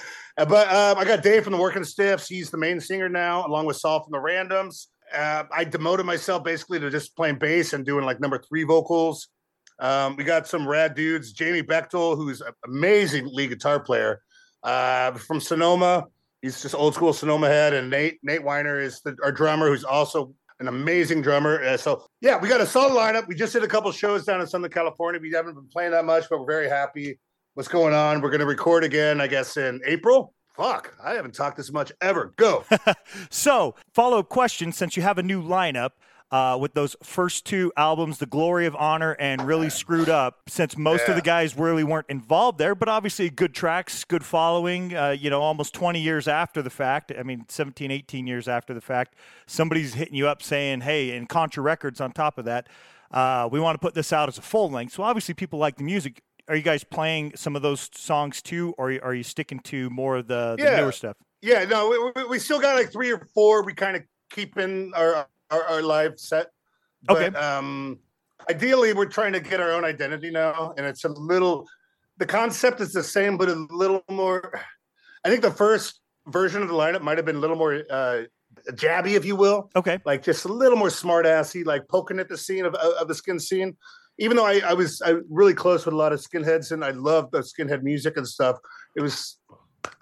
[0.46, 2.26] um, I got Dave from the Working Stiffs.
[2.26, 4.86] He's the main singer now, along with Saul from the Randoms.
[5.14, 9.28] Uh, I demoted myself basically to just playing bass and doing like number three vocals.
[9.78, 11.32] Um, we got some rad dudes.
[11.32, 14.22] Jamie Bechtel, who's an amazing lead guitar player
[14.62, 16.06] uh, from Sonoma.
[16.42, 17.74] He's just old school Sonoma head.
[17.74, 21.62] And Nate Nate Weiner is the, our drummer, who's also an amazing drummer.
[21.62, 23.28] Uh, so yeah, we got a solid lineup.
[23.28, 25.20] We just did a couple shows down in Southern California.
[25.20, 27.18] We haven't been playing that much, but we're very happy.
[27.54, 28.20] What's going on?
[28.20, 30.32] We're going to record again, I guess, in April.
[30.58, 32.32] Fuck, I haven't talked this much ever.
[32.36, 32.64] Go.
[33.30, 35.90] So, follow up question since you have a new lineup
[36.32, 40.76] uh, with those first two albums, The Glory of Honor and Really Screwed Up, since
[40.76, 45.10] most of the guys really weren't involved there, but obviously good tracks, good following, uh,
[45.10, 47.12] you know, almost 20 years after the fact.
[47.16, 49.14] I mean, 17, 18 years after the fact,
[49.46, 52.68] somebody's hitting you up saying, hey, and Contra Records on top of that,
[53.12, 54.92] uh, we want to put this out as a full length.
[54.92, 56.20] So, obviously, people like the music.
[56.48, 60.16] Are you guys playing some of those songs too, or are you sticking to more
[60.16, 60.76] of the, the Yeah.
[60.76, 61.16] newer stuff?
[61.42, 63.62] Yeah, no, we, we, still got like three or four.
[63.62, 66.48] We kind of keep in our, our our live set.
[67.04, 67.38] But, Okay.
[67.38, 68.00] Um,
[68.50, 71.68] ideally, we're trying to get our own identity now, and it's a little.
[72.16, 74.60] The concept is the same, but a little more.
[75.24, 78.22] I think the first version of the lineup might have been a little more uh,
[78.72, 79.70] jabby, if you will.
[79.76, 79.98] Okay.
[80.04, 83.14] Like just a little more smart assy, like poking at the scene of, of the
[83.14, 83.76] skin scene.
[84.18, 86.90] Even though I, I was I really close with a lot of skinheads and I
[86.90, 88.56] loved the skinhead music and stuff,
[88.96, 89.38] it was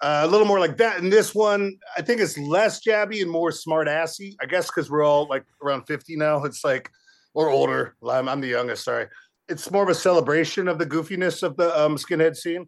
[0.01, 0.99] uh, a little more like that.
[0.99, 4.35] And this one, I think it's less jabby and more smart assy.
[4.41, 6.43] I guess because we're all like around 50 now.
[6.43, 6.89] It's like,
[7.33, 7.95] or older.
[8.07, 9.07] I'm, I'm the youngest, sorry.
[9.47, 12.65] It's more of a celebration of the goofiness of the um, skinhead scene.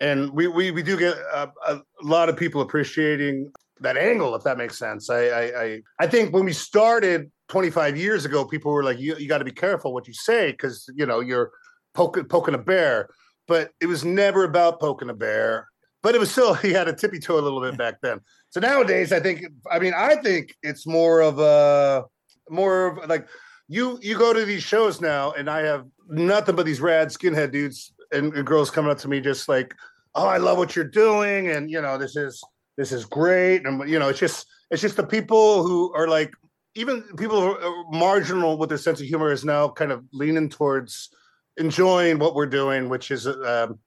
[0.00, 4.42] And we, we, we do get a, a lot of people appreciating that angle, if
[4.44, 5.10] that makes sense.
[5.10, 9.16] I, I, I, I think when we started 25 years ago, people were like, you,
[9.16, 11.52] you got to be careful what you say because, you know, you're
[11.94, 13.08] poking, poking a bear.
[13.46, 15.68] But it was never about poking a bear
[16.02, 18.20] but it was still he had a tippy toe a little bit back then.
[18.50, 22.04] So nowadays, I think I mean I think it's more of a
[22.50, 23.26] more of like
[23.68, 27.52] you you go to these shows now, and I have nothing but these rad skinhead
[27.52, 29.74] dudes and, and girls coming up to me just like,
[30.14, 32.44] oh, I love what you're doing, and you know this is
[32.76, 36.32] this is great, and you know it's just it's just the people who are like
[36.74, 40.48] even people who are marginal with their sense of humor is now kind of leaning
[40.48, 41.10] towards
[41.56, 43.78] enjoying what we're doing, which is um,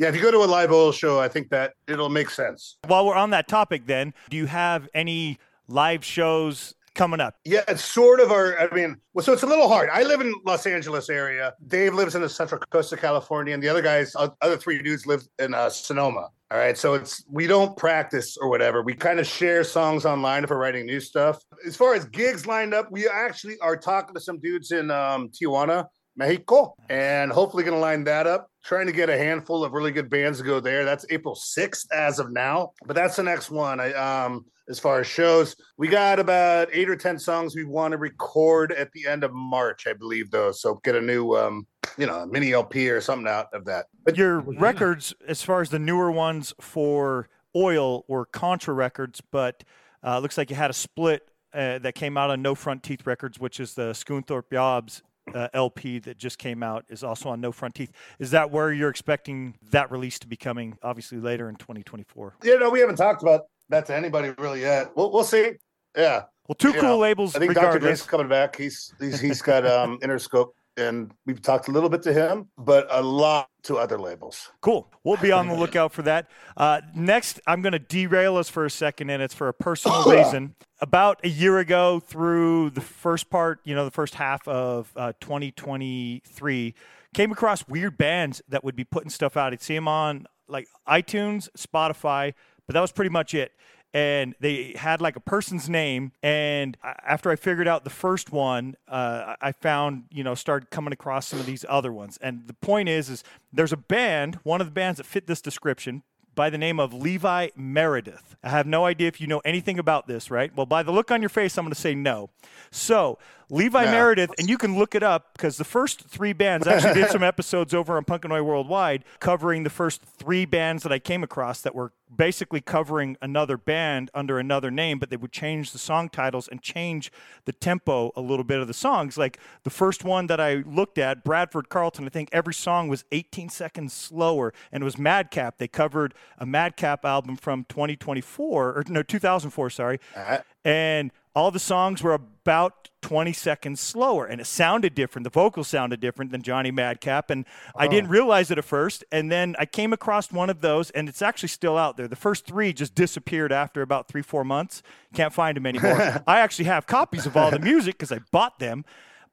[0.00, 2.78] yeah, if you go to a live Öil show, I think that it'll make sense.
[2.86, 5.38] While we're on that topic, then, do you have any
[5.68, 7.36] live shows coming up?
[7.44, 8.58] Yeah, it's sort of our.
[8.58, 9.90] I mean, well, so it's a little hard.
[9.92, 11.52] I live in Los Angeles area.
[11.68, 15.06] Dave lives in the Central Coast of California, and the other guys, other three dudes,
[15.06, 16.30] live in uh, Sonoma.
[16.52, 18.82] All right, so it's we don't practice or whatever.
[18.82, 21.40] We kind of share songs online if we're writing new stuff.
[21.64, 25.28] As far as gigs lined up, we actually are talking to some dudes in um,
[25.28, 25.86] Tijuana,
[26.16, 28.48] Mexico, and hopefully going to line that up.
[28.64, 30.84] Trying to get a handful of really good bands to go there.
[30.84, 33.78] That's April 6th as of now, but that's the next one.
[33.78, 37.92] I um as far as shows, we got about eight or ten songs we want
[37.92, 40.52] to record at the end of March, I believe, though.
[40.52, 41.66] So get a new um
[41.98, 43.86] you know mini LP or something out of that.
[44.04, 49.64] But your records, as far as the newer ones for Öil, were Contra records, but
[50.04, 53.06] uh, looks like you had a split uh, that came out on No Front Teeth
[53.06, 55.02] Records, which is the Scunthorpe Yobs
[55.34, 57.90] uh, LP that just came out, is also on No Front Teeth.
[58.20, 60.78] Is that where you're expecting that release to be coming?
[60.82, 62.36] Obviously later in 2024.
[62.44, 64.92] Yeah, no, we haven't talked about that to anybody really yet.
[64.96, 65.52] We'll we'll see.
[65.96, 66.24] Yeah.
[66.46, 67.34] Well, two You cool know, labels.
[67.34, 67.66] I think Dr.
[67.66, 67.88] regardless.
[67.88, 68.56] Grace is coming back.
[68.56, 72.86] He's he's he's got um Interscope, and we've talked a little bit to him, but
[72.90, 74.50] a lot to other labels.
[74.60, 74.90] Cool.
[75.04, 76.28] We'll be on the lookout for that.
[76.56, 80.02] Uh, next, I'm going to derail us for a second, and it's for a personal
[80.10, 80.54] reason.
[80.80, 85.12] About a year ago, through the first part, you know, the first half of uh,
[85.20, 86.74] 2023,
[87.12, 89.52] came across weird bands that would be putting stuff out.
[89.52, 92.34] I'd see them on like iTunes, Spotify,
[92.70, 93.50] but that was pretty much it.
[93.92, 96.12] And they had like a person's name.
[96.22, 100.92] And after I figured out the first one, uh, I found, you know, started coming
[100.92, 102.16] across some of these other ones.
[102.22, 105.40] And the point is, is there's a band, one of the bands that fit this
[105.40, 106.04] description,
[106.36, 108.36] by the name of Levi Meredith.
[108.44, 110.54] I have no idea if you know anything about this, right?
[110.54, 112.30] Well, by the look on your face, I'm going to say no.
[112.70, 113.18] So,
[113.50, 113.90] Levi No.
[113.90, 117.10] Meredith, and you can look it up because the first three bands I actually did
[117.10, 121.60] some episodes over on Punkanoid Worldwide covering the first three bands that I came across
[121.62, 126.08] that were basically covering another band under another name, but they would change the song
[126.08, 127.12] titles and change
[127.44, 129.16] the tempo a little bit of the songs.
[129.16, 133.04] Like the first one that I looked at, Bradford Carlton, I think every song was
[133.12, 135.58] 18 seconds slower, and it was Madcap.
[135.58, 140.38] They covered a Madcap album from 2024 or no 2004, sorry, uh-huh.
[140.64, 145.24] and all the songs were about 20 seconds slower and it sounded different.
[145.24, 148.12] The vocals sounded different than johnny madcap and i didn't oh.
[148.12, 151.48] realize it at first and then i came across one of those and it's actually
[151.48, 152.08] still out there.
[152.08, 154.82] The first three just disappeared after about three four months.
[155.14, 156.22] Can't find them anymore.
[156.26, 158.84] I actually have copies of all the music because i bought them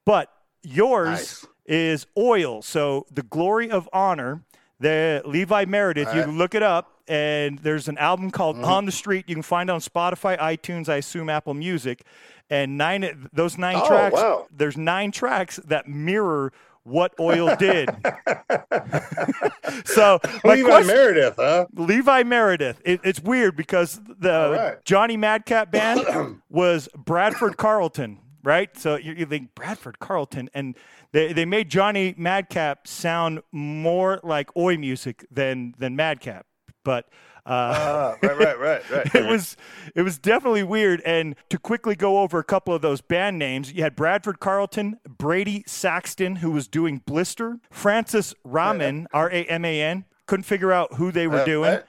[0.06, 0.32] but
[0.64, 1.45] yours Nice.
[1.65, 2.61] is oil.
[2.61, 4.44] So the glory of honor
[4.80, 8.66] the levi meredith you can look it up and there's an album called Mm-hmm.
[8.66, 12.04] on the street you can find it on spotify itunes i assume apple music
[12.49, 14.48] and nine those nine Oh, tracks wow.
[14.56, 17.90] there's nine tracks that mirror what oil did
[19.86, 21.66] so Levi question, Meredith, huh?
[21.74, 22.82] Levi Meredith.
[22.86, 24.86] It, it's weird because the right.
[24.86, 28.76] Johnny Madcap band was Bradford Carlton, right?
[28.78, 30.76] So you, you think Bradford Carlton, and
[31.11, 36.45] they, they made Johnny Madcap sound more like oi music than than Madcap,
[36.84, 37.06] but.
[37.45, 39.15] Uh, Ah, right, right, right, right.
[39.15, 39.56] it was
[39.95, 40.99] it was definitely weird.
[41.06, 44.99] And to quickly go over a couple of those band names, you had Bradford Carlton,
[45.07, 50.03] Brady Saxton, who was doing Blister, Francis Raman, R A M A N.
[50.26, 51.80] Couldn't figure out who they were Uh, doing.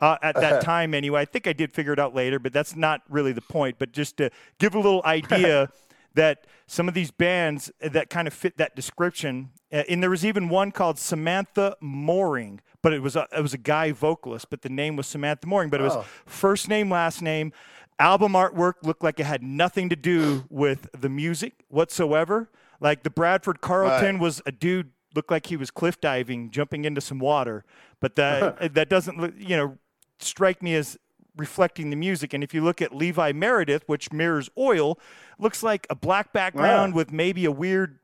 [0.00, 2.74] Uh, at that time, anyway, I think I did figure it out later, but that's
[2.74, 3.76] not really the point.
[3.78, 5.68] But just to give a little idea
[6.14, 10.24] that some of these bands that kind of fit that description, uh, and there was
[10.24, 14.62] even one called Samantha Mooring, but it was a, it was a guy vocalist, but
[14.62, 16.04] the name was Samantha Mooring, but it was Oh.
[16.26, 17.52] first name, last name.
[17.98, 22.50] Album artwork looked like it had nothing to do with the music whatsoever.
[22.80, 27.00] Like the Bradford Carlton was a dude looked like he was cliff diving, jumping into
[27.00, 27.64] some water,
[28.00, 29.78] but that that doesn't you know
[30.18, 30.98] strike me as
[31.36, 32.32] reflecting the music.
[32.34, 34.98] And if you look at Levi Meredith, which mirrors oil,
[35.38, 37.98] looks like a black background with maybe a weird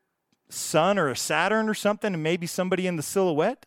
[0.49, 3.67] sun or a Saturn or something, and maybe somebody in the silhouette.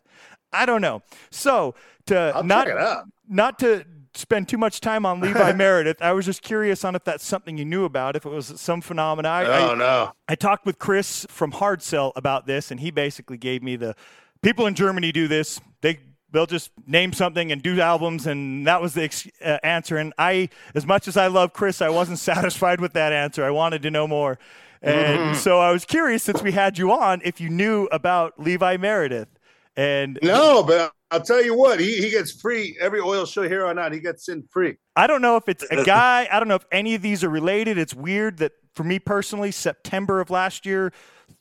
[0.52, 1.02] I don't know.
[1.30, 1.74] So
[2.06, 3.04] to I'll not check it out.
[3.28, 3.84] not to
[4.14, 7.56] spend too much time on Levi Meredith, I was just curious on if that's something
[7.56, 9.28] you knew about, if it was some phenomena.
[9.28, 10.12] I, I- Oh no.
[10.28, 13.94] I talked with Chris from Hard Sell about this, and he basically gave me the
[14.42, 15.60] people in Germany do this.
[15.80, 16.00] They
[16.32, 19.96] they'll just name something and do albums, and that was the ex- uh, answer.
[19.98, 23.44] And I, as much as I love Chris, I wasn't satisfied with that answer.
[23.44, 24.38] I wanted to know more,
[24.82, 28.76] and so I was curious since we had you on if you knew about Levi
[28.78, 29.28] Meredith.
[29.76, 33.66] And No, but I'll tell you what, he, he gets free every Öil show here
[33.66, 33.92] on out.
[33.92, 34.76] He gets in free.
[34.96, 36.28] I don't know if it's a guy.
[36.30, 37.78] I don't know if any of these are related.
[37.78, 40.92] It's weird that for me personally, September of last year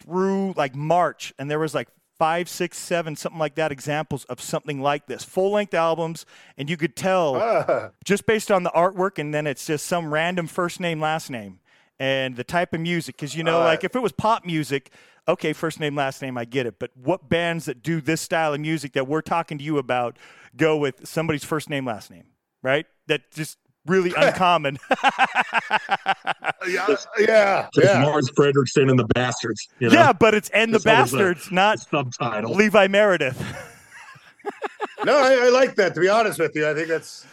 [0.03, 1.87] through like March, and there was like
[2.21, 5.23] five, six, seven, something like that examples of something like this.
[5.23, 6.23] Full length albums,
[6.55, 10.13] and you could tell Ah, just based on the artwork, and then it's just some
[10.13, 11.61] random first name, last name,
[11.99, 13.15] and the type of music.
[13.17, 13.69] Because you know, right.
[13.69, 14.91] like if it was pop music,
[15.27, 16.77] okay, first name, last name, I get it.
[16.77, 20.17] But what bands that do this style of music that we're talking to you about
[20.55, 22.25] go with somebody's first name, last name,
[22.61, 22.85] right?
[23.07, 24.77] That just really uncommon.
[26.67, 28.05] yeah, yeah, Just yeah.
[28.05, 29.67] Lars Frederiksen and the Bastards.
[29.79, 29.95] You know?
[29.95, 32.53] yeah, but it's and the Just always a- bastards, not subtitle.
[32.53, 33.41] Levi Meredith.
[35.03, 35.95] No, I, I like that.
[35.95, 37.25] To be honest with you, I think that's.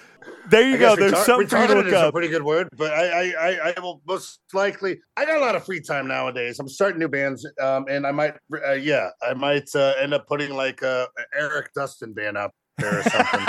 [0.49, 0.97] There you I go.
[0.97, 3.35] There's retar- something for to retarded look is a pretty good word, but I, I,
[3.51, 4.99] I, I will most likely.
[5.19, 6.59] I got a lot of free time nowadays.
[6.59, 10.27] I'm starting new bands, um, and I might, uh, yeah, I might uh, end up
[10.27, 13.47] putting like a a Eric Dustin band up there or something.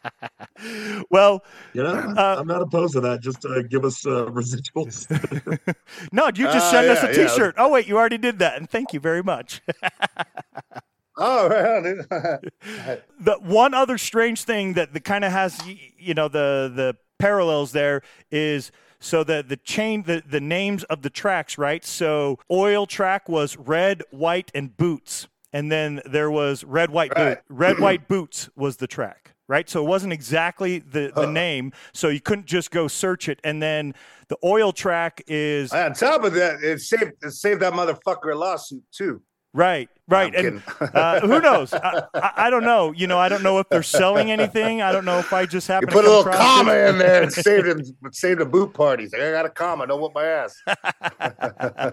[1.09, 1.43] well,
[1.73, 3.21] You know, Uh, I'm not opposed to that.
[3.21, 5.07] Just uh, give us uh, residuals.
[6.11, 7.27] no, you just Ah, send us yeah, a yeah.
[7.27, 7.55] T-shirt.
[7.57, 9.61] Oh wait, you already did that, and thank you very much.
[11.17, 13.03] oh, right on, dude.
[13.19, 15.59] the one other strange thing that the kind of has
[15.97, 18.01] you know the the parallels there
[18.31, 23.29] is so the the chain the the names of the tracks right so oil track
[23.29, 28.49] was red white and boots and then there was red white boot red white boots
[28.55, 31.31] was the track right so it wasn't exactly the the Huh.
[31.31, 33.93] name so you couldn't just go search it and then
[34.29, 38.35] the oil track is On top of that, it saved it saved that motherfucker a
[38.35, 39.21] lawsuit too.
[39.53, 43.43] Right right and uh, who knows I, I, I don't know you know i don't
[43.43, 46.07] know if they're selling anything i don't know if i just You happen put to
[46.07, 46.89] a little comma it.
[46.89, 47.83] in there and saved him,
[48.13, 49.07] saved a boot party.
[49.11, 49.87] Like, I got a comma.
[49.87, 50.55] Don't whoop my ass.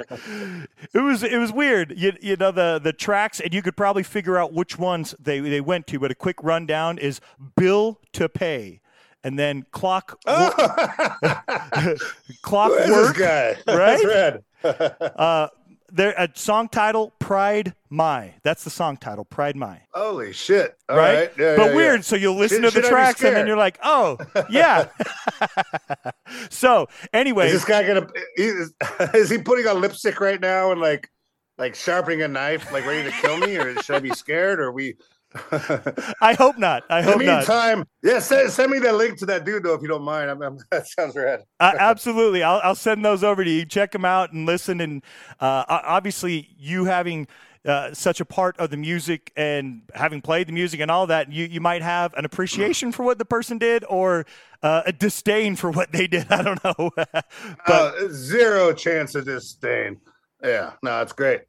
[0.94, 1.94] it was it was weird.
[1.96, 5.40] You, you know the the tracks, and you could probably figure out which ones they
[5.40, 5.98] they went to.
[5.98, 7.20] But a quick rundown is
[7.56, 8.80] bill to pay,
[9.24, 10.54] and then clock clock
[12.72, 13.16] Who is work.
[13.16, 13.74] this guy?
[13.74, 14.40] right?
[15.16, 15.48] Uh,
[15.90, 18.34] there a song title Pride My.
[18.42, 19.80] That's the song title Pride My.
[19.92, 20.76] Holy shit!
[20.88, 21.14] All right?
[21.14, 21.98] right, Yeah, but yeah, weird.
[22.00, 22.02] yeah.
[22.02, 24.18] So you'll listen Should- to the should I be tracks, and then you're like, oh
[24.50, 24.88] yeah.
[26.50, 28.06] so anyway, Is this guy gonna?
[28.36, 28.72] Is,
[29.14, 31.08] is he putting on lipstick right now and like,
[31.56, 34.60] like sharpening a knife, like ready to kill me, or should I be scared?
[34.60, 34.96] Or are we?
[35.34, 36.84] I hope not.
[36.88, 37.48] I In the hope not.
[37.48, 40.30] meantime, yeah, send, send me that link to that dude though, if you don't mind.
[40.30, 41.42] I'm, I'm, that sounds rad.
[41.60, 42.42] Uh, absolutely.
[42.42, 43.64] I'll, I'll send those over to you.
[43.66, 44.80] Check them out and listen.
[44.80, 45.02] And
[45.40, 47.28] uh, obviously, you having
[47.66, 51.30] uh, such a part of the music and having played the music and all that,
[51.30, 54.24] you, you might have an appreciation for what the person did or
[54.62, 56.26] uh, a disdain for what they did.
[56.32, 56.90] I don't know.
[56.96, 57.24] but
[57.66, 60.00] Uh, zero chance of disdain.
[60.42, 61.42] Yeah, no, it's great.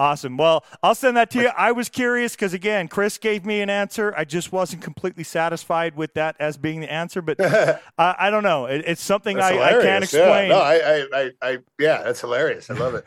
[0.00, 0.38] Awesome.
[0.38, 1.48] Well, I'll send that to you.
[1.48, 4.14] I was curious because, again, Chris gave me an answer.
[4.16, 7.20] I just wasn't completely satisfied with that as being the answer.
[7.20, 7.38] But
[7.98, 8.64] I, I don't know.
[8.64, 10.48] It, it's something I, I can't explain.
[10.48, 12.70] Yeah, no, I, I, I, I, yeah, that's hilarious.
[12.70, 13.04] I love it.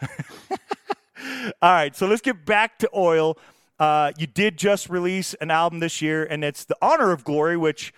[1.63, 3.37] All right, so let's get back to Öil.
[3.79, 7.57] Uh, you did just release an album this year, and it's the Honor of Glory,
[7.57, 7.91] which,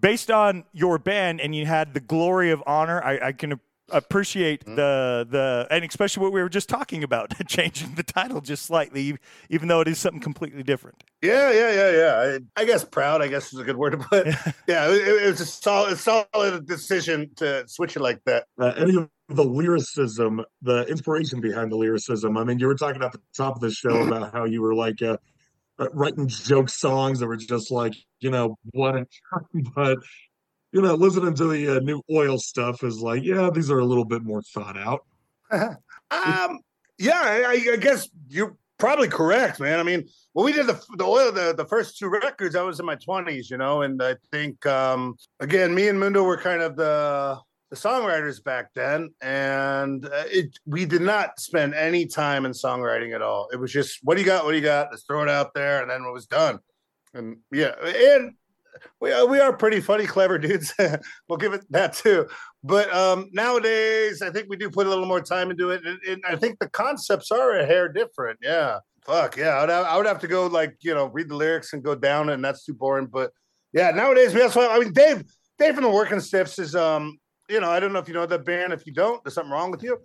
[0.00, 3.02] based on your band, and you had the Glory of Honor.
[3.04, 3.60] I, I can
[3.92, 4.74] appreciate Mm-hmm.
[4.76, 9.16] the the, and especially what we were just talking about, changing the title just slightly,
[9.48, 11.02] even though it is something completely different.
[11.22, 12.38] Yeah, yeah, yeah, yeah.
[12.56, 14.26] I, I guess proud, I guess is a good word to put.
[14.66, 18.46] yeah, it, it was a solid, solid decision to switch it like that.
[18.58, 22.36] uh, any of the lyricism, the inspiration behind the lyricism.
[22.36, 24.74] I mean, you were talking at the top of the show about how you were
[24.74, 25.16] like uh,
[25.78, 29.06] uh, writing joke songs that were just like, you know, what a
[29.74, 29.98] but
[30.72, 33.84] you know, listening to the uh, new Öil stuff is like, yeah, these are a
[33.84, 35.04] little bit more thought out.
[36.12, 36.58] Um,
[36.98, 39.78] yeah, I, I guess you're probably correct, man.
[39.78, 42.80] I mean, when we did the the oil, the, the first two records, I was
[42.80, 46.62] in my twenties, you know, and I think um, again, me and Mundo were kind
[46.62, 47.38] of the
[47.70, 53.14] the songwriters back then, and uh, it we did not spend any time in songwriting
[53.14, 53.48] at all.
[53.52, 54.44] It was just, what do you got?
[54.44, 54.88] What do you got?
[54.90, 56.58] Let's throw it out there, and then it was done.
[57.14, 58.34] And yeah, and
[59.00, 60.74] we are, we are pretty funny, clever dudes.
[61.28, 62.26] we'll give it that too.
[62.62, 65.98] But um, nowadays, I think we do put a little more time into it, and,
[66.08, 68.38] and I think the concepts are a hair different.
[68.42, 69.50] Yeah, fuck yeah.
[69.50, 71.82] I would, have, I would have to go like you know read the lyrics and
[71.82, 73.06] go down, and that's too boring.
[73.06, 73.32] But
[73.72, 74.68] yeah, nowadays we also.
[74.68, 75.24] I mean, Dave,
[75.58, 77.18] Dave from the Working Stiffs is um,
[77.50, 78.72] you know, I don't know if you know the band.
[78.72, 79.98] If you don't, there's something wrong with you.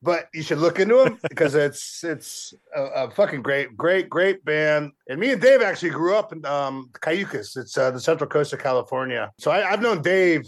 [0.00, 4.44] But you should look into them because it's it's a, a fucking great, great, great
[4.44, 4.92] band.
[5.08, 7.56] And me and Dave actually grew up in um, Cayucos.
[7.56, 9.32] It's uh, the Central Coast of California.
[9.38, 10.46] So I, I've known Dave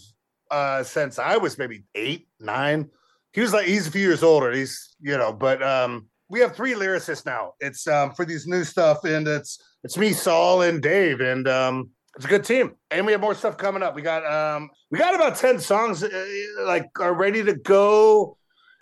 [0.51, 2.91] uh, since I was maybe eight, nine.
[3.33, 4.53] He was like he's a few years older.
[4.53, 7.55] He's you know, but um, we have three lyricists now.
[7.61, 11.91] It's um, for these new stuff, and it's it's me, Saul, and Dave, and um,
[12.17, 12.77] it's a good team.
[12.91, 13.95] And we have more stuff coming up.
[13.95, 16.27] We got um, we got about ten songs uh,
[16.63, 18.37] like are ready to go.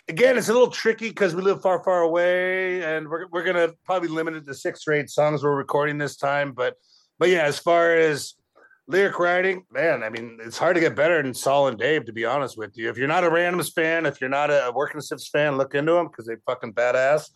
[0.09, 3.69] Again, it's a little tricky because we live far, far away, and we're we're gonna
[3.85, 6.51] probably limit it to six or eight songs we're recording this time.
[6.51, 6.77] But
[7.19, 8.33] but yeah, as far as
[8.87, 12.11] lyric writing, man, I mean, it's hard to get better than Saul and Dave, to
[12.11, 12.89] be honest with you.
[12.89, 15.91] If you're not a Randoms fan, if you're not a Working Stiffs fan, look into
[15.93, 17.29] them because they fucking badass.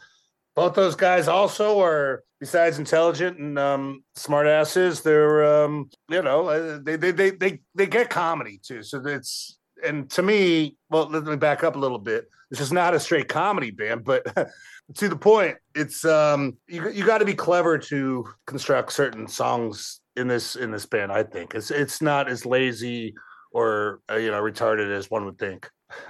[0.55, 5.01] both those guys also are besides intelligent and um, smart asses.
[5.01, 8.81] They're um, you know uh, they, they they they they get comedy too.
[8.81, 12.29] So it's and to me, well, let me back up a little bit.
[12.49, 14.25] This is not a straight comedy band, but
[14.95, 20.01] to the point, it's um you you got to be clever to construct certain songs
[20.15, 21.11] in this in this band.
[21.11, 23.15] I think it's it's not as lazy
[23.51, 25.69] or uh, you know retarded as one would think.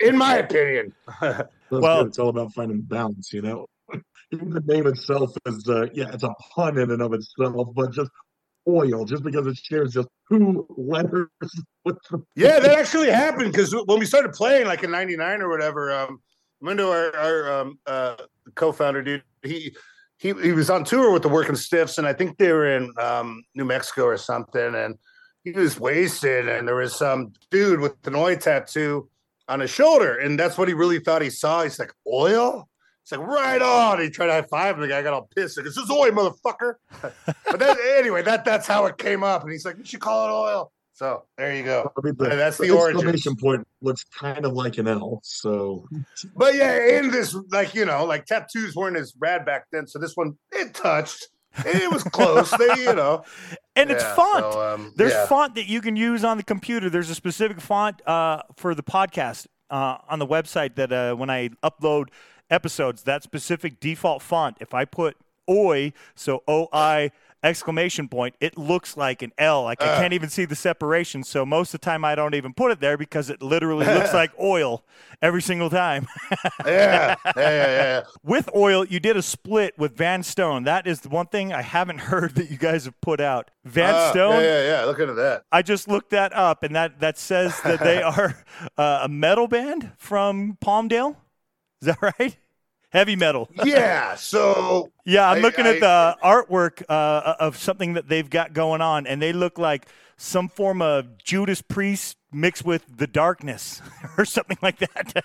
[0.00, 0.92] in, my, opinion.
[1.20, 2.06] Well- good.
[2.06, 3.66] it's all about finding balance, you know.
[4.32, 7.92] Even the name itself is, uh, yeah, it's a pun in and of itself, but
[7.92, 8.10] just
[8.76, 11.28] oil, just because it shares just two letters
[12.34, 16.20] Yeah, that actually happened because when we started playing, like in '99 or whatever, um,
[16.60, 18.16] Mundo, our, our um, uh,
[18.54, 19.74] co-founder, dude, he
[20.18, 22.92] he he was on tour with the Working Stiffs, and I think they were in
[23.00, 24.96] um, New Mexico or something, and
[25.44, 29.08] he was wasted, and there was some dude with an oil tattoo
[29.48, 31.62] on his shoulder, and that's what he really thought he saw.
[31.62, 32.68] He's like, oil.
[33.02, 34.00] It's like right on.
[34.00, 35.56] He tried to high five, and the guy got all pissed.
[35.56, 36.74] Like, this is oil, motherfucker.
[37.00, 40.26] but that, anyway, that that's how it came up, and he's like, you should call
[40.28, 40.72] it oil.
[40.92, 41.90] So there you go.
[41.96, 43.40] I mean, the, And that's the exclamation origins.
[43.40, 45.20] point looks kind of like an L.
[45.24, 45.88] So
[46.36, 49.86] But yeah, in this, like you know, like tattoos weren't as rad back then.
[49.86, 51.28] So this one, it touched.
[51.64, 52.50] It was close.
[52.50, 53.24] they, you know,
[53.76, 54.52] And it's font.
[54.52, 55.26] so, um, There's yeah.
[55.26, 56.90] font that you can use on the computer.
[56.90, 61.30] There's a specific font uh, for the podcast uh, on the website that uh, when
[61.30, 62.08] I upload
[62.50, 65.16] episodes, that specific default font, if I put
[65.48, 67.10] OI, so O I
[67.42, 69.62] exclamation point, it looks like an L.
[69.64, 69.98] Like I Uh.
[69.98, 71.24] can't even see the separation.
[71.24, 74.12] So most of the time I don't even put it there because it literally looks
[74.12, 74.84] like oil
[75.22, 76.06] every single time.
[76.66, 78.02] yeah, yeah, yeah, yeah.
[78.22, 80.64] with oil, you did a split with Van Stone.
[80.64, 83.50] That is the one thing I haven't heard that you guys have put out.
[83.64, 84.34] Van Ah, Stone.
[84.34, 84.84] Yeah, yeah, yeah.
[84.84, 85.44] Look into that.
[85.50, 88.36] I just looked that up, and that that says that they are
[88.76, 91.16] uh, a metal band from Palmdale.
[91.80, 92.36] Is that right?
[92.92, 93.48] Heavy metal.
[93.64, 94.16] Yeah.
[94.16, 98.52] So Yeah, I'm I- looking I- at the artwork uh, of something that they've got
[98.52, 99.86] going on, and they look like
[100.16, 103.80] some form of Judas Priest mixed with the darkness
[104.18, 105.24] or something like that.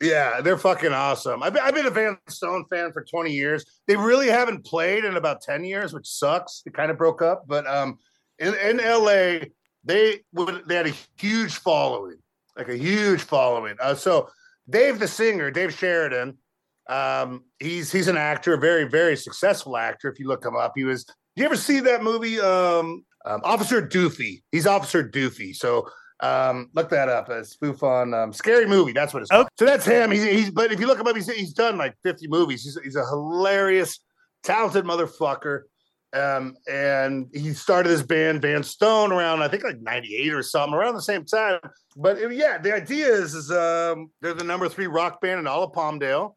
[0.00, 1.42] yeah, they're fucking awesome.
[1.42, 3.64] I've been, I've been a Van Stone fan for 20 years.
[3.86, 6.62] They really haven't played in about 10 years, which sucks.
[6.64, 7.98] They kind of broke up, but um,
[8.38, 9.46] in, in LA,
[9.84, 12.16] they would they had a huge following,
[12.56, 13.76] like a huge following.
[13.80, 14.28] Uh, so
[14.68, 16.38] Dave, the singer, Dave Sheridan,
[16.88, 20.08] um, he's he's an actor, a very very successful actor.
[20.08, 21.04] If you look him up, he was.
[21.04, 24.42] Did you ever see that movie, um, um, Officer Doofy?
[24.52, 25.54] He's Officer Doofy.
[25.54, 25.88] So
[26.20, 27.28] um, look that up.
[27.28, 28.92] A spoof on um, Scary Movie.
[28.92, 29.48] That's what it's called.
[29.58, 30.10] So that's him.
[30.10, 32.62] He's, he's but if you look him up, he's he's done like 50 movies.
[32.62, 33.98] He's he's a hilarious,
[34.42, 35.62] talented motherfucker.
[36.14, 40.74] Um, and he started his band Van Stone around I think like 98 or something,
[40.74, 41.58] around the same time.
[41.96, 45.46] But uh, yeah, the idea is is um they're the number three rock band in
[45.46, 46.34] all of Palmdale.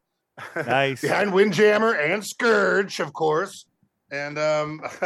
[0.56, 1.02] nice.
[1.02, 3.66] Behind Windjammer and Scourge, of course.
[4.12, 4.82] And um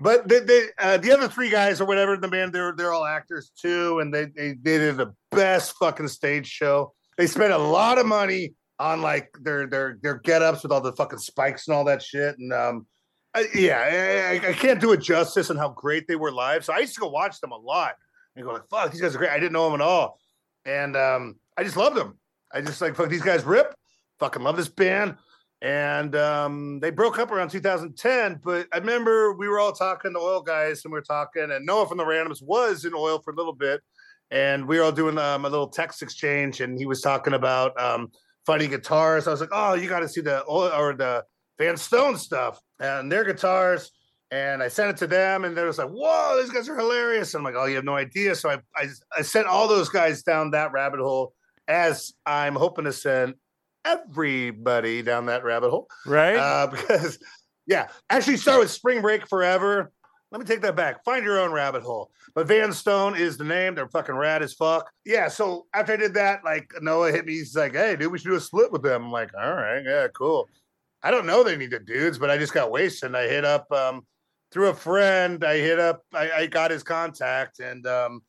[0.00, 2.92] but the the, uh, the other three guys or whatever in the band, they're they're
[2.92, 6.92] all actors too, and they, they they did the best fucking stage show.
[7.16, 10.92] They spent a lot of money on like their their their get-ups with all the
[10.92, 12.36] fucking spikes and all that shit.
[12.38, 12.86] And um
[13.54, 13.78] Yeah,
[14.42, 16.64] I, I can't do it justice on how great they were live.
[16.64, 17.94] So I used to go watch them a lot
[18.36, 19.30] and go like, fuck, these guys are great.
[19.30, 20.18] I didn't know them at all.
[20.64, 22.18] And um I just loved them.
[22.52, 23.74] I just like fuck these guys rip.
[24.18, 25.16] Fucking love this band.
[25.62, 28.40] And um, they broke up around 2010.
[28.42, 31.64] But I remember we were all talking to oil guys and we were talking, and
[31.64, 33.80] Noah from the Randoms was in oil for a little bit.
[34.32, 37.80] And we were all doing um, a little text exchange, and he was talking about
[37.80, 38.10] um,
[38.44, 39.28] funny guitars.
[39.28, 41.24] I was like, oh, you got to see the oil or the
[41.62, 43.92] Van Stone stuff and their guitars.
[44.32, 47.34] And I sent it to them, and they was like, "Whoa, these guys are hilarious!"
[47.34, 49.90] And I'm like, "Oh, you have no idea." So I, I, I sent all those
[49.90, 51.34] guys down that rabbit hole,
[51.68, 53.34] as I'm hoping to send
[53.84, 55.86] everybody down that rabbit hole.
[56.06, 56.36] Right?
[56.36, 57.18] Uh, because,
[57.66, 59.92] yeah, actually start with Spring Break Forever.
[60.30, 61.04] Let me take that back.
[61.04, 62.10] Find your own rabbit hole.
[62.34, 63.74] But Van Stone is the name.
[63.74, 64.90] They're fucking rad as fuck.
[65.04, 65.28] Yeah.
[65.28, 67.34] So after I did that, like Noah hit me.
[67.34, 69.82] He's like, "Hey, dude, we should do a split with them." I'm like, "All right,
[69.84, 70.48] yeah, cool."
[71.02, 73.14] I don't know they needed dudes, but I just got wasted.
[73.14, 74.06] I hit up um,
[74.52, 75.44] through a friend.
[75.44, 76.02] I hit up.
[76.14, 78.22] I, I got his contact, and um,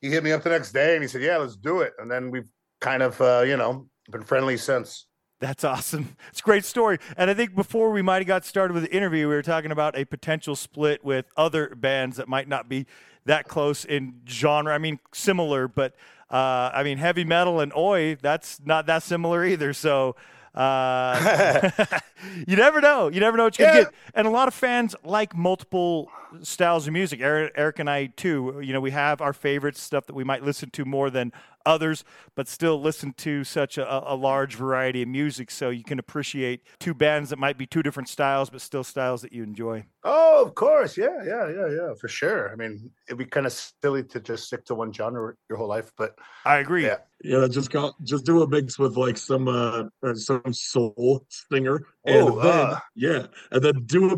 [0.00, 2.10] he hit me up the next day, and he said, "Yeah, let's do it." And
[2.10, 2.48] then we've
[2.80, 5.06] kind of, uh, you know, been friendly since.
[5.40, 6.16] That's awesome.
[6.30, 6.98] It's a great story.
[7.16, 9.70] And I think before we might have got started with the interview, we were talking
[9.70, 12.86] about a potential split with other bands that might not be
[13.24, 14.74] that close in genre.
[14.74, 15.94] I mean, similar, but
[16.30, 19.72] uh, I mean, heavy metal and oi, that's not that similar either.
[19.72, 20.16] So
[20.54, 21.70] uh,
[22.46, 23.08] you never know.
[23.08, 24.00] You never know what you're going to get.
[24.14, 26.10] And a lot of fans like multiple
[26.42, 27.20] styles of music.
[27.20, 30.42] Eric, Eric and I, too, you know, we have our favorite stuff that we might
[30.42, 31.32] listen to more than
[31.66, 35.50] others, but still listen to such a, a large variety of music.
[35.50, 39.22] So you can appreciate two bands that might be two different styles, but still styles
[39.22, 39.84] that you enjoy.
[40.04, 40.96] Oh, of course.
[40.96, 42.50] Yeah, yeah, yeah, yeah, for sure.
[42.50, 45.68] I mean, it'd be kind of silly to just stick to one genre your whole
[45.68, 46.86] life, but I agree.
[46.86, 46.98] Yeah.
[47.24, 51.84] Yeah, just call, just do a mix with like some uh uh, some soul singer,
[52.04, 52.78] and Oh, then uh.
[52.94, 54.16] yeah, and then do a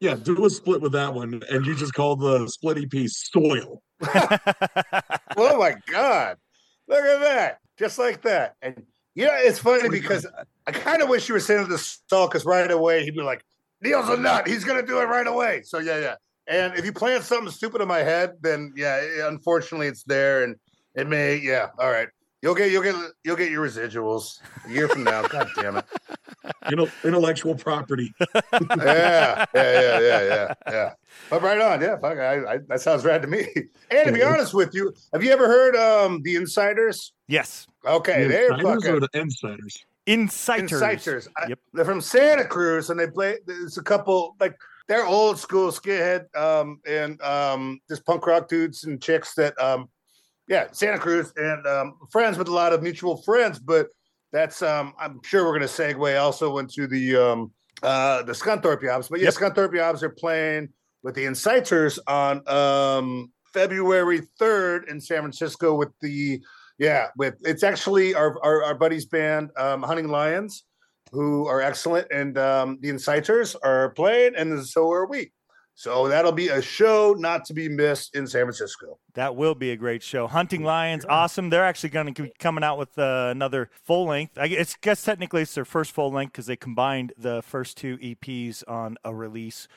[0.00, 3.82] yeah do a split with that one, and you just call the split EP "Soil."
[5.36, 6.36] oh my god.
[6.88, 7.58] Look at that.
[7.78, 8.56] Just like that.
[8.62, 8.82] And
[9.14, 10.26] you know it's funny because
[10.66, 13.44] i kind of wish you were sending this song because right away he'd be like
[13.82, 14.48] Neale's a nut.
[14.48, 15.62] He's gonna do it right away.
[15.64, 16.14] So yeah yeah.
[16.46, 20.56] And if you plant something stupid in my head then yeah unfortunately it's there and
[20.94, 21.68] it may yeah.
[21.78, 22.08] All right
[22.42, 22.94] you'll get you'll get
[23.24, 25.84] you'll get your residuals a year from now god damn it
[26.68, 28.12] You know, intellectual property.
[28.20, 30.92] yeah, yeah, yeah, yeah, yeah, yeah.
[31.28, 31.96] But right on, yeah.
[31.98, 33.46] Fuck, I, I, that sounds rad to me.
[33.90, 37.12] And to be honest with you, have you ever heard um the Insiders?
[37.28, 37.66] Yes.
[37.84, 39.84] Okay, The they're insiders fucking or the insiders?
[40.06, 40.70] Inciters.
[40.80, 41.28] Inciters.
[41.36, 41.58] I- Yep.
[41.72, 43.38] they're from Santa Cruz, and they play.
[43.46, 44.56] There's a couple like
[44.88, 49.88] they're old school skinhead um and um just punk rock dudes and chicks that um
[50.50, 53.86] yeah Santa Cruz and um friends with a lot of mutual friends, but
[54.32, 57.52] that's um I'm sure we're gonna segue also into the um
[57.82, 59.34] uh the Scunthorpe Yobs, but yeah, Yep.
[59.34, 60.68] Scunthorpe Yobs are playing
[61.02, 66.40] with the Inciters on um February 3rd in San Francisco with the
[66.78, 70.64] yeah, with it's actually our our, our buddies band, um, Hunting Lions,
[71.12, 75.30] who are excellent, and um, the Inciters are playing, and so are we.
[75.80, 78.98] So that'll be a show not to be missed in San Francisco.
[79.14, 80.26] That will be a great show.
[80.26, 81.48] Hunting Lions, awesome.
[81.48, 84.36] They're actually going to be coming out with uh, another full length.
[84.36, 87.96] I guess, guess technically it's their first full length because they combined the first two
[87.96, 89.68] EPs on a release.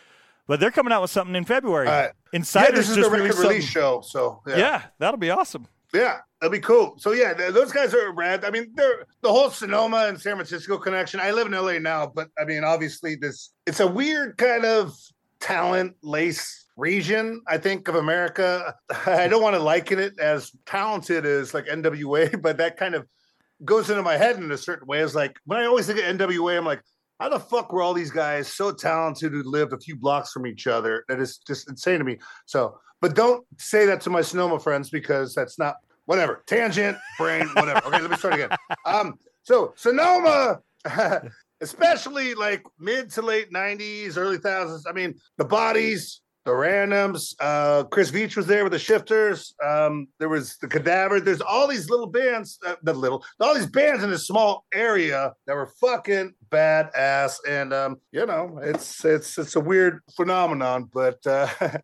[0.45, 1.87] But they're coming out with something in February.
[1.87, 4.01] Uh, Insiders yeah, this is just the record released release show.
[4.01, 4.81] So Yeah.
[4.99, 5.67] that'll be awesome.
[5.93, 6.95] Yeah, that'd be cool.
[6.97, 8.43] So yeah, th- those guys are rad.
[8.43, 11.21] I mean, they're the whole Sonoma and San Francisco connection.
[11.21, 14.93] I live in LA now, but I mean, obviously, this it's a weird kind of
[15.43, 17.41] talent lace region.
[17.47, 18.73] I think of America.
[19.05, 23.05] I don't want to liken it as talented as like NWA, but that kind of
[23.63, 25.01] goes into my head in a certain way.
[25.01, 26.81] It's like when I always think of NWA, I'm like,
[27.19, 30.47] how the fuck were all these guys so talented who lived a few blocks from
[30.47, 31.05] each other?
[31.07, 32.17] That is just insane to me.
[32.45, 35.75] So, but don't say that to my Sonoma friends because that's not
[36.05, 36.43] whatever.
[36.47, 37.85] Tangent, brain, whatever.
[37.87, 38.49] Okay, let me start again.
[38.85, 40.59] Um, so Sonoma,
[41.63, 44.85] especially like mid to late 90s, early thousands.
[44.87, 49.55] I mean, the bodies, the randoms, uh, Chris Veach was there with the shifters.
[49.65, 51.19] Um, there was the cadaver.
[51.19, 55.33] There's all these little bands, uh, the little, all these bands in this small area
[55.47, 57.37] that were fucking badass.
[57.47, 61.47] And um, you know, it's it's it's a weird phenomenon, but uh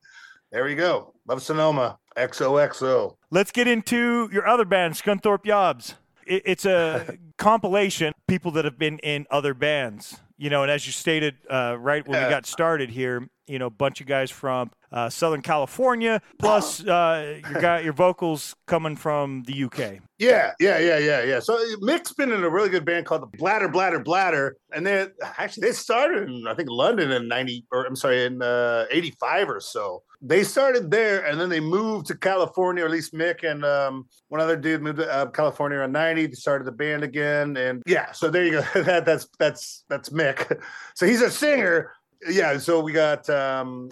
[0.52, 1.14] there we go.
[1.26, 1.98] Love Sonoma.
[2.18, 3.16] XOXO.
[3.32, 5.94] Let's get into your other band, Scunthorpe Yobs.
[6.30, 10.20] It, it's a compilation people that have been in other bands.
[10.38, 13.66] You know, and as you stated uh, right when we got started here, you know,
[13.66, 18.96] a bunch of guys from uh, Southern California, plus uh, your guy, your vocals coming
[18.96, 20.00] from the UK.
[20.18, 21.40] Yeah, yeah, yeah, yeah, yeah.
[21.40, 25.08] So Mick's been in a really good band called the Bladder, Bladder, Bladder, and they
[25.38, 29.12] actually they started in I think London in ninety or I'm sorry in uh, eighty
[29.20, 30.04] five or so.
[30.22, 34.06] They started there, and then they moved to California, or at least Mick and um,
[34.28, 36.26] one other dude moved to uh, California in ninety.
[36.28, 38.12] They started the band again, and yeah.
[38.12, 38.62] So there you go.
[38.84, 40.62] that that's that's that's Mick.
[40.96, 41.94] So he's a singer.
[42.28, 42.58] Yeah.
[42.58, 43.90] So we got um,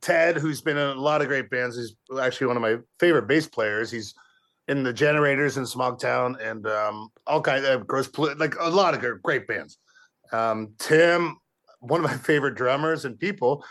[0.00, 1.76] Ted, who's been in a lot of great bands.
[1.76, 3.90] He's actually one of my favorite bass players.
[3.90, 4.14] He's
[4.68, 9.22] in the Generators in Smogtown and um, all kinds of gross, like a lot of
[9.22, 9.78] great bands.
[10.30, 11.38] Um, Tim,
[11.80, 13.64] one of my favorite drummers and people,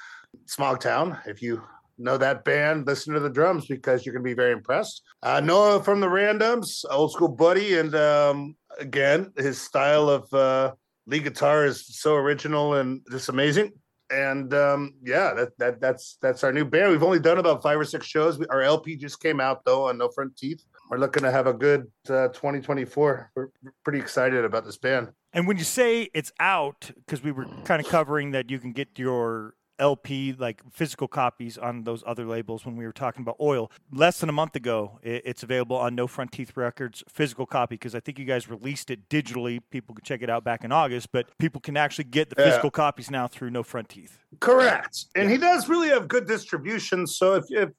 [0.45, 1.19] Smogtown.
[1.27, 1.61] If you
[1.97, 5.03] know that band, listen to the drums because you're going to be very impressed.
[5.23, 10.73] Uh, Noah from the Randoms, old school buddy, and um, again, his style of uh,
[11.05, 13.71] lead guitar is so original and just amazing.
[14.09, 16.91] And um, yeah, that that that's that's our new band.
[16.91, 18.39] We've only done about five or six shows.
[18.39, 20.63] We, our LP just came out though on No Front Teeth.
[20.89, 23.31] We're looking to have a good uh, 2024.
[23.35, 23.49] We're
[23.83, 25.09] pretty excited about this band.
[25.33, 28.71] And when you say it's out, because we were kind of covering that you can
[28.71, 33.37] get your LP, like physical copies on those other labels when we were talking about
[33.39, 33.71] oil.
[33.91, 37.95] Less than a month ago, it's available on No Front Teeth Records physical copy because
[37.95, 39.61] I think you guys released it digitally.
[39.71, 42.49] People could check it out back in August, but people can actually get the Yeah.
[42.49, 44.19] physical copies now through No Front Teeth.
[44.39, 45.05] Correct.
[45.15, 47.05] And he does really have good distribution.
[47.07, 47.69] So if, if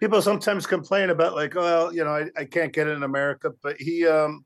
[0.00, 3.50] people sometimes complain about like, well, you know, I, I can't get it in America,
[3.62, 4.44] but he um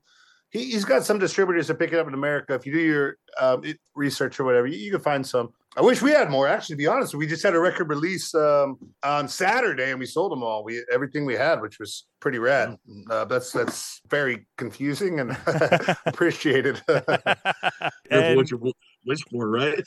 [0.49, 2.53] he, he's got some distributors that pick it up in America.
[2.53, 3.63] If you do your um,
[3.95, 5.49] research or whatever, you, you can find some.
[5.77, 6.47] I wish we had more.
[6.47, 10.07] Actually, to be honest, we just had a record release um, on Saturday, and we
[10.07, 10.63] sold them all.
[10.63, 12.75] We everything we had, which was pretty rad.
[13.11, 15.37] Uh, that's that's very confusing and
[16.07, 16.81] appreciated.
[18.09, 18.73] And- what you
[19.05, 19.83] wish for, right?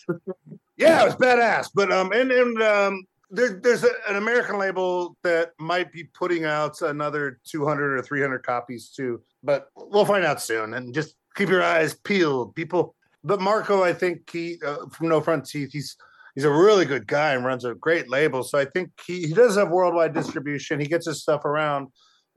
[0.77, 1.71] yeah, it was badass.
[1.75, 6.45] But um, and and um, there, there's a, an American label that might be putting
[6.45, 9.23] out another 200 or 300 copies too.
[9.43, 10.75] But we'll find out soon.
[10.75, 12.95] And just keep your eyes peeled, people.
[13.23, 15.97] But Marco, I think he uh, from No Front Teeth, he's
[16.35, 18.43] he's a really good guy and runs a great label.
[18.43, 20.81] So I think he, he does have worldwide distribution.
[20.81, 21.89] He gets his stuff around.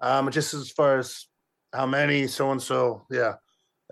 [0.01, 1.27] Um, just as far as
[1.73, 3.35] how many, so and so, yeah,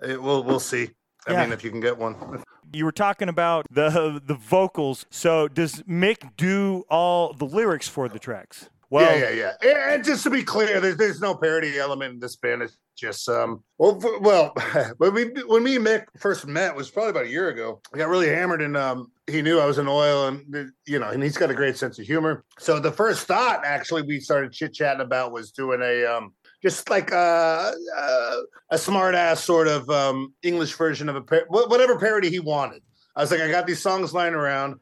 [0.02, 0.90] it, we'll we'll see.
[1.26, 1.42] I Yeah.
[1.44, 2.42] mean, if you can get one.
[2.74, 5.06] You were talking about the the vocals.
[5.10, 8.68] So does Mick do all the lyrics for the tracks?
[8.92, 9.94] Well, yeah, yeah, yeah.
[9.94, 12.60] And- just to be clear, there's there's no parody element in this band.
[12.60, 13.64] It's just um.
[13.78, 14.52] Well, well,
[14.98, 17.80] when we when me and Mick first met was probably about a year ago.
[17.94, 20.98] I got really hammered, and um, he knew I was in Öil, and uh, you
[20.98, 22.44] know, and he's got a great sense of humor.
[22.58, 26.34] So the first thought, actually, we started chit chatting about was doing a um.
[26.62, 28.36] Just like a, a,
[28.70, 32.82] a smart ass sort of um, English version of a par- whatever parody he wanted.
[33.16, 34.78] I was like, I got these songs lying around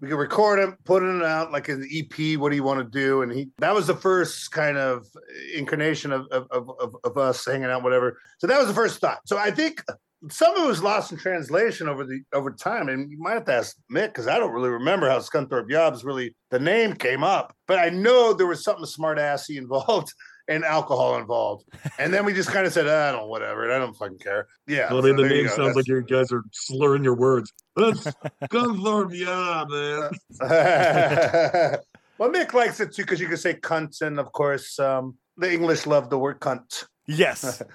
[0.00, 2.38] we could record him, put it out like an EP.
[2.38, 3.22] What do you want to do?
[3.22, 5.06] And he that was the first kind of
[5.54, 8.18] incarnation of of, of, of us hanging out, whatever.
[8.38, 9.20] So that was the first thought.
[9.26, 9.82] So I think
[10.28, 12.88] some of it was lost in translation over the over time.
[12.88, 16.04] And you might have to ask Mick because I don't really remember how Scunthorpe Yobs
[16.04, 20.12] really the name came up, but I know there was something smart assy involved.
[20.50, 21.64] And alcohol involved,
[22.00, 23.72] and then we just kind of said, "I don't, whatever.
[23.72, 24.92] I don't fucking care." Yeah.
[24.92, 25.56] Well, I mean, so the there you name go.
[25.56, 27.52] sounds like you guys are slurring your words.
[27.76, 28.04] That's
[28.50, 30.10] Gunthorpe, yeah, man.
[32.18, 35.52] well, Mick likes it too because you can say cunt, and of course, um, the
[35.52, 36.84] English love the word cunt.
[37.06, 37.62] Yes.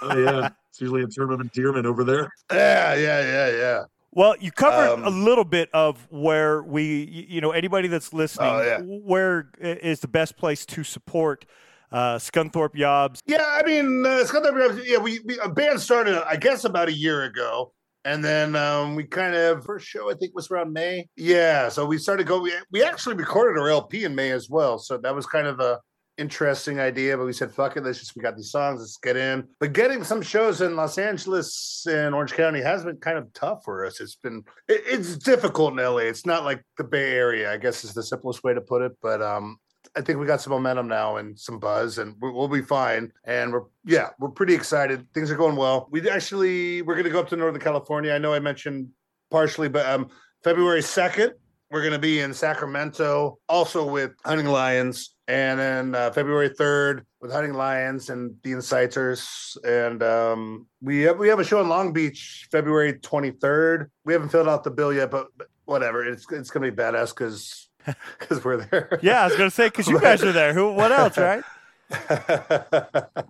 [0.00, 2.28] Oh yeah, it's usually a term of endearment over there.
[2.52, 3.82] Yeah, yeah, yeah, yeah.
[4.12, 8.48] Well, you covered Um, a little bit of where we, you know, anybody that's listening,
[8.48, 8.78] Oh, yeah.
[8.80, 11.46] where i- is the best place to support
[11.92, 13.20] uh, Scunthorpe Yobs?
[13.26, 16.92] Yeah, I mean, uh, Scunthorpe, yeah, we, we a band started, I guess, about a
[16.92, 17.72] year ago.
[18.04, 21.08] And then um, we kind of first show I think was around May.
[21.16, 22.44] Yeah, so we started going.
[22.44, 25.58] We, we actually recorded our LP in May as well, so that was kind of
[25.58, 25.80] a
[26.18, 27.16] interesting idea.
[27.16, 29.72] But we said, "Fuck it, let's just we got these songs, let's get in." But
[29.72, 33.84] getting some shows in Los Angeles and Orange County has been kind of tough for
[33.84, 34.00] us.
[34.00, 35.98] It's been it, it's difficult in LA.
[35.98, 38.92] It's not like the Bay Area, I guess is the simplest way to put it.
[39.02, 39.56] But um,
[39.96, 43.12] I think we got some momentum now and some buzz, and we- we'll be fine.
[43.24, 45.06] And we're yeah, we're pretty excited.
[45.14, 45.88] Things are going well.
[45.90, 48.12] We actually we're going to go up to Northern California.
[48.12, 48.88] I know I mentioned
[49.30, 50.08] partially, but um,
[50.44, 51.32] February second
[51.70, 57.04] we're going to be in Sacramento, also with Hunting Lions, and then uh, February third
[57.20, 61.68] with Hunting Lions and the Inciters, and um, we have we have a show in
[61.68, 63.90] Long Beach February twenty third.
[64.04, 66.04] We haven't filled out the bill yet, but, but whatever.
[66.04, 67.65] It's it's going to be badass because
[68.18, 68.98] because we're there.
[69.02, 70.54] Yeah, I was gonna say because you guys are there.
[70.54, 70.72] Who?
[70.72, 71.18] What else?
[71.18, 71.42] Right?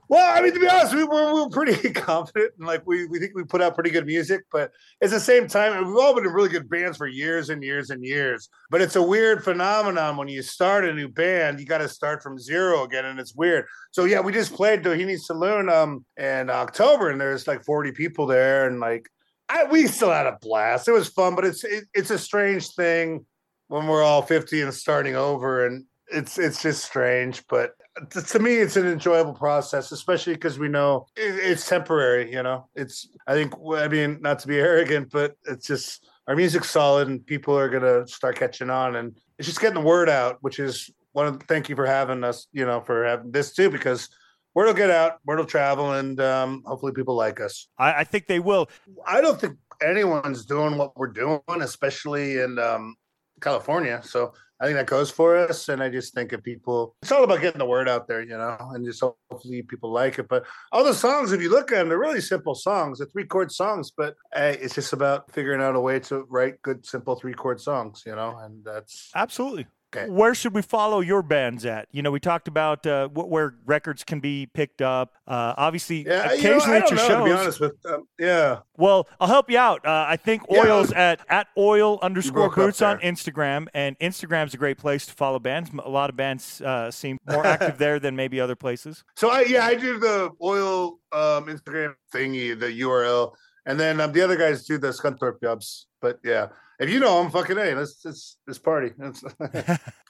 [0.08, 3.04] well, I mean, to be honest, we were, we were pretty confident and like we,
[3.04, 4.72] we think we put out pretty good music, but
[5.02, 7.90] at the same time, we've all been in really good bands for years and years
[7.90, 8.48] and years.
[8.70, 12.22] But it's a weird phenomenon when you start a new band, you got to start
[12.22, 13.66] from zero again, and it's weird.
[13.90, 18.26] So yeah, we just played Doheny Saloon um in October, and there's like 40 people
[18.26, 19.06] there, and like
[19.50, 20.88] I we still had a blast.
[20.88, 23.26] It was fun, but it's it, it's a strange thing
[23.68, 27.72] when we're all 50 and starting over and it's it's just strange but
[28.10, 33.08] to, me it's an enjoyable process especially because we know it's temporary you know it's
[33.26, 37.26] i think i mean not to be arrogant but it's just our music's solid and
[37.26, 40.90] people are gonna start catching on and it's just getting the word out which is
[41.12, 44.08] one of the, thank you for having us you know for having this too because
[44.54, 48.04] word will get out word will travel and um, hopefully people like us I, I
[48.04, 48.68] think they will.
[49.06, 52.96] I don't think anyone's doing what we're doing, especially in um,
[53.40, 54.00] California.
[54.04, 55.68] So I think that goes for us.
[55.68, 58.36] And I just think if people, it's all about getting the word out there, you
[58.36, 60.28] know, and just hopefully people like it.
[60.28, 62.98] But all the songs, if you look at them, they're really simple songs.
[62.98, 66.62] They're three chord songs, but hey, it's just about figuring out a way to write
[66.62, 69.66] good, simple three chord songs, you know, and that's Absolutely.
[69.96, 70.10] Okay.
[70.10, 71.88] Where should we follow your bands at?
[71.92, 75.14] You know, we talked about uh, wh- where records can be picked up.
[75.26, 76.32] Uh, obviously, yeah.
[76.32, 77.18] You know, occasionally at your know, shows.
[77.18, 78.58] to be honest with, um, yeah.
[78.76, 79.84] Well, I'll help you out.
[79.86, 80.64] Uh, I think Yeah.
[80.64, 82.98] Öil's at at Oil underscore Boots on.
[83.00, 85.70] Instagram, and Instagram's a great place to follow bands.
[85.84, 89.04] A lot of bands uh, seem more active there than maybe other places.
[89.16, 93.32] So I yeah, I do the Öil um Instagram thingy, the URL,
[93.66, 95.84] and then um, the other guys do the Scunthorpe Yobs.
[96.00, 96.48] But yeah,
[96.78, 98.92] if you know them, fucking hey, let's let's let's party.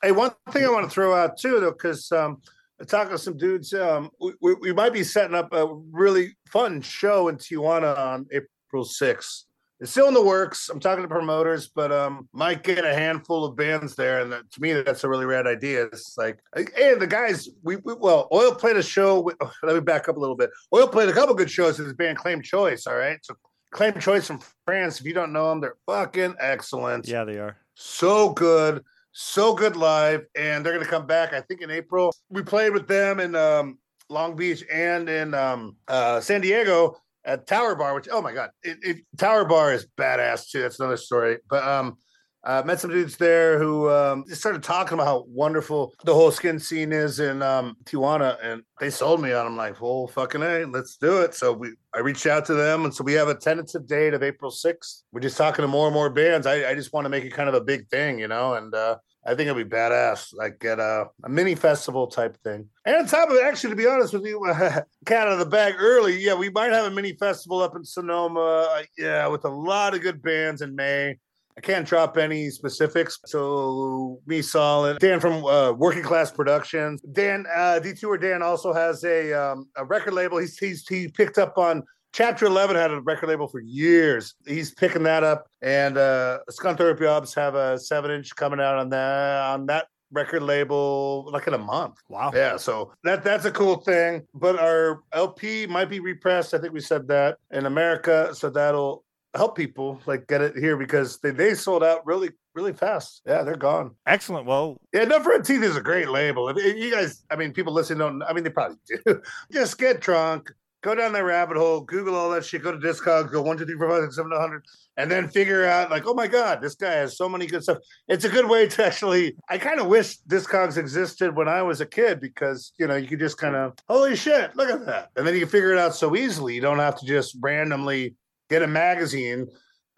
[0.02, 2.42] Hey, one thing I want to throw out too, though, because um,
[2.80, 3.72] I talked to some dudes.
[3.72, 4.10] Um,
[4.40, 9.46] we, we, might be setting up a really fun show in Tijuana on April sixth.
[9.78, 10.70] It's still in the works.
[10.70, 14.50] I'm talking to promoters, but um, might get a handful of bands there, and that,
[14.52, 15.84] to me, that's a really rad idea.
[15.84, 19.20] It's like, hey, the guys, we, we well, Öil played a show.
[19.20, 20.48] With, oh, let me back up a little bit.
[20.72, 22.86] Öil played a couple good shows with his band Claim Choice.
[22.86, 23.34] All right, so
[23.70, 24.98] Claim Choice from France.
[24.98, 27.06] If you don't know them, they're fucking excellent.
[27.06, 27.58] Yeah, they are.
[27.74, 28.82] So good,
[29.12, 31.34] so good live, and they're gonna come back.
[31.34, 32.14] I think in April.
[32.30, 33.78] We played with them in um,
[34.08, 36.96] Long Beach and in um, uh, San Diego
[37.26, 40.62] at Tower Bar, which oh my god, it, it, Tower Bar is badass too.
[40.62, 41.38] That's another story.
[41.48, 41.98] But um,
[42.44, 46.30] uh, met some dudes there who um, just started talking about how wonderful the whole
[46.30, 49.46] skin scene is in um, Tijuana, and they sold me on.
[49.46, 51.34] I'm like, well, fucking hey, let's do it.
[51.34, 54.22] So we, I reached out to them, and so we have a tentative date of
[54.22, 55.02] April 6th.
[55.10, 56.46] We're just talking to more and more bands.
[56.46, 58.72] I, I just want to make it kind of a big thing, you know, and
[58.72, 62.68] uh, I think it'll be badass, like at a, a mini festival type thing.
[62.84, 64.40] And on top of it, actually, to be honest with you,
[65.06, 66.16] cat out of the bag early.
[66.18, 68.40] Yeah, we might have a mini festival up in Sonoma.
[68.40, 71.18] uh, Yeah, with a lot of good bands in May.
[71.58, 73.18] I can't drop any specifics.
[73.24, 74.98] So me, solid.
[74.98, 77.00] Dan from uh, Working Class Productions.
[77.00, 80.36] Dan uh, Detour Dan also has a um, a record label.
[80.36, 81.82] He's he's he picked up on
[82.16, 84.36] Chapter 11 had a record label for years.
[84.46, 88.88] He's picking that up, and uh, Scunthorpe Yobs have a seven inch coming out on
[88.88, 91.96] that on that record label like in a month.
[92.08, 92.30] Wow.
[92.34, 94.26] Yeah, so that that's a cool thing.
[94.32, 96.54] But our LP might be repressed.
[96.54, 100.78] I think we said that in America, so that'll help people like get it here
[100.78, 103.20] because they, they sold out really really fast.
[103.26, 103.94] Yeah, they're gone.
[104.06, 104.46] Excellent.
[104.46, 106.48] Well, Yeah, No Front Teeth is a great label.
[106.48, 108.22] If, if you guys, I mean, people listening don't.
[108.22, 109.20] I mean, they probably do.
[109.52, 110.50] Just get drunk,
[110.82, 113.64] go down that rabbit hole, Google all that shit, go to Discogs, go one, two,
[113.64, 114.64] three, four, five, six, seven, eight hundred,
[114.96, 117.78] and then figure out like, oh my god, this guy has so many good stuff.
[118.08, 119.36] It's a good way to actually.
[119.48, 123.08] I kind of wish Discogs existed when I was a kid because you know you
[123.08, 125.78] could just kind of, holy shit, look at that, and then you can figure it
[125.78, 126.54] out so easily.
[126.54, 128.14] You don't have to just randomly
[128.48, 129.48] get a magazine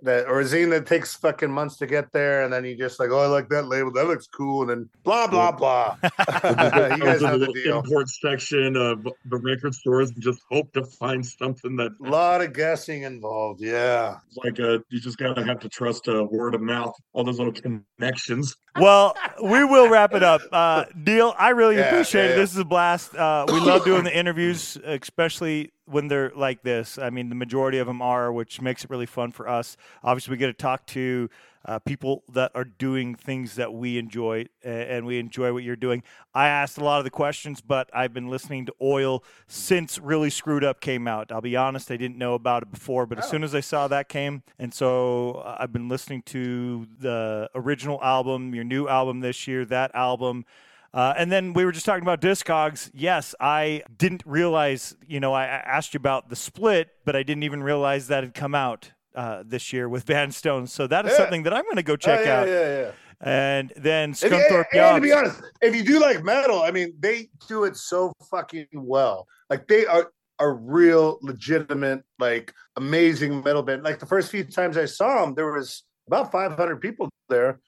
[0.03, 3.01] that or a zine that takes fucking months to get there, and then you just
[3.01, 5.97] like, oh, I like that label, that looks cool, and then blah blah blah.
[6.03, 7.79] you guys Goes know the the deal.
[7.81, 12.41] import section of the record stores and just hope to find something that A lot
[12.43, 13.61] of guessing involved.
[13.61, 14.19] Yeah.
[14.45, 17.53] like uh you just gotta have to trust uh, word of mouth, all those little
[17.53, 18.55] connections.
[18.81, 20.41] Well, we will wrap it up.
[20.53, 22.31] Uh, Neale, I really Yeah, appreciate yeah, it.
[22.31, 22.37] yeah.
[22.37, 23.15] This is a blast.
[23.15, 26.99] Uh, we love doing the interviews, especially when they're like this.
[26.99, 29.77] I mean, the majority of them are, which makes it really fun for us.
[30.03, 31.29] Obviously, we get to talk to
[31.69, 36.03] uh, people that are doing things that we enjoy, and we enjoy what you're doing.
[36.35, 40.31] I asked a lot of the questions, but I've been listening to Öil since Really
[40.31, 41.31] Screwed Up came out.
[41.31, 43.29] I'll be honest, I didn't know about it before, but as Oh.
[43.33, 48.03] soon as I saw that came, and so uh, I've been listening to the original
[48.03, 50.47] album, your new album this year, that album.
[50.95, 52.91] Uh, and then we were just talking about Discogs.
[52.95, 57.43] Yes, I didn't realize, you know, I asked you about the split, but I didn't
[57.43, 60.67] even realize that had come out uh, this year with Van Stone.
[60.67, 61.19] So that is Yeah.
[61.19, 62.49] something that I'm going to go check Oh, yeah, out.
[62.49, 62.91] Yeah, yeah.
[63.21, 66.95] And then Scunthorpe and, and to be honest, if you do like metal, I mean,
[67.01, 69.27] they do it so fucking well.
[69.51, 73.83] Like they are a real legitimate, like amazing metal band.
[73.83, 77.59] Like the first few times I saw them, there was about 500 people there,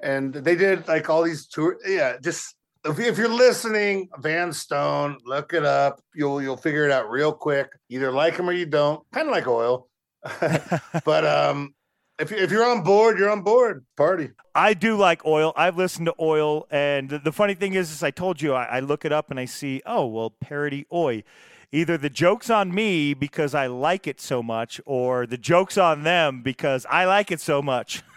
[0.00, 1.76] and they did like all these tour.
[1.84, 2.54] Yeah, just
[2.84, 6.00] if, if you're listening, Van Stone, look it up.
[6.14, 7.68] You'll you'll figure it out real quick.
[7.88, 9.02] Either like them or you don't.
[9.12, 9.86] Kind of like Öil,
[11.04, 11.74] but um.
[12.18, 13.86] If, if you're on board, you're on board.
[13.96, 14.28] Party.
[14.54, 15.54] I do like Öil.
[15.56, 18.64] I've listened to Öil, and the, the funny thing is, is I told you I,
[18.64, 21.24] I look it up and I see, oh well, parody oi.
[21.72, 26.02] Either the joke's on me because I like it so much, or the joke's on
[26.02, 28.02] them because I like it so much.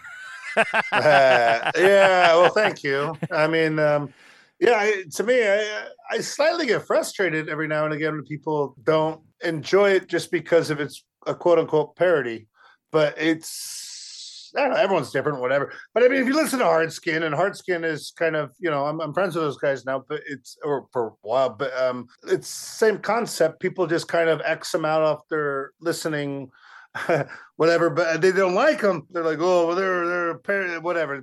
[0.92, 3.12] Uh, yeah, well, thank you.
[3.32, 4.14] I mean, um,
[4.60, 8.76] yeah, I, to me, I, I slightly get frustrated every now and again when people
[8.84, 12.46] don't enjoy it just because of its a quote unquote parody.
[12.92, 15.72] But it's, I don't know, everyone's different, whatever.
[15.92, 18.52] But I mean, if you listen to Hard Skin, and Hard Skin is kind of,
[18.60, 21.50] you know, I'm, I'm friends with those guys now, but it's, or for a while,
[21.50, 23.60] but um, it's same concept.
[23.60, 26.50] People just kind of X them out off their listening
[27.56, 29.06] whatever, but they don't like them.
[29.10, 31.20] They're like, oh, well, they're they're a par- whatever.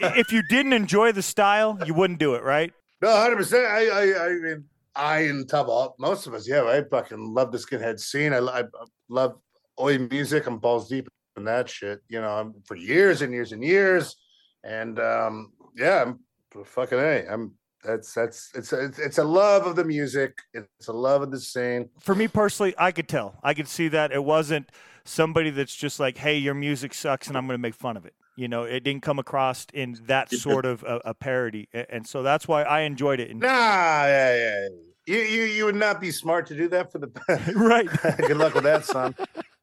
[0.00, 2.72] If you didn't enjoy the style, you wouldn't do it, right?
[3.02, 3.66] No, hundred percent.
[3.66, 7.52] I, I, I mean, I and top all most of us, yeah, I fucking love
[7.52, 8.32] the skinhead scene.
[8.32, 8.64] I, I,
[9.08, 9.36] love
[9.80, 10.46] oi music.
[10.46, 12.00] I'm balls deep in that shit.
[12.08, 14.16] You know, for years and years and years,
[14.64, 16.20] and um, yeah, I'm
[16.64, 17.26] fucking a.
[17.28, 17.52] I'm
[17.82, 20.38] that's that's it's it's a love of the music.
[20.54, 21.88] It's a love of the scene.
[22.00, 23.38] For me personally, I could tell.
[23.42, 24.70] I could see that it wasn't
[25.04, 28.06] somebody that's just like, "Hey, your music sucks," and I'm going to make fun of
[28.06, 28.14] it.
[28.36, 32.22] You know, it didn't come across in that sort of a, a parody, and so
[32.22, 33.36] that's why I enjoyed it.
[33.36, 34.68] Nah, yeah, yeah.
[35.06, 37.10] You, you you would not be smart to do that for the
[37.56, 37.88] right.
[38.18, 39.14] Good luck with that, son.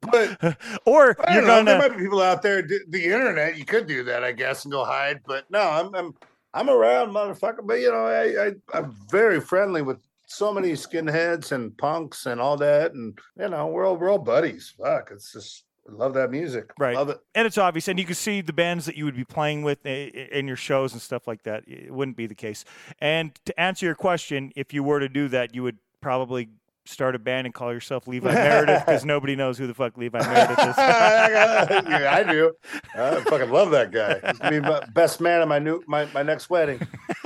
[0.02, 2.62] But or you're know, gonna there might be people out there.
[2.62, 5.22] The, internet, you could do that, I guess, and go hide.
[5.26, 6.14] But no, I'm I'm
[6.54, 7.66] I'm around, motherfucker.
[7.66, 12.42] But you know, I, I I'm very friendly with so many skinheads and punks and
[12.42, 14.74] all that, and you know, we're all we're all buddies.
[14.78, 16.72] Fuck, it's just love that music.
[16.80, 16.96] Right.
[16.96, 17.20] Love it.
[17.36, 19.80] and it's obvious, and you can see the bands that you would be playing with
[19.86, 21.64] i- i- in your shows and stuff like that.
[21.68, 22.66] It wouldn't be the case.
[23.00, 26.50] And to answer your question, if you were to do that, you would probably
[26.86, 30.18] start a band and call yourself Levi Meredith because nobody knows who the fuck Levi
[30.18, 30.76] Meredith is.
[30.78, 32.54] yeah, I do.
[32.96, 34.20] I fucking love that guy.
[34.28, 36.80] He's gonna be my best man at my new my, my next wedding.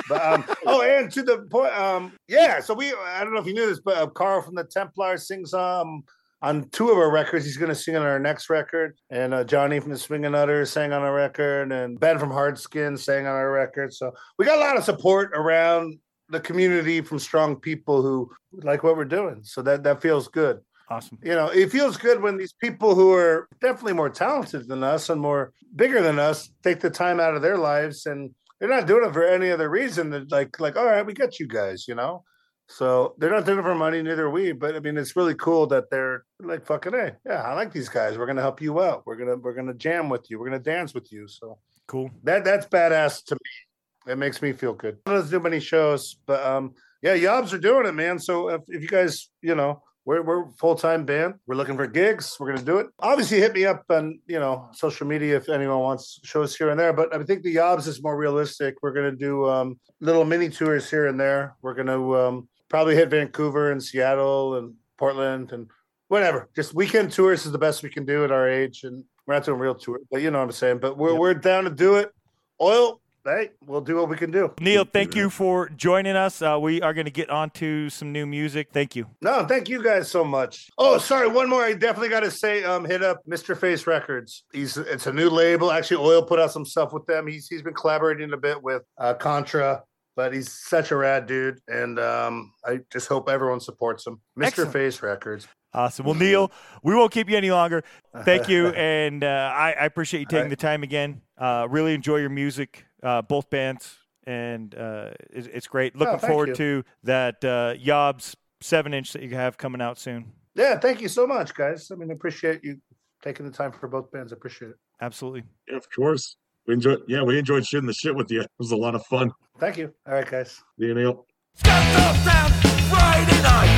[0.09, 2.59] But um, oh, and to the point, um, yeah.
[2.59, 5.27] So we, I don't know if you knew this, but uh, Carl from the Templars
[5.27, 6.03] sings um
[6.43, 7.45] on two of our records.
[7.45, 10.93] He's gonna sing on our next record, and uh, Johnny from the Swingin' Utters sang
[10.93, 13.93] on our record, and Ben from Hard Skin sang on our record.
[13.93, 15.97] So we got a lot of support around
[16.29, 19.39] the community from strong people who like what we're doing.
[19.43, 20.59] So that that feels good
[20.89, 21.17] Awesome.
[21.23, 25.09] you know, it feels good when these people who are definitely more talented than us
[25.09, 28.29] and more bigger than us take the time out of their lives and
[28.59, 31.39] they're not doing it for any other reason than like like all right, we got
[31.39, 32.23] you guys, you know.
[32.67, 34.51] So they're not doing it for money, neither are we.
[34.51, 37.89] But I mean, it's really cool that they're like fucking hey, yeah, I like these
[37.89, 38.17] guys.
[38.17, 39.03] We're gonna help you out.
[39.05, 40.39] We're gonna we're gonna jam with you.
[40.39, 41.27] We're gonna dance with you.
[41.27, 42.09] So Cool.
[42.23, 44.11] that that's badass to me.
[44.11, 44.97] It makes me feel good.
[45.05, 48.19] I don't do many shows, but um, yeah, Yobs are doing it, man.
[48.19, 51.35] So if, if you guys, you know, we're we're full time band.
[51.47, 52.35] We're looking for gigs.
[52.39, 52.87] We're gonna do it.
[52.99, 56.79] Obviously, hit me up on you know social media if anyone wants shows here and
[56.79, 56.91] there.
[56.93, 58.75] But I think the Yobs is more realistic.
[58.81, 61.55] We're gonna do um, little mini tours here and there.
[61.61, 65.67] We're gonna um, probably hit Vancouver and Seattle and Portland and
[66.07, 66.49] whatever.
[66.55, 69.45] Just weekend tours is the best we can do at our age, and we're not
[69.45, 70.01] doing real tours.
[70.09, 70.79] But you know what I'm saying.
[70.79, 72.11] But we're we're down to do it.
[72.59, 74.51] Öil, hey, we'll do what we can do.
[74.59, 76.41] Neale, thank you for joining us.
[76.41, 78.69] Uh, we are going to get on to some new music.
[78.73, 79.05] Thank you.
[79.21, 80.71] No, thank you guys so much.
[80.79, 81.63] Oh, sorry, one more.
[81.63, 83.55] I definitely got to say, um, hit up Mr.
[83.55, 84.45] Face Records.
[84.51, 85.71] He's it's a new label.
[85.71, 87.27] Actually, Öil put out some stuff with them.
[87.27, 89.83] He's he's been collaborating a bit with uh, Contra,
[90.15, 94.21] but he's such a rad dude, and um, I just hope everyone supports him.
[94.37, 94.45] Mr.
[94.47, 94.73] Excellent.
[94.73, 95.47] Face Records.
[95.73, 96.05] Awesome.
[96.05, 96.51] Well, Neale,
[96.83, 97.83] we won't keep you any longer.
[98.23, 100.49] Thank you, and uh, I, I appreciate you taking Alright.
[100.51, 101.21] the time again.
[101.37, 105.95] Uh, really enjoy your music, uh, both bands, and uh, it's, it's great.
[105.95, 106.55] Looking Oh, forward you.
[106.55, 110.31] to that uh, Yobs seven inch that you have coming out soon.
[110.55, 111.89] Yeah, thank you so much, guys.
[111.91, 112.77] I mean, I appreciate you
[113.23, 114.31] taking the time for both bands.
[114.31, 114.77] I appreciate it.
[115.01, 115.43] Absolutely.
[115.67, 116.37] Yeah, of course.
[116.67, 116.99] We enjoyed.
[117.07, 118.41] Yeah, we enjoyed shooting the shit with you.
[118.41, 119.31] It was a lot of fun.
[119.59, 119.93] Thank you.
[120.07, 120.61] All right, guys.
[120.79, 121.25] See you, Neale.
[121.55, 123.69] Friday night,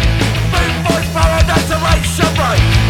[0.51, 2.84] big boys paradise elation right.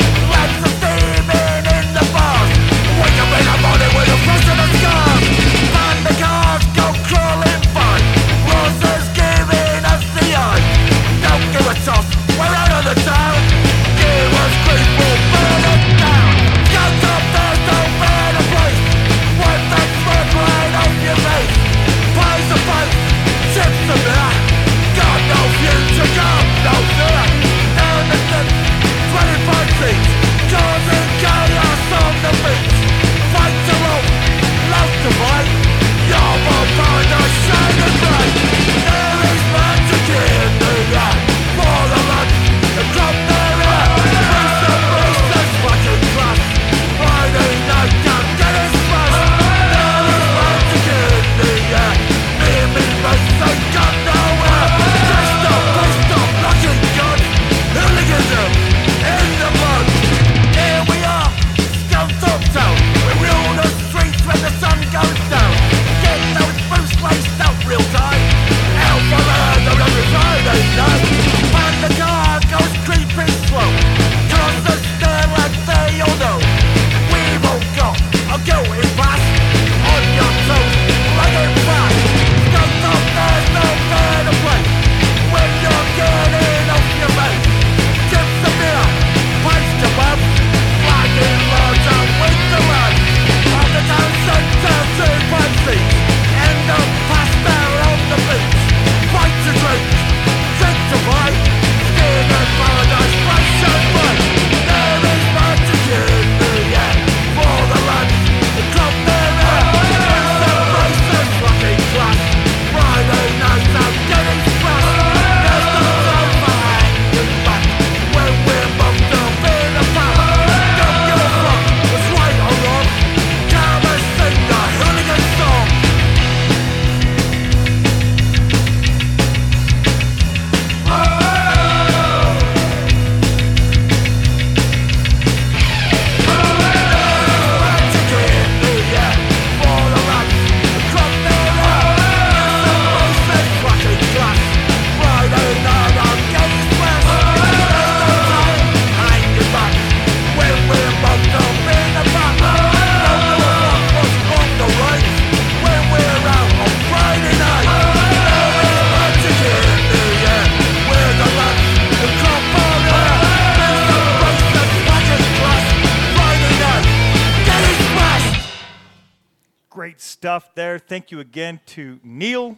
[170.95, 172.57] Thank you again to Neale.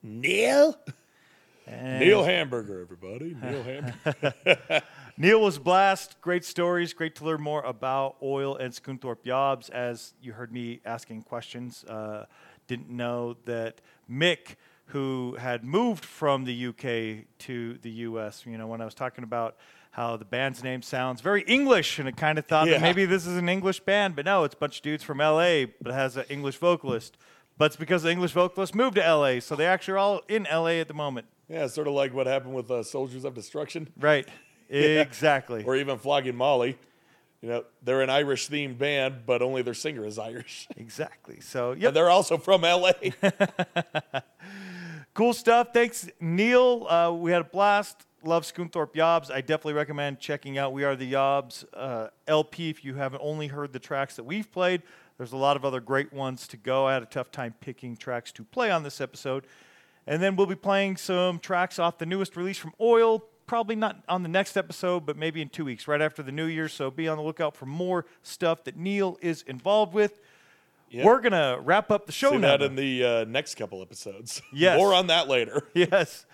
[0.00, 0.78] Neale?
[1.66, 3.34] And Neil Hamburger, everybody.
[3.42, 4.82] Neil Hamburger.
[5.18, 6.20] Neale was a blast.
[6.20, 6.92] Great stories.
[6.92, 9.70] Great to learn more about Öil and Scunthorpe Yobs.
[9.70, 12.26] As you heard me asking questions, uh,
[12.68, 14.54] didn't know that Mick,
[14.84, 19.24] who had moved from the UK to the US, you know, when I was talking
[19.24, 19.56] about
[19.90, 22.74] how the band's name sounds very English, and I kind of thought Yeah.
[22.74, 25.18] that maybe this is an English band, but no, it's a bunch of dudes from
[25.18, 27.16] LA, but it has an English vocalist.
[27.58, 30.44] But it's because the English vocalist moved to LA, so they actually are all in
[30.50, 31.26] LA at the moment.
[31.48, 33.88] yeah, sort of like what happened with uh, Soldiers of Destruction.
[33.98, 34.26] Right.
[34.70, 35.00] Yeah.
[35.00, 35.64] Exactly.
[35.64, 36.76] Or even Flogging Molly.
[37.40, 40.68] You know, they're an Irish themed band, but only their singer is Irish.
[40.76, 41.40] Exactly.
[41.40, 41.88] So, yeah.
[41.88, 42.92] they're also from LA.
[45.14, 45.68] Cool stuff.
[45.72, 46.86] Thanks, Neale.
[46.88, 48.06] Uh, we had a blast.
[48.22, 49.30] Love Scunthorpe Yobs.
[49.32, 53.46] I definitely recommend checking out We Are the Yobs uh, LP if you haven't only
[53.48, 54.82] heard the tracks that we've played.
[55.18, 56.86] There's a lot of other great ones to go.
[56.86, 59.44] I had a tough time picking tracks to play on this episode.
[60.06, 63.22] And then we'll be playing some tracks off the newest release from Öil.
[63.46, 66.46] Probably not on the next episode, but maybe in two weeks, right after the new
[66.46, 66.68] year.
[66.68, 70.20] So be on the lookout for more stuff that Neale is involved with.
[70.90, 71.04] Yep.
[71.04, 72.56] We're going to wrap up the show See now.
[72.56, 74.40] that in the uh, next couple episodes.
[74.52, 74.78] Yes.
[74.78, 75.62] More on that later.
[75.74, 76.24] yes.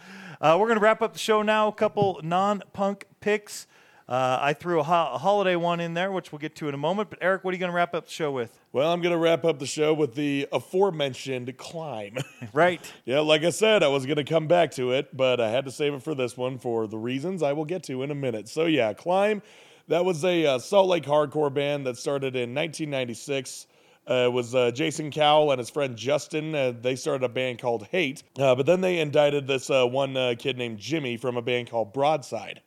[0.40, 1.68] Uh, we're going to wrap up the show now.
[1.68, 3.66] A couple non punk picks.
[4.06, 6.74] Uh, I threw a, ho- a holiday one in there, which we'll get to in
[6.74, 7.08] a moment.
[7.08, 8.58] But Eric, what are you going to wrap up the show with?
[8.72, 12.18] Well, I'm going to wrap up the show with the aforementioned climb.
[12.52, 12.80] Right.
[13.06, 15.64] yeah, like I said, I was going to come back to it, but I had
[15.64, 18.14] to save it for this one for the reasons I will get to in a
[18.14, 18.48] minute.
[18.48, 19.40] So, yeah, Climb,
[19.88, 23.66] that was a uh, Salt Lake hardcore band that started in 1996.
[24.08, 26.54] Uh, it was uh, Jason Cowell and his friend Justin.
[26.54, 30.16] Uh, they started a band called Hate, uh, but then they indicted this uh, one
[30.16, 32.60] uh, kid named Jimmy from a band called Broadside.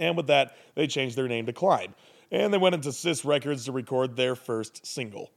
[0.00, 1.94] And with that, they changed their name to Climb.
[2.32, 5.30] And they went into Sis Records to record their first single.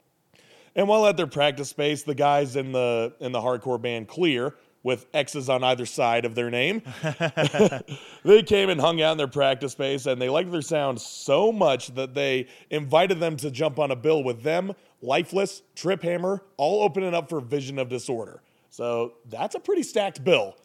[0.75, 4.55] And while at their practice space, the guys in the in the hardcore band Clear,
[4.81, 6.81] with X's on either side of their name,
[8.23, 11.51] they came and hung out in their practice space, and they liked their sound so
[11.51, 16.43] much that they invited them to jump on a bill with them, Lifeless, Trip Hammer,
[16.57, 18.41] all opening up for Vision of Disorder.
[18.69, 20.55] So that's a pretty stacked bill.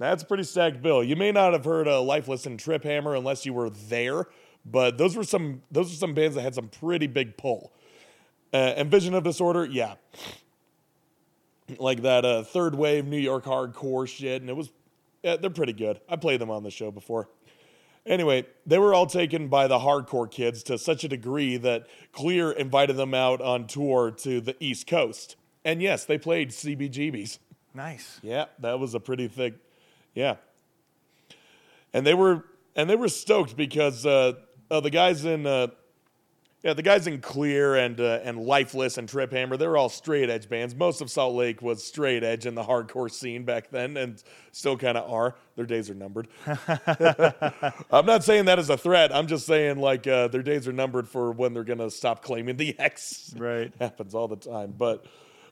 [0.00, 1.04] That's a pretty stacked bill.
[1.04, 4.28] You may not have heard of Lifeless and Trip Hammer unless you were there,
[4.64, 7.70] but those were some those were some bands that had some pretty big pull.
[8.52, 9.96] Uh, and Vision of Disorder, yeah,
[11.78, 14.70] like that uh, third wave New York hardcore shit, and it was
[15.22, 16.00] yeah, they're pretty good.
[16.08, 17.28] I played them on the show before.
[18.06, 22.50] Anyway, they were all taken by the hardcore kids to such a degree that Clear
[22.52, 25.36] invited them out on tour to the East Coast.
[25.62, 27.38] And yes, they played CBGBs.
[27.74, 28.18] Nice.
[28.22, 29.56] Yeah, that was a pretty thick.
[30.14, 30.36] Yeah.
[31.92, 32.44] And they were
[32.76, 34.32] and they were stoked because uh,
[34.70, 35.68] uh, the guys in uh,
[36.62, 39.88] yeah the guys in Clear and uh, and Lifeless and Trip Hammer they were all
[39.88, 40.74] straight edge bands.
[40.74, 44.22] Most of Salt Lake was straight edge in the hardcore scene back then, and
[44.52, 45.34] still kind of are.
[45.56, 46.28] Their days are numbered.
[47.90, 49.14] I'm not saying that as a threat.
[49.14, 52.56] I'm just saying like uh, their days are numbered for when they're gonna stop claiming
[52.56, 53.34] the X.
[53.36, 53.72] Right.
[53.80, 54.74] happens all the time.
[54.76, 55.06] But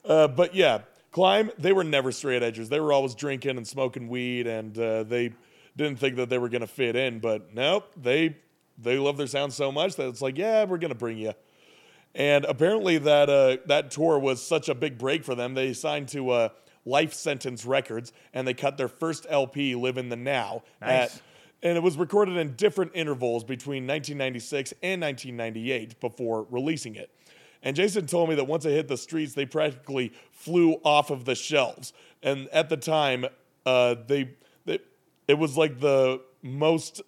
[0.04, 0.80] uh, but yeah,
[1.10, 1.50] climb.
[1.58, 2.68] They were never straight edgers.
[2.68, 5.32] They were always drinking and smoking weed, and uh, they
[5.76, 7.20] didn't think that they were gonna fit in.
[7.20, 8.36] But nope, they
[8.76, 11.32] they love their sound so much that it's like, yeah, we're gonna bring you.
[12.14, 15.54] And apparently that uh, that tour was such a big break for them.
[15.54, 16.48] They signed to uh,
[16.84, 21.16] Life Sentence Records, and they cut their first LP, "Live in the Now." Nice.
[21.16, 21.22] At,
[21.60, 27.10] and it was recorded in different intervals between 1996 and 1998 before releasing it.
[27.62, 31.24] And Jason told me that once it hit the streets, they practically flew off of
[31.24, 31.92] the shelves.
[32.22, 33.26] And at the time,
[33.66, 34.30] uh, they,
[34.64, 34.78] they
[35.26, 37.02] it was like the most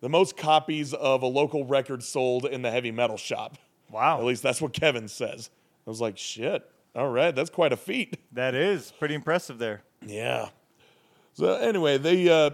[0.00, 3.56] the most copies of a local record sold in the heavy metal shop.
[3.90, 4.18] Wow.
[4.18, 5.50] At least that's what Kevin says.
[5.86, 6.68] I was like, shit.
[6.94, 8.18] All right, that's quite a feat.
[8.32, 9.82] That is pretty impressive there.
[10.04, 10.48] Yeah.
[11.34, 12.50] So anyway, they uh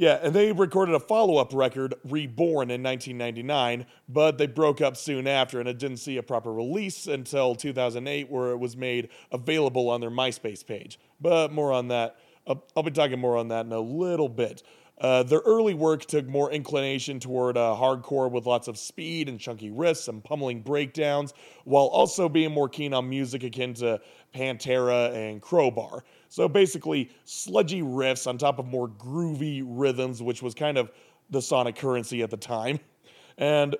[0.00, 5.26] yeah, and they recorded a follow-up record, Reborn, in 1999, but they broke up soon
[5.26, 9.90] after, and it didn't see a proper release until 2008, where it was made available
[9.90, 10.98] on their MySpace page.
[11.20, 12.16] But more on that.
[12.46, 14.62] I'll, I'll be talking more on that in a little bit.
[14.98, 19.38] Uh, their early work took more inclination toward uh, hardcore with lots of speed and
[19.38, 24.00] chunky riffs and pummeling breakdowns, while also being more keen on music akin to
[24.34, 26.04] Pantera and Crowbar.
[26.30, 30.90] So basically, sludgy riffs on top of more groovy rhythms, which was kind of
[31.28, 32.78] the sonic currency at the time.
[33.36, 33.76] And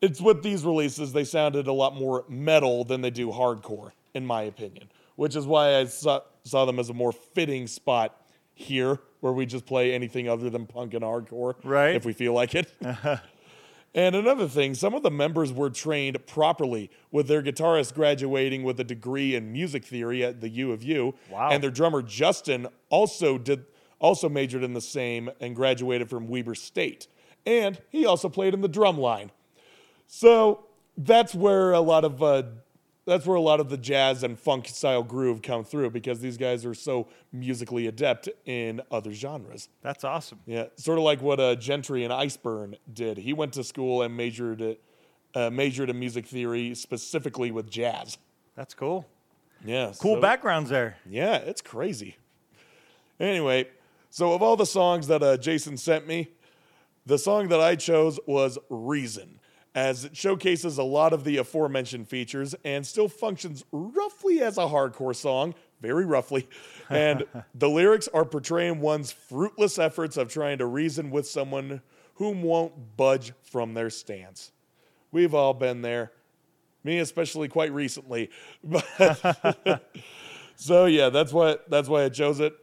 [0.00, 4.24] it's with these releases, they sounded a lot more metal than they do hardcore, in
[4.24, 8.16] my opinion, which is why I saw, saw them as a more fitting spot
[8.54, 11.96] here, where we just play anything other than punk and hardcore, Right.
[11.96, 12.72] If we feel like it.
[13.94, 18.78] And another thing, some of the members were trained properly, with their guitarist graduating with
[18.78, 21.14] a degree in music theory at the U of U.
[21.28, 21.50] Wow.
[21.50, 23.64] And their drummer Justin also did
[23.98, 27.06] also majored in the same and graduated from Weber State.
[27.44, 29.30] And he also played in the drum line.
[30.06, 30.64] So
[30.96, 32.44] that's where a lot of uh,
[33.10, 36.36] that's where a lot of the jazz and funk style groove come through because these
[36.36, 39.68] guys are so musically adept in other genres.
[39.82, 40.38] That's awesome.
[40.46, 43.18] Yeah, sort of like what uh, Gentry and Iceburn did.
[43.18, 44.76] He went to school and majored
[45.34, 48.16] uh, majored in music theory specifically with jazz.
[48.56, 49.06] That's cool.
[49.64, 50.96] Yeah, Cool so- backgrounds there.
[51.08, 52.16] Yeah, it's crazy.
[53.18, 53.68] Anyway,
[54.08, 56.28] so of all the songs that uh, Jason sent me,
[57.06, 59.39] the song that I chose was Reason,
[59.74, 64.62] as it showcases a lot of the aforementioned features and still functions roughly as a
[64.62, 66.48] hardcore song, very roughly.
[66.90, 67.24] And
[67.54, 71.82] the lyrics are portraying one's fruitless efforts of trying to reason with someone
[72.14, 74.50] whom won't budge from their stance.
[75.12, 76.10] We've all been there,
[76.82, 78.30] me especially quite recently.
[78.64, 78.84] But
[80.56, 82.54] so yeah, that's why that's why I chose it,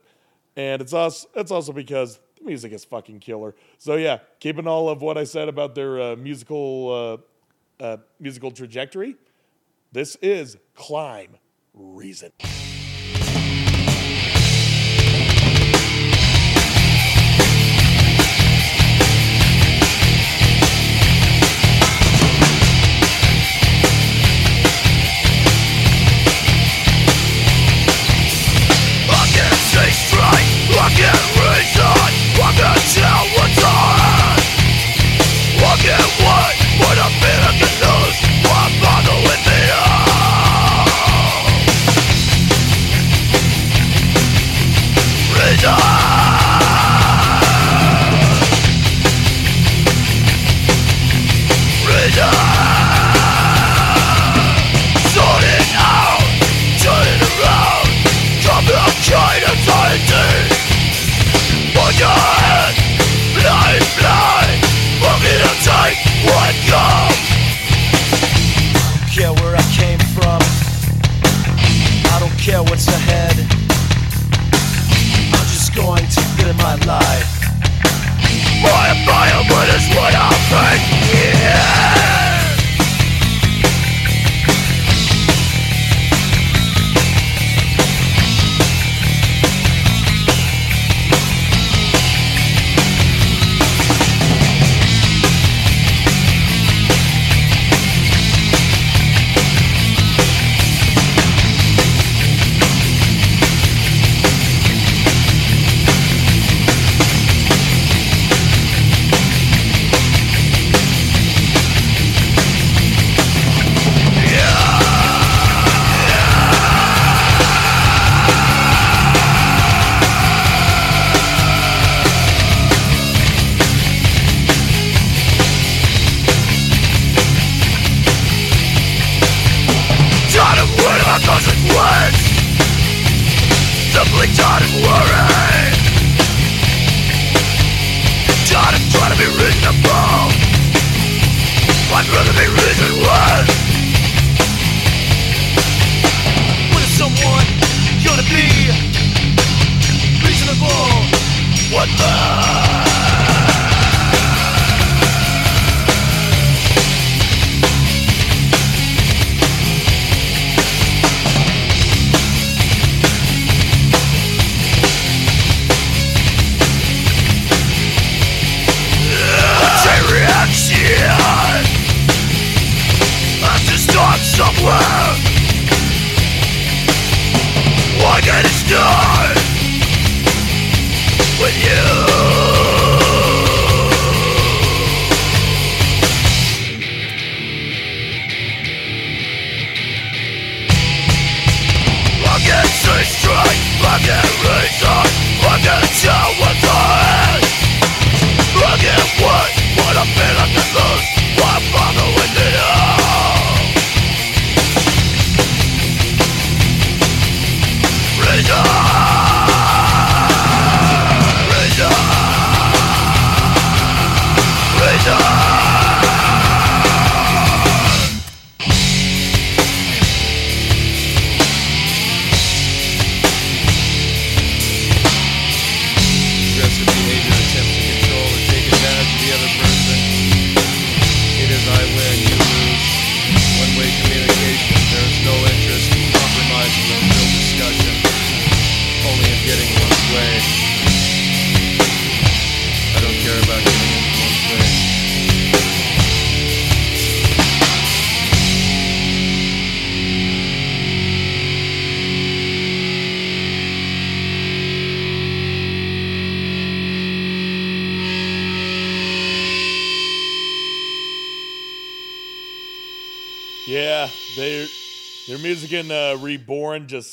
[0.57, 3.53] and it's also it's also because music is fucking killer.
[3.77, 7.21] So yeah, keeping all of what I said about their uh, musical
[7.79, 9.15] uh, uh, musical trajectory,
[9.91, 11.37] this is Climb
[11.73, 12.31] Reason.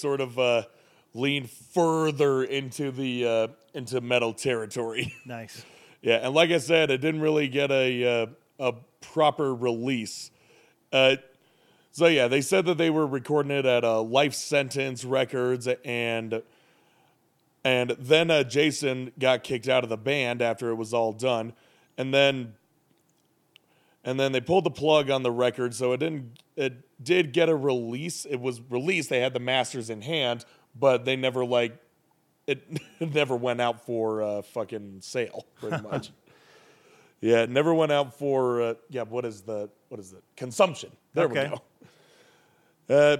[0.05, 0.63] Sort of uh,
[1.15, 5.15] leaned further into the uh, into metal territory.
[5.25, 5.65] Nice.
[6.03, 8.27] yeah, and like I said, it didn't really get a uh,
[8.59, 10.31] a proper release.
[10.93, 11.17] Uh,
[11.91, 16.43] so yeah, they said that they were recording it at uh, Life Sentence Records, and
[17.65, 21.55] and then uh, Jason got kicked out of the band after it was all done,
[21.97, 22.53] and then
[24.05, 26.39] and then they pulled the plug on the record, so it didn't.
[26.57, 28.25] It did get a release.
[28.25, 29.09] It was released.
[29.11, 30.45] They had the masters in hand,
[30.79, 31.77] but they never like
[32.47, 32.63] it.
[33.01, 36.11] never went out for uh, fucking sale, pretty much.
[37.21, 39.03] yeah, it never went out for uh, yeah.
[39.03, 40.23] What is the what is it?
[40.37, 40.91] Consumption.
[41.15, 41.51] There Okay.
[41.51, 42.95] we go.
[42.95, 43.17] Uh,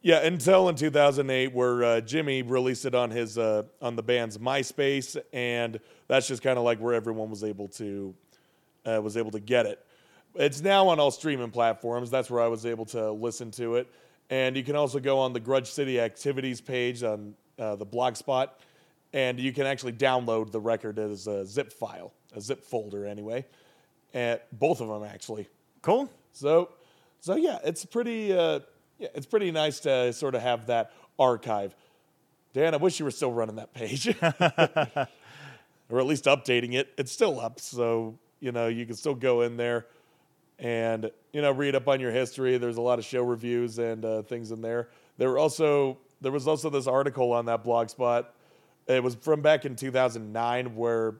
[0.00, 4.38] yeah, until in 2008, where uh, Jimmy released it on his uh, on the band's
[4.38, 8.14] MySpace, and that's just kind of like where everyone was able to
[8.86, 9.84] uh, was able to get it.
[10.34, 12.10] It's now on all streaming platforms.
[12.10, 13.88] That's where I was able to listen to it,
[14.30, 18.50] and you can also go on the Grudge City activities page on uh, the Blogspot,
[19.12, 23.44] and you can actually download the record as a zip file, a zip folder anyway,
[24.14, 25.48] and both of them actually.
[25.82, 26.10] Cool.
[26.32, 26.70] So,
[27.20, 28.32] so yeah, it's pretty.
[28.32, 28.60] Uh,
[28.98, 31.74] yeah, it's pretty nice to sort of have that archive.
[32.52, 36.92] Dan, I wish you were still running that page, or at least updating it.
[36.98, 39.86] It's still up, so you know you can still go in there
[40.58, 42.58] and you know read up on your history.
[42.58, 44.88] There's a lot of show reviews and uh, things in there.
[45.16, 48.34] There were also there was also this article on that blog spot.
[48.86, 51.16] It was from back in 2009 where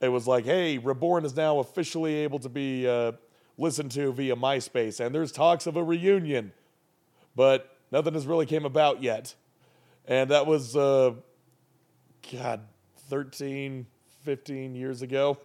[0.00, 3.12] it was like, hey, Reborn is now officially able to be uh,
[3.58, 6.52] listened to via MySpace, and there's talks of a reunion,
[7.36, 9.34] but nothing has really came about yet.
[10.06, 11.12] And that was, uh,
[12.32, 12.62] God,
[13.10, 13.86] 13,
[14.24, 15.38] 15 years ago.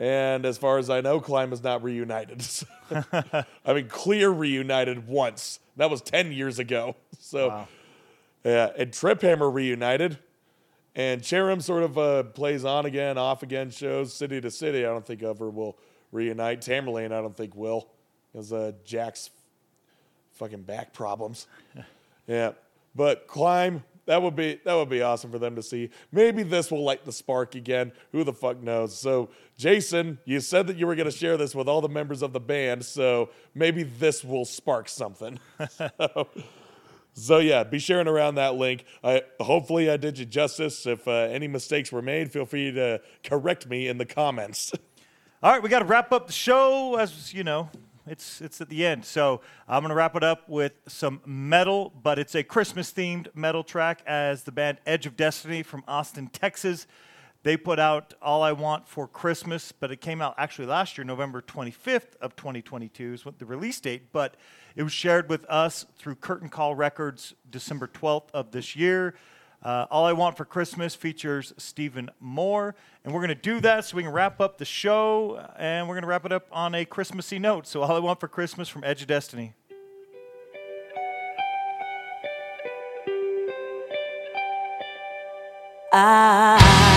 [0.00, 2.46] And as far as I know, Climb is not reunited.
[3.12, 5.58] I mean, Clear reunited once.
[5.76, 6.96] That was 10 years ago.
[7.20, 7.68] So, Wow.
[8.44, 8.70] yeah.
[8.78, 10.18] And Trip Hammer reunited.
[10.94, 14.86] And Cherim sort of uh, plays on again, off again shows, city to city.
[14.86, 15.76] I don't think ever will
[16.10, 16.60] reunite.
[16.62, 17.88] Tamerlane, I don't think will,
[18.32, 19.30] because uh, Jack's
[20.32, 21.46] fucking back problems.
[22.26, 22.52] yeah,
[22.94, 25.90] but climb that would be that would be awesome for them to see.
[26.10, 27.92] Maybe this will light the spark again.
[28.12, 28.98] Who the fuck knows?
[28.98, 29.28] So,
[29.58, 32.32] Jason, you said that you were going to share this with all the members of
[32.32, 35.38] the band, so maybe this will spark something.
[35.70, 36.28] so,
[37.12, 38.86] so yeah, be sharing around that link.
[39.04, 40.86] I hopefully I did you justice.
[40.86, 44.72] If uh, any mistakes were made, feel free to correct me in the comments.
[45.42, 46.96] All right, we got to wrap up the show.
[46.96, 47.68] As you know,
[48.10, 52.18] it's it's at the end, so I'm gonna wrap it up with some metal, but
[52.18, 54.02] it's a Christmas themed metal track.
[54.06, 56.86] As the band Edge of Destiny from Austin, Texas,
[57.42, 61.04] they put out "All I Want for Christmas," but it came out actually last year,
[61.04, 64.12] November 25th of 2022 is what the release date.
[64.12, 64.36] But
[64.76, 69.14] it was shared with us through Curtain Call Records, December 12th of this year.
[69.62, 73.84] Uh, All I Want for Christmas features Stephen Moore, and we're going to do that
[73.84, 76.74] so we can wrap up the show, and we're going to wrap it up on
[76.74, 77.66] a Christmassy note.
[77.66, 79.54] So, All I Want for Christmas from Edge of Destiny.
[85.92, 86.87] I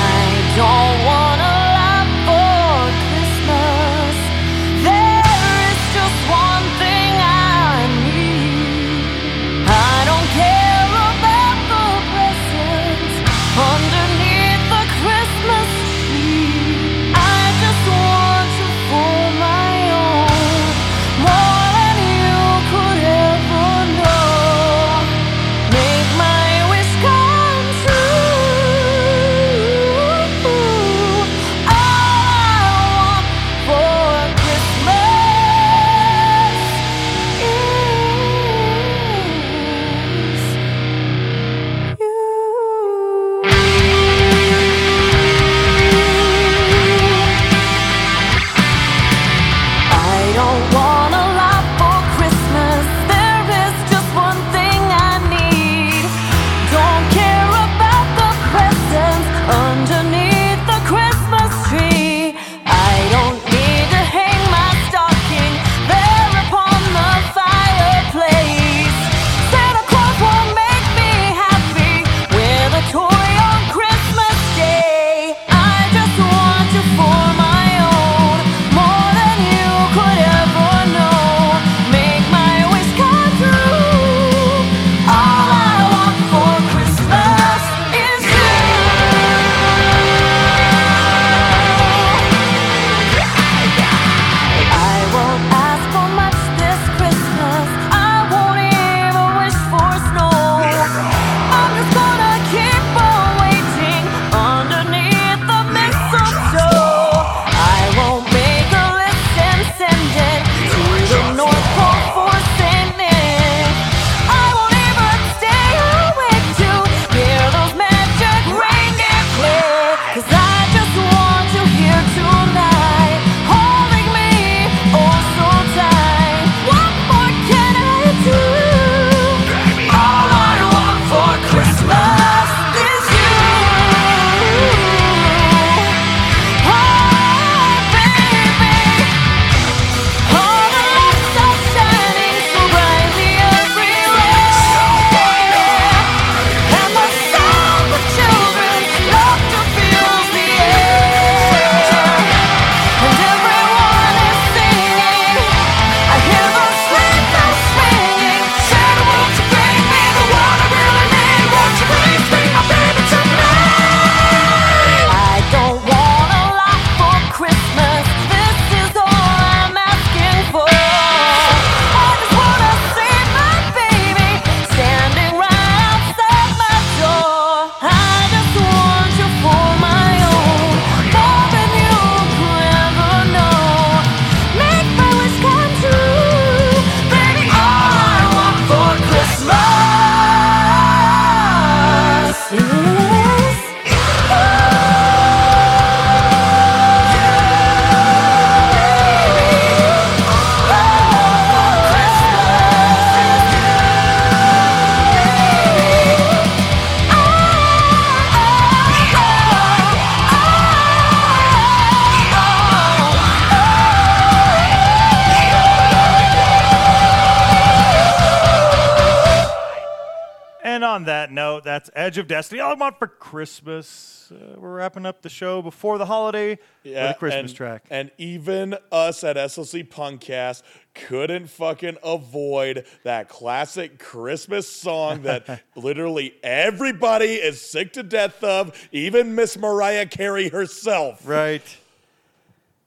[222.32, 222.62] Destiny.
[222.62, 224.32] All I want for Christmas.
[224.34, 227.84] Uh, we're wrapping up the show before the holiday with a Christmas and, track.
[227.90, 236.34] And even us at SLC Punkcast couldn't fucking avoid that classic Christmas song that literally
[236.42, 241.28] everybody is sick to death of, even Miss Mariah Carey herself.
[241.28, 241.78] Right.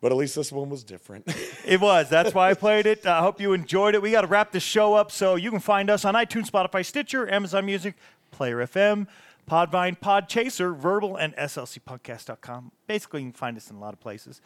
[0.01, 1.31] But at least this one was different.
[1.67, 2.11] It was.
[2.11, 3.07] That's why I played it.
[3.07, 4.03] I hope you enjoyed it.
[4.03, 6.85] We got to wrap the show up, so you can find us on iTunes, Spotify,
[6.85, 7.95] Stitcher, Amazon Music,
[8.35, 9.07] Player FM,
[9.47, 12.73] Podvine, Podchaser, Vurbl, and SLCPodcast.com.
[12.87, 14.41] Basically, you can find us in a lot of places.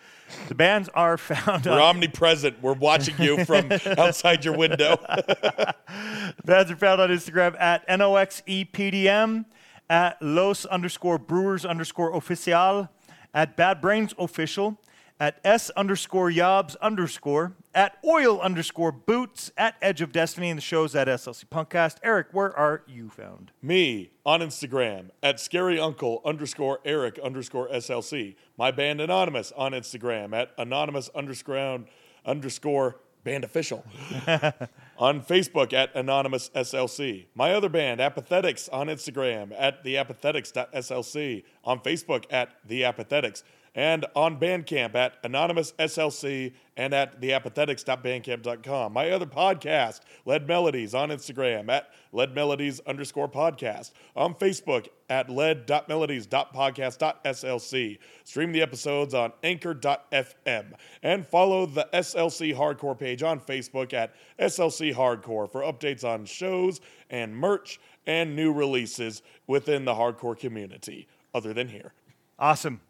[0.48, 2.60] The bands are found We're on omnipresent.
[2.62, 4.96] We're watching you from outside your window.
[6.44, 9.44] Bands are found on Instagram at NOXEPDM,
[9.88, 12.88] at Los underscore Brewers underscore Oficial,
[13.32, 14.78] at Bad Brains Official,
[15.20, 20.62] at S underscore Yobs underscore, at Oil underscore Boots, at Edge of Destiny, and the
[20.62, 21.98] show's at SLC Punkcast.
[22.02, 23.52] Eric, where are you found?
[23.62, 28.34] Me on Instagram at scary uncle underscore Eric underscore SLC.
[28.56, 31.84] My band Anonymous on Instagram at anonymous underscore
[32.26, 33.84] underscore band official.
[34.98, 37.26] on Facebook at anonymous SLC.
[37.36, 41.44] My other band Apathetics on Instagram at the theapathetics.slc.
[41.62, 43.44] On Facebook at theapathetics.
[43.78, 48.92] And on Bandcamp at Anonymous SLC and at theapathetics.bandcamp.com.
[48.92, 53.92] My other podcast, Lead Melodies, on Instagram at Lead Melodies underscore podcast.
[54.16, 57.98] On Facebook at lead.melodies.podcast.slc.
[58.24, 60.72] Stream the episodes on anchor.fm.
[61.04, 66.80] And follow the SLC Hardcore page on Facebook at SLC Hardcore for updates on shows
[67.10, 71.92] and merch and new releases within the hardcore community, other than here.
[72.40, 72.80] Awesome.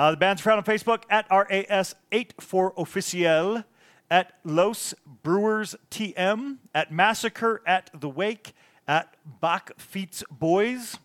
[0.00, 3.64] Uh, the band's found on Facebook at RAS84Officiel,
[4.10, 8.54] at Los Brewers TM, at Massacre at The Wake,
[8.88, 10.96] at Bakfietsboys,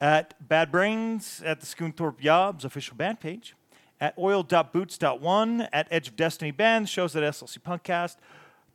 [0.00, 3.56] at Bad Brains, at the Scunthorpe Yobs official band page,
[4.00, 8.18] at oil.boots.one, at Edge of Destiny Band, shows at SLC Punkcast.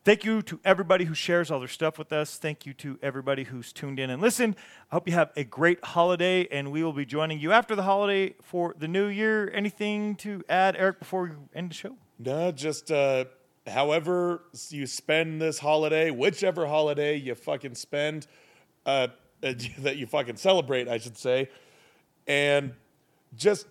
[0.06, 2.36] Thank you to everybody who shares all their stuff with us.
[2.36, 4.58] Thank you to everybody who's tuned in and listened.
[4.92, 7.84] I hope you have a great holiday, and we will be joining you after the
[7.84, 9.50] holiday for the new year.
[9.54, 11.96] Anything to add, Eric, before we end the show?
[12.20, 13.24] No, just uh,
[13.66, 18.28] however you spend this holiday, whichever holiday you fucking spend,
[18.86, 19.08] uh,
[19.40, 21.50] that you fucking celebrate, I should say,
[22.28, 22.74] and
[23.38, 23.68] just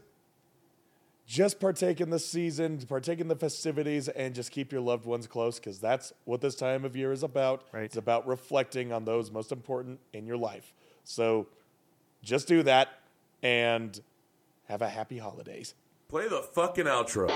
[1.27, 5.27] just partake in the season, partake in the festivities, and just keep your loved ones
[5.27, 7.65] close because that's what this time of year is about.
[7.73, 7.85] Right.
[7.85, 10.75] It's about reflecting on those most important in your life.
[11.05, 11.47] So
[12.23, 12.89] just do that
[13.43, 14.01] and
[14.69, 15.75] have a happy holidays.
[16.09, 17.29] Play the fucking outro.